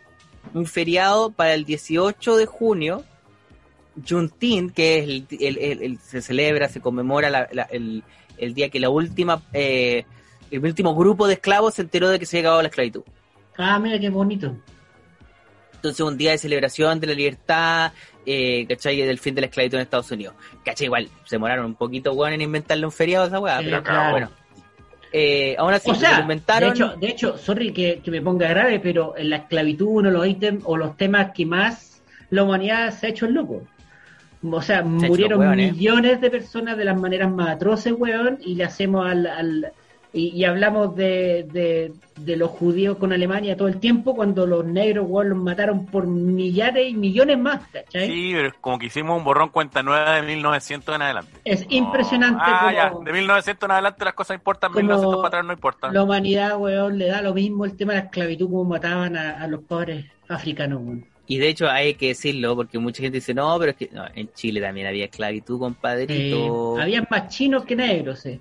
un 0.54 0.66
feriado 0.66 1.30
para 1.32 1.54
el 1.54 1.66
18 1.66 2.36
de 2.38 2.46
junio, 2.48 3.04
Juneteenth, 4.08 4.74
que 4.74 5.00
es 5.00 5.04
el, 5.06 5.28
el- 5.40 5.58
el- 5.58 5.82
el- 5.84 6.00
se 6.00 6.22
celebra, 6.22 6.70
se 6.70 6.82
conmemora 6.82 7.30
la- 7.30 7.48
la- 7.52 7.64
el, 7.64 8.04
el 8.38 8.54
día 8.54 8.70
que 8.70 8.80
la 8.80 8.90
última, 8.90 9.42
eh, 9.54 10.06
el 10.52 10.64
último 10.64 10.96
grupo 10.96 11.28
de 11.28 11.34
esclavos 11.36 11.76
se 11.76 11.82
enteró 11.84 12.10
de 12.10 12.20
que 12.20 12.26
se 12.26 12.38
había 12.38 12.48
acabado 12.50 12.62
la 12.64 12.70
esclavitud. 12.70 13.02
Ah, 13.58 13.78
mira 13.80 14.00
qué 14.00 14.10
bonito. 14.10 14.56
Entonces, 15.78 16.02
un 16.02 16.18
día 16.18 16.32
de 16.32 16.38
celebración 16.38 17.00
de 17.00 17.08
la 17.08 17.14
libertad, 17.14 17.94
eh, 18.26 18.66
¿cachai? 18.68 18.98
Del 19.02 19.20
fin 19.20 19.34
de 19.36 19.42
la 19.42 19.48
esclavitud 19.48 19.76
en 19.78 19.84
Estados 19.84 20.12
Unidos. 20.12 20.36
¿Cachai? 20.66 20.86
Igual, 20.86 21.08
se 21.24 21.36
demoraron 21.36 21.66
un 21.66 21.76
poquito, 21.76 22.12
weón, 22.14 22.34
en 22.34 22.42
inventarle 22.42 22.86
un 22.86 22.92
feriado 22.92 23.24
a 23.26 23.28
esa 23.28 23.40
weá, 23.40 23.60
pero 23.64 23.82
claro. 23.84 24.12
bueno. 24.12 24.32
Eh, 25.14 25.56
aún 25.58 25.74
así, 25.74 25.90
o 25.90 25.94
se 25.96 26.02
sea, 26.02 26.18
lo 26.18 26.22
inventaron. 26.24 26.70
de 26.70 26.76
hecho, 26.76 26.96
de 27.00 27.08
hecho, 27.08 27.38
sorry 27.38 27.72
que, 27.72 28.02
que 28.04 28.12
me 28.12 28.22
ponga 28.22 28.50
grave, 28.50 28.80
pero 28.82 29.16
en 29.18 29.30
la 29.30 29.38
esclavitud 29.38 29.88
uno 29.88 30.10
de 30.10 30.18
los 30.18 30.28
ítems 30.28 30.64
o 30.66 30.76
los 30.76 30.98
temas 30.98 31.32
que 31.34 31.46
más 31.46 32.02
la 32.30 32.44
humanidad 32.44 32.92
se 32.94 33.08
ha 33.08 33.10
hecho 33.12 33.26
el 33.26 33.34
loco. 33.34 33.64
O 34.44 34.62
sea, 34.62 34.84
murieron 34.84 35.40
hueones. 35.40 35.74
millones 35.74 36.20
de 36.22 36.30
personas 36.30 36.78
de 36.78 36.86
las 36.86 37.00
maneras 37.00 37.32
más 37.32 37.50
atroces, 37.50 37.94
weón, 37.98 38.38
y 38.42 38.56
le 38.56 38.66
hacemos 38.66 39.10
al... 39.10 39.26
al- 39.28 39.72
y, 40.18 40.30
y 40.30 40.46
hablamos 40.46 40.96
de, 40.96 41.48
de, 41.52 41.94
de 42.16 42.36
los 42.38 42.50
judíos 42.50 42.98
con 42.98 43.14
Alemania 43.14 43.56
todo 43.56 43.68
el 43.68 43.80
tiempo, 43.80 44.16
cuando 44.16 44.48
los 44.48 44.66
negros, 44.66 45.06
weón, 45.08 45.30
los 45.30 45.38
mataron 45.38 45.86
por 45.86 46.08
millares 46.08 46.90
y 46.90 46.94
millones 46.94 47.38
más, 47.38 47.68
¿cachai? 47.72 48.08
Sí, 48.08 48.32
pero 48.34 48.48
es 48.48 48.54
como 48.56 48.80
que 48.80 48.88
hicimos 48.88 49.18
un 49.18 49.24
borrón 49.24 49.50
cuenta 49.50 49.84
nueva 49.84 50.16
de 50.16 50.24
1900 50.24 50.96
en 50.96 51.02
adelante. 51.02 51.32
Es 51.46 51.66
impresionante 51.70 52.42
Ah, 52.44 52.72
ya, 52.74 52.90
como 52.90 53.04
de 53.06 53.14
1900 53.14 53.68
en 53.68 53.72
adelante 53.72 54.06
las 54.06 54.14
cosas 54.14 54.36
importan, 54.36 54.72
como 54.72 54.82
1900 54.82 55.18
para 55.18 55.28
atrás 55.28 55.46
no 55.46 55.54
importan. 55.54 55.94
la 55.94 56.04
humanidad, 56.04 56.58
weón, 56.58 56.98
le 56.98 57.08
da 57.08 57.22
lo 57.22 57.34
mismo 57.34 57.66
el 57.66 57.76
tema 57.78 57.94
de 57.94 58.00
la 58.00 58.06
esclavitud 58.06 58.46
como 58.50 58.64
mataban 58.66 59.16
a, 59.16 59.42
a 59.42 59.48
los 59.48 59.62
pobres 59.64 60.06
africanos, 60.28 60.82
weón. 60.82 61.06
Y 61.30 61.40
de 61.40 61.50
hecho, 61.50 61.70
hay 61.70 61.96
que 61.96 62.08
decirlo, 62.08 62.56
porque 62.56 62.80
mucha 62.80 63.02
gente 63.02 63.18
dice, 63.18 63.34
no, 63.34 63.58
pero 63.60 63.72
es 63.72 63.78
que 63.78 63.90
no, 63.92 64.06
en 64.16 64.32
Chile 64.34 64.62
también 64.62 64.88
había 64.88 65.06
esclavitud, 65.06 65.60
compadrito. 65.60 66.80
Eh, 66.80 66.82
había 66.82 67.06
más 67.12 67.28
chinos 67.28 67.66
que 67.66 67.76
negros, 67.76 68.26
eh. 68.26 68.40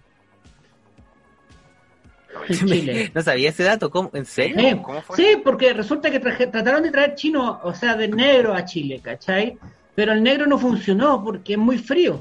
En 2.48 2.58
Chile. 2.66 3.10
no 3.14 3.22
sabía 3.22 3.48
ese 3.50 3.64
dato, 3.64 3.90
¿cómo? 3.90 4.10
¿En 4.14 4.24
serio? 4.24 4.82
¿Cómo 4.82 5.02
fue? 5.02 5.16
sí, 5.16 5.26
porque 5.42 5.72
resulta 5.72 6.10
que 6.10 6.20
traje- 6.20 6.46
trataron 6.50 6.82
de 6.82 6.90
traer 6.90 7.14
chinos, 7.14 7.58
o 7.62 7.74
sea, 7.74 7.94
de 7.96 8.08
negro 8.08 8.54
a 8.54 8.64
Chile, 8.64 9.00
¿cachai? 9.02 9.58
Pero 9.94 10.12
el 10.12 10.22
negro 10.22 10.46
no 10.46 10.58
funcionó 10.58 11.22
porque 11.24 11.52
es 11.54 11.58
muy 11.58 11.78
frío. 11.78 12.20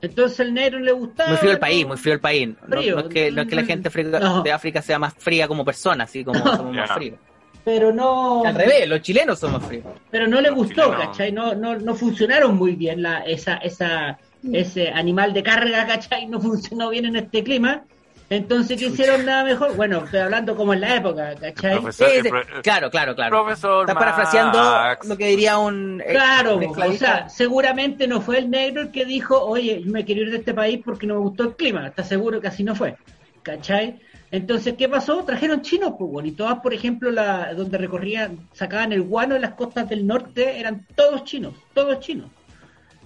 Entonces 0.00 0.40
el 0.40 0.52
negro 0.54 0.78
le 0.78 0.92
gustaba. 0.92 1.30
Muy 1.30 1.38
frío 1.38 1.52
el 1.52 1.58
país, 1.58 1.86
muy 1.86 1.96
frío 1.96 2.14
el 2.14 2.20
país. 2.20 2.48
No, 2.68 2.76
Frío. 2.76 2.94
no 2.96 3.00
es, 3.02 3.08
que, 3.08 3.30
no 3.32 3.42
es 3.42 3.48
que 3.48 3.56
la 3.56 3.64
gente 3.64 3.90
No. 4.20 4.42
de 4.42 4.52
África 4.52 4.82
sea 4.82 4.98
más 4.98 5.14
fría 5.14 5.48
como 5.48 5.64
persona, 5.64 6.04
así 6.04 6.22
como 6.22 6.38
somos 6.38 6.74
más 6.74 6.90
fríos. 6.92 7.18
Pero 7.64 7.92
no. 7.92 8.44
Al 8.44 8.54
revés, 8.54 8.88
los 8.88 9.00
chilenos 9.00 9.38
somos 9.40 9.64
fríos. 9.64 9.84
pero 10.10 10.28
no 10.28 10.40
le 10.40 10.48
Los 10.50 10.58
gustó, 10.58 10.82
chilenos. 10.84 11.06
¿cachai? 11.06 11.32
No, 11.32 11.54
no, 11.54 11.76
no 11.76 11.94
funcionaron 11.96 12.56
muy 12.56 12.76
bien 12.76 13.02
la, 13.02 13.20
esa, 13.22 13.56
esa, 13.56 14.18
ese 14.52 14.90
animal 14.90 15.32
de 15.34 15.42
carga, 15.42 15.86
¿cachai? 15.86 16.26
No 16.26 16.40
funcionó 16.40 16.90
bien 16.90 17.06
en 17.06 17.16
este 17.16 17.42
clima. 17.42 17.82
Entonces, 18.28 18.78
¿qué 18.80 18.86
hicieron 18.86 19.24
nada 19.24 19.44
mejor? 19.44 19.76
Bueno, 19.76 19.98
estoy 20.04 20.18
hablando 20.18 20.56
como 20.56 20.72
en 20.74 20.80
la 20.80 20.96
época, 20.96 21.34
¿cachai? 21.40 21.74
Profesor, 21.80 22.08
Sí, 22.10 22.20
sí, 22.22 22.30
claro, 22.62 22.90
claro, 22.90 23.14
claro. 23.14 23.30
Profesor 23.44 23.82
Estás 23.88 23.94
parafraseando 23.94 24.58
Max. 24.58 25.06
lo 25.06 25.16
que 25.16 25.26
diría 25.28 25.58
un. 25.58 26.00
ex- 26.00 26.10
Claro, 26.10 26.56
un 26.56 26.64
o 26.64 26.92
sea, 26.94 27.28
seguramente 27.28 28.08
no 28.08 28.20
fue 28.20 28.38
el 28.38 28.50
negro 28.50 28.82
el 28.82 28.90
que 28.90 29.04
dijo, 29.04 29.40
oye, 29.40 29.80
yo 29.84 29.92
me 29.92 30.04
quiero 30.04 30.22
ir 30.22 30.30
de 30.32 30.38
este 30.38 30.54
país 30.54 30.80
porque 30.84 31.06
no 31.06 31.14
me 31.14 31.20
gustó 31.20 31.44
el 31.44 31.54
clima. 31.56 31.86
¿Estás 31.86 32.08
seguro 32.08 32.40
que 32.40 32.48
así 32.48 32.64
no 32.64 32.74
fue? 32.74 32.96
¿Cachai? 33.42 34.00
Entonces, 34.32 34.74
¿qué 34.76 34.88
pasó? 34.88 35.22
Trajeron 35.24 35.62
chinos, 35.62 35.92
pues, 35.96 36.10
bueno, 36.10 36.28
y 36.28 36.32
todas, 36.32 36.58
por 36.58 36.74
ejemplo, 36.74 37.12
la, 37.12 37.54
donde 37.54 37.78
recorrían, 37.78 38.40
sacaban 38.52 38.92
el 38.92 39.02
guano 39.02 39.36
en 39.36 39.42
las 39.42 39.54
costas 39.54 39.88
del 39.88 40.04
norte, 40.04 40.58
eran 40.58 40.84
todos 40.96 41.22
chinos, 41.22 41.54
todos 41.72 42.00
chinos. 42.00 42.28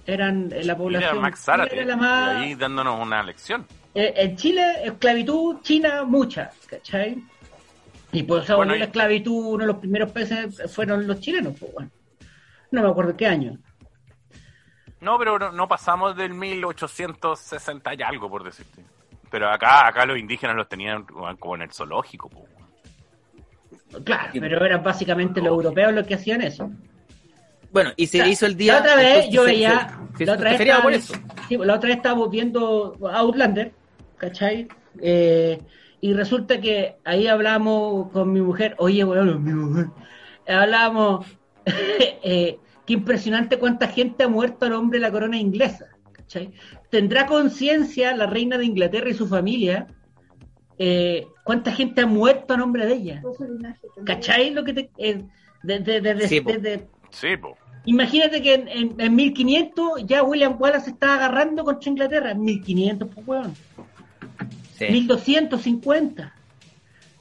Eran 0.07 0.45
eh, 0.51 0.55
la 0.63 0.73
Mira, 0.73 0.77
población 0.77 1.21
Max 1.21 1.41
Zárate, 1.43 1.75
era 1.75 1.85
la 1.85 1.95
más... 1.95 2.37
y 2.37 2.43
ahí 2.45 2.55
dándonos 2.55 2.99
una 2.99 3.21
lección. 3.21 3.67
Eh, 3.93 4.13
en 4.15 4.35
Chile, 4.37 4.85
esclavitud, 4.85 5.61
China, 5.61 6.03
mucha, 6.03 6.51
¿cachai? 6.67 7.23
Y 8.13 8.23
por 8.23 8.43
eso 8.43 8.57
Bueno, 8.57 8.75
la 8.75 8.85
esclavitud, 8.85 9.45
uno 9.53 9.63
de 9.63 9.67
los 9.67 9.77
primeros 9.77 10.11
países 10.11 10.61
fueron 10.73 11.07
los 11.07 11.19
chilenos, 11.19 11.55
pues 11.59 11.71
bueno. 11.73 11.89
No 12.71 12.81
me 12.83 12.89
acuerdo 12.89 13.15
qué 13.15 13.25
año. 13.27 13.57
No, 14.99 15.17
pero 15.17 15.39
no, 15.39 15.51
no 15.51 15.67
pasamos 15.67 16.15
del 16.15 16.33
1860 16.33 17.93
y 17.95 18.01
algo, 18.03 18.29
por 18.29 18.43
decirte. 18.43 18.83
Pero 19.29 19.49
acá, 19.49 19.87
acá 19.87 20.05
los 20.05 20.17
indígenas 20.17 20.55
los 20.55 20.67
tenían 20.69 21.03
como 21.05 21.55
en 21.55 21.61
el 21.63 21.71
zoológico. 21.71 22.29
po. 22.29 22.45
Claro, 24.03 24.29
pero 24.33 24.65
eran 24.65 24.83
básicamente 24.83 25.39
los 25.41 25.49
europeos 25.49 25.93
los 25.93 26.05
que 26.07 26.15
hacían 26.15 26.41
eso. 26.41 26.69
Bueno, 27.71 27.91
y 27.95 28.07
se 28.07 28.27
hizo 28.27 28.45
el 28.45 28.55
día. 28.57 28.73
La 28.75 28.79
otra 28.81 28.95
vez 28.95 29.29
yo 29.29 29.43
veía. 29.43 29.97
la 30.19 30.33
otra 30.33 30.49
vez 30.49 30.57
feriado 30.57 30.81
por 30.83 30.93
estaba- 30.93 31.23
eso. 31.25 31.45
sí, 31.47 31.57
la 31.57 31.75
otra 31.75 31.87
vez 31.87 31.97
estábamos 31.97 32.29
viendo 32.29 32.97
Outlander, 33.13 33.71
¿cachai? 34.21 34.67
Eh, 35.01 35.59
y 35.99 36.13
resulta 36.13 36.61
que 36.61 36.97
ahí 37.03 37.25
hablamos 37.27 38.11
con 38.11 38.31
mi 38.31 38.39
mujer. 38.39 38.75
Oye, 38.77 39.03
bueno, 39.03 39.39
mi 39.39 39.53
mujer. 39.53 39.87
Hablábamos. 40.47 41.25
eh, 42.23 42.57
qué 42.85 42.93
impresionante 42.93 43.57
cuánta 43.57 43.87
gente 43.87 44.23
ha 44.23 44.27
muerto 44.27 44.65
a 44.65 44.69
nombre 44.69 44.99
de 44.99 45.05
la 45.05 45.11
corona 45.11 45.37
inglesa. 45.37 45.87
¿cachai? 46.11 46.51
¿Tendrá 46.91 47.25
conciencia 47.25 48.15
la 48.15 48.27
reina 48.27 48.57
de 48.57 48.65
Inglaterra 48.65 49.09
y 49.09 49.13
su 49.15 49.27
familia? 49.27 49.87
eh, 50.77 51.27
¿Cuánta 51.43 51.71
gente 51.71 52.01
ha 52.01 52.07
muerto 52.07 52.53
a 52.53 52.57
nombre 52.57 52.85
de 52.85 52.93
ella? 52.93 53.21
¿Cachai? 54.05 54.51
Lo 54.51 54.63
que 54.63 54.73
te, 54.73 54.89
eh, 54.97 55.23
de- 55.63 55.79
de- 55.79 56.01
de- 56.01 56.13
de- 56.15 56.27
Sí, 56.27 56.41
po. 56.41 56.51
de- 56.53 56.87
Sí. 57.11 57.27
Imagínate 57.85 58.41
que 58.41 58.53
en, 58.53 58.67
en- 58.67 58.95
en 59.01 59.15
1500 59.15 60.05
ya 60.05 60.21
William 60.23 60.55
Wallace 60.59 60.91
estaba 60.91 61.15
agarrando 61.15 61.63
contra 61.63 61.89
Inglaterra. 61.89 62.31
En 62.31 62.41
1500, 62.41 63.09
pues, 63.13 63.27
weón. 63.27 63.53
Sí. 64.87 64.91
1250. 64.91 66.33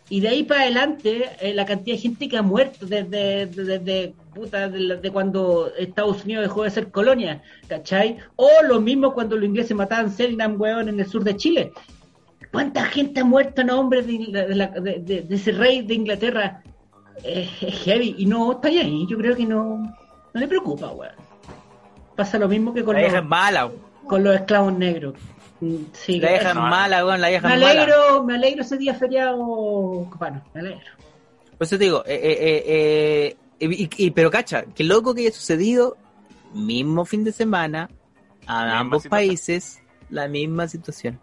Y 0.09 0.21
de 0.21 0.29
ahí 0.29 0.43
para 0.43 0.63
adelante, 0.63 1.31
eh, 1.41 1.55
la 1.55 1.65
cantidad 1.65 1.95
de 1.97 2.03
gente 2.03 2.29
que 2.29 2.37
ha 2.37 2.43
muerto 2.43 2.85
desde, 2.85 3.47
desde, 3.47 3.79
desde, 3.79 4.15
puta, 4.35 4.69
de, 4.69 5.11
cuando 5.13 5.71
Estados 5.79 6.25
Unidos 6.25 6.43
dejó 6.43 6.65
de 6.65 6.71
ser 6.71 6.91
colonia, 6.91 7.43
¿cachai? 7.69 8.17
O 8.35 8.49
lo 8.67 8.81
mismo 8.81 9.15
cuando 9.15 9.37
los 9.37 9.45
ingleses 9.45 9.77
mataban 9.77 10.11
Selknam, 10.11 10.61
weón, 10.61 10.89
en 10.89 10.99
el 10.99 11.07
sur 11.07 11.23
de 11.23 11.37
Chile. 11.37 11.73
¿Cuánta 12.51 12.85
gente 12.87 13.21
ha 13.21 13.25
muerto 13.25 13.61
en 13.61 13.69
nombre 13.69 14.03
de, 14.03 14.19
de 14.99 15.23
de- 15.23 15.35
ese 15.35 15.53
rey 15.53 15.83
de 15.83 15.95
Inglaterra? 15.95 16.61
Eh, 17.23 17.49
es 17.61 17.75
heavy. 17.85 18.17
Y 18.19 18.27
no 18.27 18.51
está 18.53 18.67
ahí. 18.67 19.07
Yo 19.09 19.17
creo 19.17 19.37
que 19.37 19.47
no, 19.47 19.77
no 20.35 20.41
le 20.41 20.49
preocupa, 20.49 20.91
weón. 20.91 21.15
Pasa 22.17 22.37
lo 22.37 22.49
mismo 22.49 22.75
que 22.75 22.83
con, 22.83 22.97
La 22.97 23.03
los, 23.03 23.11
vieja 23.11 23.23
es 23.23 23.29
mala, 23.29 23.67
weón. 23.67 23.79
con 24.09 24.25
los 24.25 24.35
esclavos 24.35 24.73
negros. 24.77 25.15
Sí, 25.93 26.19
La 26.21 26.31
vieja 26.31 26.49
es 26.51 26.55
mala, 26.55 27.05
weón. 27.05 27.21
La 27.21 27.29
vieja 27.29 27.47
me 27.49 27.55
mala. 27.59 27.71
alegro, 27.71 28.25
me 28.25 28.35
alegro 28.35 28.63
ese 28.63 28.79
día 28.79 28.95
feriado, 28.95 29.37
bueno, 29.37 30.43
me 30.55 30.61
alegro. 30.61 30.81
Por 31.59 31.67
eso 31.67 31.77
te 31.77 31.85
digo, 31.85 32.03
eh, 32.07 32.15
eh, 32.15 32.39
eh, 32.67 33.37
eh, 33.61 33.67
y, 33.69 34.07
y- 34.07 34.11
pero 34.13 34.31
cacha, 34.31 34.65
qué 34.75 34.85
loco 34.85 35.15
que 35.15 35.21
haya 35.23 35.33
sucedido 35.33 35.97
mismo 36.55 37.05
fin 37.05 37.25
de 37.25 37.33
semana 37.33 37.91
a 38.47 38.79
ambos 38.79 39.03
situación. 39.03 39.29
países 39.29 39.83
la 40.09 40.27
misma 40.29 40.67
situación. 40.69 41.21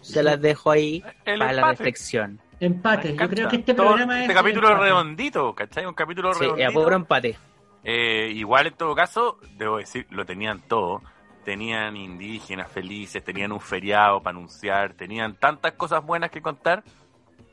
Se 0.00 0.22
las 0.22 0.40
dejo 0.40 0.70
ahí 0.72 1.02
El 1.24 1.38
para 1.38 1.52
la 1.52 1.58
empate. 1.62 1.76
reflexión. 1.78 2.40
Empate, 2.58 3.16
yo 3.16 3.28
creo 3.28 3.48
que 3.48 3.56
este 3.56 3.74
Todo- 3.74 3.86
programa 3.88 4.20
Este 4.20 4.32
es 4.32 4.38
capítulo 4.38 4.68
empate. 4.68 4.84
redondito, 4.84 5.54
¿cachai? 5.54 5.86
Un 5.86 5.94
capítulo 5.94 6.32
Sí, 6.34 6.44
a 6.44 6.48
redondito. 6.48 6.72
puro 6.82 6.96
empate. 6.96 7.36
Eh, 7.84 8.32
igual 8.34 8.66
en 8.66 8.74
todo 8.74 8.94
caso, 8.96 9.38
debo 9.56 9.76
decir, 9.78 10.06
lo 10.10 10.24
tenían 10.26 10.60
todo. 10.66 11.02
Tenían 11.46 11.96
indígenas 11.96 12.68
felices, 12.72 13.22
tenían 13.22 13.52
un 13.52 13.60
feriado 13.60 14.20
para 14.20 14.36
anunciar, 14.36 14.94
tenían 14.94 15.36
tantas 15.36 15.74
cosas 15.74 16.04
buenas 16.04 16.28
que 16.32 16.42
contar. 16.42 16.82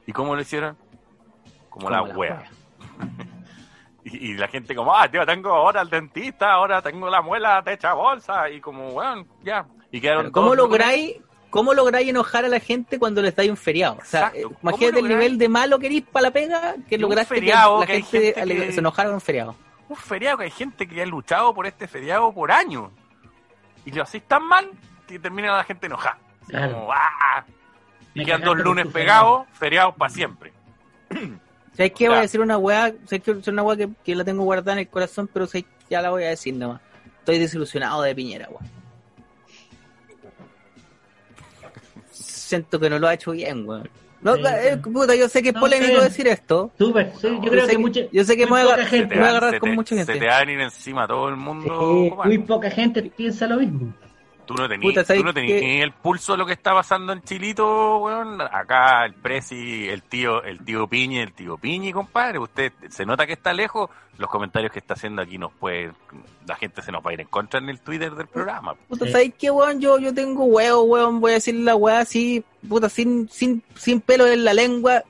¿Y 0.07 0.11
cómo 0.11 0.35
lo 0.35 0.41
hicieron? 0.41 0.75
Como, 1.69 1.91
la, 1.91 1.99
Como 1.99 2.11
la 2.13 2.17
wea. 2.17 2.31
wea. 2.39 2.49
y, 4.03 4.31
y 4.31 4.33
la 4.33 4.47
gente 4.47 4.73
como, 4.73 4.95
ah, 4.95 5.07
tío, 5.07 5.23
tengo 5.27 5.49
ahora 5.51 5.81
al 5.81 5.91
dentista, 5.91 6.51
ahora 6.53 6.81
tengo 6.81 7.07
la 7.07 7.21
muela 7.21 7.61
de 7.61 7.73
hecha 7.73 7.93
bolsa. 7.93 8.49
Y 8.49 8.59
como, 8.59 8.89
bueno, 8.93 9.27
ya. 9.43 9.63
Y 9.91 10.01
quedaron 10.01 10.31
¿Cómo 10.31 10.47
todos 10.47 10.57
lográis, 10.57 11.17
¿Cómo 11.51 11.75
lográis 11.75 12.09
enojar 12.09 12.45
a 12.45 12.49
la 12.49 12.59
gente 12.59 12.97
cuando 12.97 13.21
les 13.21 13.35
dais 13.35 13.51
un 13.51 13.57
feriado? 13.57 13.97
O 14.01 14.05
sea, 14.05 14.21
Exacto. 14.29 14.37
eh, 14.39 14.43
¿Cómo 14.43 14.57
imagínate 14.63 14.99
el 15.01 15.07
nivel 15.07 15.37
de 15.37 15.49
malo 15.49 15.77
que 15.77 15.85
eres 15.85 16.01
para 16.01 16.23
la 16.23 16.31
pega 16.33 16.75
que 16.89 16.97
lograste 16.97 17.35
feriado 17.35 17.75
que 17.75 17.79
la 17.81 17.85
que 17.85 17.93
gente, 18.01 18.25
gente 18.25 18.41
ale- 18.41 18.55
que- 18.55 18.71
se 18.71 18.79
enojara 18.79 19.09
con 19.09 19.13
un 19.15 19.21
feriado. 19.21 19.55
un 19.87 19.95
feriado 19.95 20.39
que 20.39 20.45
hay 20.45 20.49
gente 20.51 20.87
que 20.87 20.99
ha 20.99 21.05
luchado 21.05 21.53
por 21.53 21.67
este 21.67 21.87
feriado 21.87 22.33
por 22.33 22.51
años. 22.51 22.89
Y 23.85 23.91
lo 23.91 24.03
hacéis 24.03 24.23
tan 24.25 24.45
mal 24.47 24.69
que 25.07 25.19
termina 25.19 25.55
la 25.57 25.63
gente 25.63 25.85
enojada. 25.87 26.17
Claro. 26.47 26.73
como, 26.73 26.93
¡ah! 26.93 27.45
Y 28.13 28.23
quedan 28.25 28.41
dos 28.41 28.57
lunes 28.57 28.87
pegados, 28.87 29.47
feriados 29.53 29.95
para 29.95 30.09
siempre. 30.09 30.53
¿Sabes 31.75 31.91
qué? 31.93 32.07
Voy 32.07 32.17
a 32.17 32.21
decir 32.21 32.39
una 32.41 32.57
weá, 32.57 32.93
¿sabes 33.05 33.23
qué? 33.23 33.31
Es 33.31 33.47
una 33.47 33.63
weá 33.63 33.75
que, 33.77 33.89
que 34.03 34.15
la 34.15 34.23
tengo 34.23 34.43
guardada 34.43 34.73
en 34.73 34.79
el 34.79 34.87
corazón, 34.89 35.27
pero 35.33 35.47
sé- 35.47 35.65
ya 35.89 36.01
la 36.01 36.11
voy 36.11 36.23
a 36.23 36.29
decir 36.29 36.53
nomás. 36.53 36.79
Estoy 37.19 37.39
desilusionado 37.39 38.01
de 38.03 38.13
Piñera, 38.13 38.47
weón. 38.49 38.69
Siento 42.11 42.79
que 42.79 42.89
no 42.89 42.99
lo 42.99 43.07
ha 43.07 43.13
hecho 43.15 43.31
bien, 43.31 43.67
weón. 43.67 43.89
No, 44.23 44.35
Sí, 44.35 44.41
eh, 44.45 44.79
sí. 44.83 44.89
puta, 44.89 45.15
yo 45.15 45.27
sé 45.29 45.41
que 45.43 45.49
es 45.49 45.55
No, 45.55 45.59
polémico 45.61 45.91
bien. 45.93 46.03
decir 46.03 46.27
esto. 46.27 46.71
Súper, 46.77 47.11
sí, 47.19 47.27
yo 47.27 47.41
Yo 47.43 47.51
creo 47.51 47.61
sé 47.65 47.67
que, 47.71 47.75
que- 47.75 47.77
mucha, 47.81 47.99
yo 48.11 48.23
sé 48.23 48.37
que 48.37 48.45
me 48.45 48.51
voy 48.51 48.61
a 48.61 48.75
Se 48.77 48.85
gente, 48.85 49.15
voy 49.15 49.27
agarrar 49.27 49.51
se 49.51 49.59
con 49.59 49.75
mucha 49.75 49.95
se 49.95 50.05
gente. 50.05 50.19
te 50.19 50.27
va 50.27 50.37
a 50.37 50.39
venir 50.39 50.61
encima 50.61 51.07
todo 51.07 51.29
el 51.29 51.35
mundo. 51.35 52.17
muy 52.23 52.37
poca 52.39 52.69
gente 52.71 53.01
piensa 53.03 53.47
lo 53.47 53.57
mismo. 53.57 53.93
Tú 54.45 54.55
no 54.55 54.67
tenías 54.67 55.05
¿sabes 55.07 55.21
tú 55.21 55.25
no 55.25 55.33
tenías 55.33 55.59
qué? 55.59 55.67
ni 55.67 55.81
el 55.81 55.91
pulso 55.91 56.33
de 56.33 56.37
lo 56.37 56.45
que 56.45 56.53
está 56.53 56.73
pasando 56.73 57.13
en 57.13 57.21
Chilito, 57.21 57.97
weón. 57.97 58.41
Acá 58.41 59.05
el 59.05 59.13
Prezi, 59.13 59.87
el 59.89 60.03
tío, 60.03 60.43
el 60.43 60.63
tío 60.63 60.87
Piñi, 60.87 61.19
el 61.19 61.33
tío 61.33 61.57
Piñi, 61.57 61.91
compadre. 61.91 62.39
Usted 62.39 62.73
se 62.89 63.05
nota 63.05 63.25
que 63.25 63.33
está 63.33 63.53
lejos. 63.53 63.89
Los 64.17 64.29
comentarios 64.29 64.71
que 64.71 64.79
está 64.79 64.93
haciendo 64.93 65.23
aquí 65.23 65.39
nos 65.39 65.51
puede, 65.53 65.91
la 66.45 66.55
gente 66.55 66.83
se 66.83 66.91
nos 66.91 67.03
va 67.03 67.09
a 67.09 67.13
ir 67.13 67.21
en 67.21 67.27
contra 67.27 67.59
en 67.59 67.69
el 67.69 67.79
Twitter 67.79 68.13
del 68.13 68.27
programa. 68.27 68.75
Puta. 68.75 69.09
¿sabes 69.09 69.33
qué, 69.39 69.49
weón? 69.49 69.81
Yo, 69.81 69.97
yo 69.97 70.13
tengo 70.13 70.43
huevo, 70.45 70.83
weón. 70.83 71.19
Voy 71.19 71.31
a 71.31 71.35
decir 71.35 71.55
la 71.55 71.75
weá 71.75 71.99
así, 72.01 72.43
puta, 72.67 72.89
sin, 72.89 73.27
sin, 73.29 73.63
sin 73.75 74.01
pelo 74.01 74.27
en 74.27 74.43
la 74.43 74.53
lengua. 74.53 75.03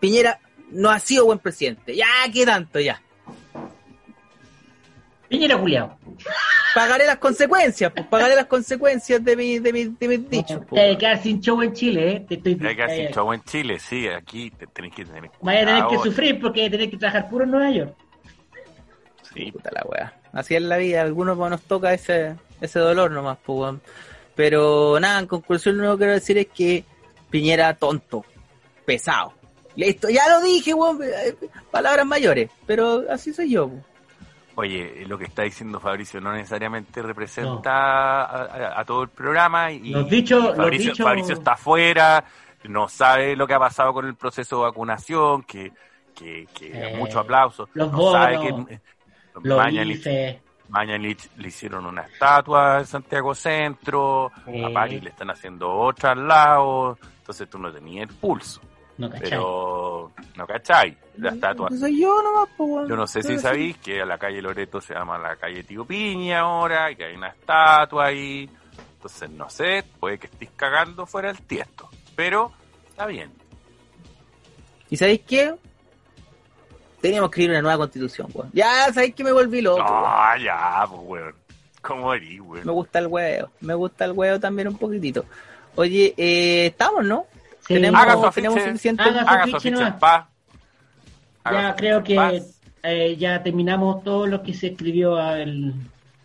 Piñera 0.00 0.40
no 0.70 0.90
ha 0.90 0.98
sido 0.98 1.26
buen 1.26 1.38
presidente. 1.38 1.94
Ya, 1.94 2.06
¿qué 2.32 2.46
tanto? 2.46 2.80
Ya. 2.80 3.02
Piñera 5.28 5.58
culiao. 5.58 5.98
Pagaré 6.74 7.06
las 7.06 7.18
consecuencias, 7.18 7.92
pues, 7.94 8.06
pagaré 8.06 8.34
las 8.34 8.46
consecuencias 8.46 9.22
de, 9.22 9.36
mi, 9.36 9.58
de, 9.58 9.72
mi, 9.72 9.84
de 9.84 10.08
mis 10.08 10.30
dichos. 10.30 10.60
Te 10.60 10.66
pues, 10.66 10.80
hay 10.80 10.86
weón. 10.88 10.96
que 10.96 11.00
quedar 11.04 11.22
sin 11.22 11.40
show 11.40 11.62
en 11.62 11.72
Chile, 11.74 12.10
¿eh? 12.12 12.24
Te 12.28 12.34
estoy 12.36 12.52
Hay 12.66 12.76
que 12.76 12.82
hacer 12.82 12.98
vaya- 13.04 13.10
show 13.14 13.32
en 13.32 13.42
Chile, 13.44 13.78
sí, 13.78 14.08
aquí 14.08 14.50
te 14.50 14.66
tenés 14.68 14.94
que 14.94 15.04
tener 15.04 15.30
Vaya 15.42 15.60
a 15.62 15.64
tener 15.66 15.80
que 15.82 15.86
cuidado, 15.88 16.04
sufrir 16.04 16.40
porque 16.40 16.70
tenés 16.70 16.90
que 16.90 16.96
trabajar 16.96 17.28
puro 17.28 17.44
en 17.44 17.50
Nueva 17.50 17.70
York. 17.70 17.94
Sí, 19.34 19.52
Puta 19.52 19.70
la 19.72 19.82
weá. 19.86 20.14
Así 20.32 20.54
es 20.54 20.62
la 20.62 20.76
vida, 20.78 21.00
a 21.00 21.04
algunos 21.04 21.36
pues, 21.36 21.50
nos 21.50 21.62
toca 21.62 21.92
ese, 21.92 22.34
ese 22.60 22.78
dolor 22.78 23.10
nomás, 23.10 23.38
pues, 23.44 23.58
weón. 23.58 23.80
Pero 24.34 24.98
nada, 25.00 25.18
en 25.20 25.26
conclusión 25.26 25.76
lo 25.76 25.82
único 25.82 25.96
que 25.96 26.00
quiero 26.00 26.12
decir 26.14 26.38
es 26.38 26.46
que 26.46 26.84
Piñera 27.30 27.74
tonto, 27.74 28.24
pesado. 28.86 29.34
Listo, 29.76 30.08
ya 30.08 30.26
lo 30.28 30.40
dije, 30.40 30.72
weón, 30.72 31.00
eh, 31.02 31.34
palabras 31.70 32.06
mayores, 32.06 32.50
pero 32.66 33.04
así 33.10 33.32
soy 33.34 33.50
yo. 33.50 33.68
pues. 33.68 33.82
Oye, 34.60 35.04
lo 35.06 35.16
que 35.16 35.24
está 35.26 35.42
diciendo 35.42 35.78
Fabricio 35.78 36.20
no 36.20 36.32
necesariamente 36.32 37.00
representa 37.00 38.24
a, 38.24 38.24
a- 38.24 38.80
a 38.80 38.84
todo 38.84 39.04
el 39.04 39.08
programa 39.08 39.70
y, 39.70 39.90
Los 39.90 40.10
los 40.10 40.56
Fabricio, 40.56 41.34
está 41.34 41.52
afuera, 41.52 42.24
no 42.64 42.88
sabe 42.88 43.36
lo 43.36 43.46
que 43.46 43.54
ha 43.54 43.58
pasado 43.60 43.92
con 43.92 44.06
el 44.06 44.16
proceso 44.16 44.56
de 44.56 44.62
vacunación, 44.62 45.44
que, 45.44 45.70
que, 46.12 46.48
que 46.52 46.72
Eh, 46.94 46.96
mucho 46.96 47.20
aplauso, 47.20 47.68
los 47.74 47.92
no 47.92 48.10
sabe 48.10 48.36
bonos, 48.38 48.66
que 48.66 48.74
eh, 48.74 48.80
Los 49.42 49.58
Mañalich, 50.70 51.30
le 51.36 51.48
hicieron 51.48 51.86
una 51.86 52.02
estatua 52.02 52.80
en 52.80 52.86
Santiago 52.86 53.34
Centro, 53.36 54.32
Eh. 54.46 54.64
a 54.66 54.70
París 54.72 55.02
le 55.04 55.10
están 55.10 55.30
haciendo 55.30 55.70
otra 55.72 56.10
al 56.12 56.26
lado, 56.26 56.98
entonces 57.20 57.48
tú 57.48 57.58
no 57.60 57.70
tenías 57.72 58.10
el 58.10 58.14
pulso, 58.16 58.60
no 58.98 59.08
cachai. 59.08 59.30
pero 59.30 60.12
no 60.36 60.46
cachai, 60.46 60.96
la 61.18 61.30
estatua 61.30 61.68
yo 61.70 62.22
nomás, 62.22 62.48
pues, 62.56 62.68
weón. 62.70 62.88
yo 62.88 62.96
no 62.96 63.06
sé 63.06 63.22
si 63.22 63.38
sabéis 63.38 63.78
que 63.78 64.04
la 64.04 64.18
calle 64.18 64.42
Loreto 64.42 64.80
se 64.80 64.94
llama 64.94 65.18
la 65.18 65.36
calle 65.36 65.62
Tío 65.62 65.84
Piña 65.84 66.40
ahora, 66.40 66.90
y 66.90 66.96
que 66.96 67.04
hay 67.04 67.14
una 67.14 67.28
estatua 67.28 68.06
ahí. 68.06 68.48
Entonces, 68.94 69.30
no 69.30 69.48
sé, 69.48 69.84
puede 70.00 70.18
que 70.18 70.26
estéis 70.26 70.50
cagando 70.56 71.06
fuera 71.06 71.28
del 71.28 71.40
tiesto. 71.42 71.88
Pero, 72.16 72.52
está 72.88 73.06
bien. 73.06 73.30
¿Y 74.90 74.96
sabéis 74.96 75.20
qué? 75.20 75.54
Teníamos 77.00 77.30
que 77.30 77.34
escribir 77.34 77.50
una 77.50 77.62
nueva 77.62 77.78
constitución, 77.78 78.28
weón. 78.34 78.50
Ya, 78.52 78.92
sabéis 78.92 79.14
que 79.14 79.22
me 79.22 79.30
volví 79.30 79.60
loco. 79.60 79.78
No, 79.78 80.36
ya, 80.44 80.84
pues, 80.88 81.00
weón. 81.04 81.34
¿Cómo 81.80 82.12
eres, 82.12 82.40
weón? 82.40 82.66
Me 82.66 82.72
gusta 82.72 82.98
el 82.98 83.06
huevo, 83.06 83.50
me 83.60 83.74
gusta 83.74 84.04
el 84.04 84.12
huevo 84.12 84.40
también 84.40 84.66
un 84.66 84.76
poquitito. 84.76 85.24
Oye, 85.76 86.12
eh, 86.16 86.66
estamos, 86.66 87.04
¿no? 87.04 87.26
Sí. 87.68 87.74
Tenemos, 87.74 88.00
Haga 88.00 88.14
su 88.16 88.30
tenemos 88.30 88.56
afiche. 88.56 88.70
suficiente. 88.70 89.02
Haga 89.02 89.12
su 89.12 89.18
Haga 89.28 89.28
su 89.28 89.40
afiche 89.40 89.56
afiche 89.56 89.70
nomás. 89.72 89.92
en 89.92 89.98
paz. 90.00 90.26
Haga 91.44 91.62
Ya 91.62 91.70
su 91.70 91.76
creo 91.76 92.02
que 92.02 92.42
eh, 92.82 93.16
ya 93.16 93.42
terminamos 93.42 94.02
todo 94.02 94.26
lo 94.26 94.42
que 94.42 94.54
se 94.54 94.68
escribió 94.68 95.16
al, 95.16 95.74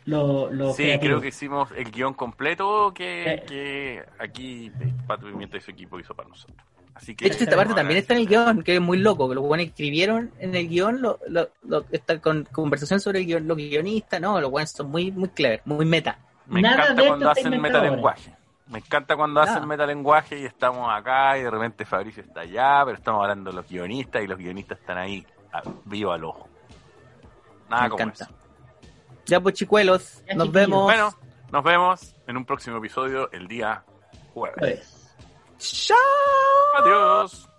lo, 0.06 0.52
lo 0.52 0.72
Sí, 0.74 0.84
creativo. 0.84 1.02
creo 1.10 1.22
que 1.22 1.28
hicimos 1.28 1.70
el 1.76 1.92
guion 1.92 2.14
completo 2.14 2.94
que, 2.94 3.34
Eh. 3.34 3.44
que 3.48 4.04
aquí 4.20 4.72
eh, 4.80 4.94
Pato 5.08 5.26
Pimienta 5.28 5.58
y 5.58 5.62
su 5.62 5.72
equipo 5.72 6.00
hizo 6.00 6.14
para 6.16 6.30
nosotros. 6.30 6.58
Así 6.96 7.16
que 7.16 7.26
De 7.26 7.32
hecho, 7.34 7.44
esta 7.44 7.56
parte 7.56 7.74
también 7.74 7.98
está 8.00 8.14
en 8.14 8.20
el 8.22 8.28
guion, 8.28 8.64
que 8.64 8.76
es 8.76 8.82
muy 8.82 9.00
loco, 9.00 9.28
que 9.28 9.34
los 9.36 9.44
buenos 9.44 9.66
escribieron 9.66 10.32
en 10.40 10.56
el 10.56 10.70
guion, 10.70 11.02
lo, 11.02 11.20
lo, 11.28 11.50
lo- 11.68 11.86
esta 11.92 12.20
con, 12.22 12.44
conversación 12.52 13.00
sobre 13.00 13.20
el 13.22 13.26
guion, 13.26 13.48
los 13.48 13.58
guionistas, 13.58 14.22
no, 14.22 14.40
los 14.40 14.52
buenos 14.52 14.70
son 14.72 14.92
muy, 14.92 15.12
muy 15.12 15.30
clever, 15.30 15.62
muy 15.66 15.86
meta. 15.88 16.20
Me 16.46 16.62
Nada 16.62 16.84
encanta 16.84 17.02
de 17.02 17.08
cuando 17.08 17.26
esto 17.32 17.40
está 17.40 17.50
hacen 17.50 17.62
metalenguaje. 17.62 18.34
Me 18.68 18.80
encanta 18.80 19.16
cuando 19.16 19.42
Nada. 19.42 19.54
hacen 19.56 19.68
metalenguaje 19.68 20.40
y 20.40 20.46
estamos 20.46 20.90
acá 20.92 21.38
y 21.38 21.44
de 21.44 21.50
repente 21.52 21.86
Fabricio 21.86 22.24
está 22.24 22.42
allá, 22.42 22.82
pero 22.86 22.98
estamos 22.98 23.22
hablando 23.22 23.50
de 23.52 23.58
los 23.58 23.68
guionistas 23.68 24.24
y 24.24 24.28
los 24.28 24.38
guionistas 24.38 24.80
están 24.80 24.98
ahí 24.98 25.26
a- 25.52 25.62
vivo 25.86 26.12
al 26.12 26.24
ojo. 26.24 26.48
Nada 27.70 27.84
Me 27.84 27.90
como 27.90 28.04
encanta. 28.04 28.24
eso. 28.26 28.34
Ya 29.26 29.40
pues 29.40 29.56
chicuelos, 29.56 30.24
Ya, 30.28 30.36
nos 30.36 30.48
chiquillos. 30.48 30.52
vemos. 30.54 30.84
Bueno, 30.84 31.10
nos 31.52 31.64
vemos 31.64 32.16
en 32.28 32.38
un 32.38 32.46
próximo 32.46 32.78
episodio 32.78 33.30
el 33.32 33.48
día 33.48 33.84
jueves. 34.34 34.56
Pues. 34.58 35.16
Chao. 35.58 35.98
Adiós. 36.80 37.50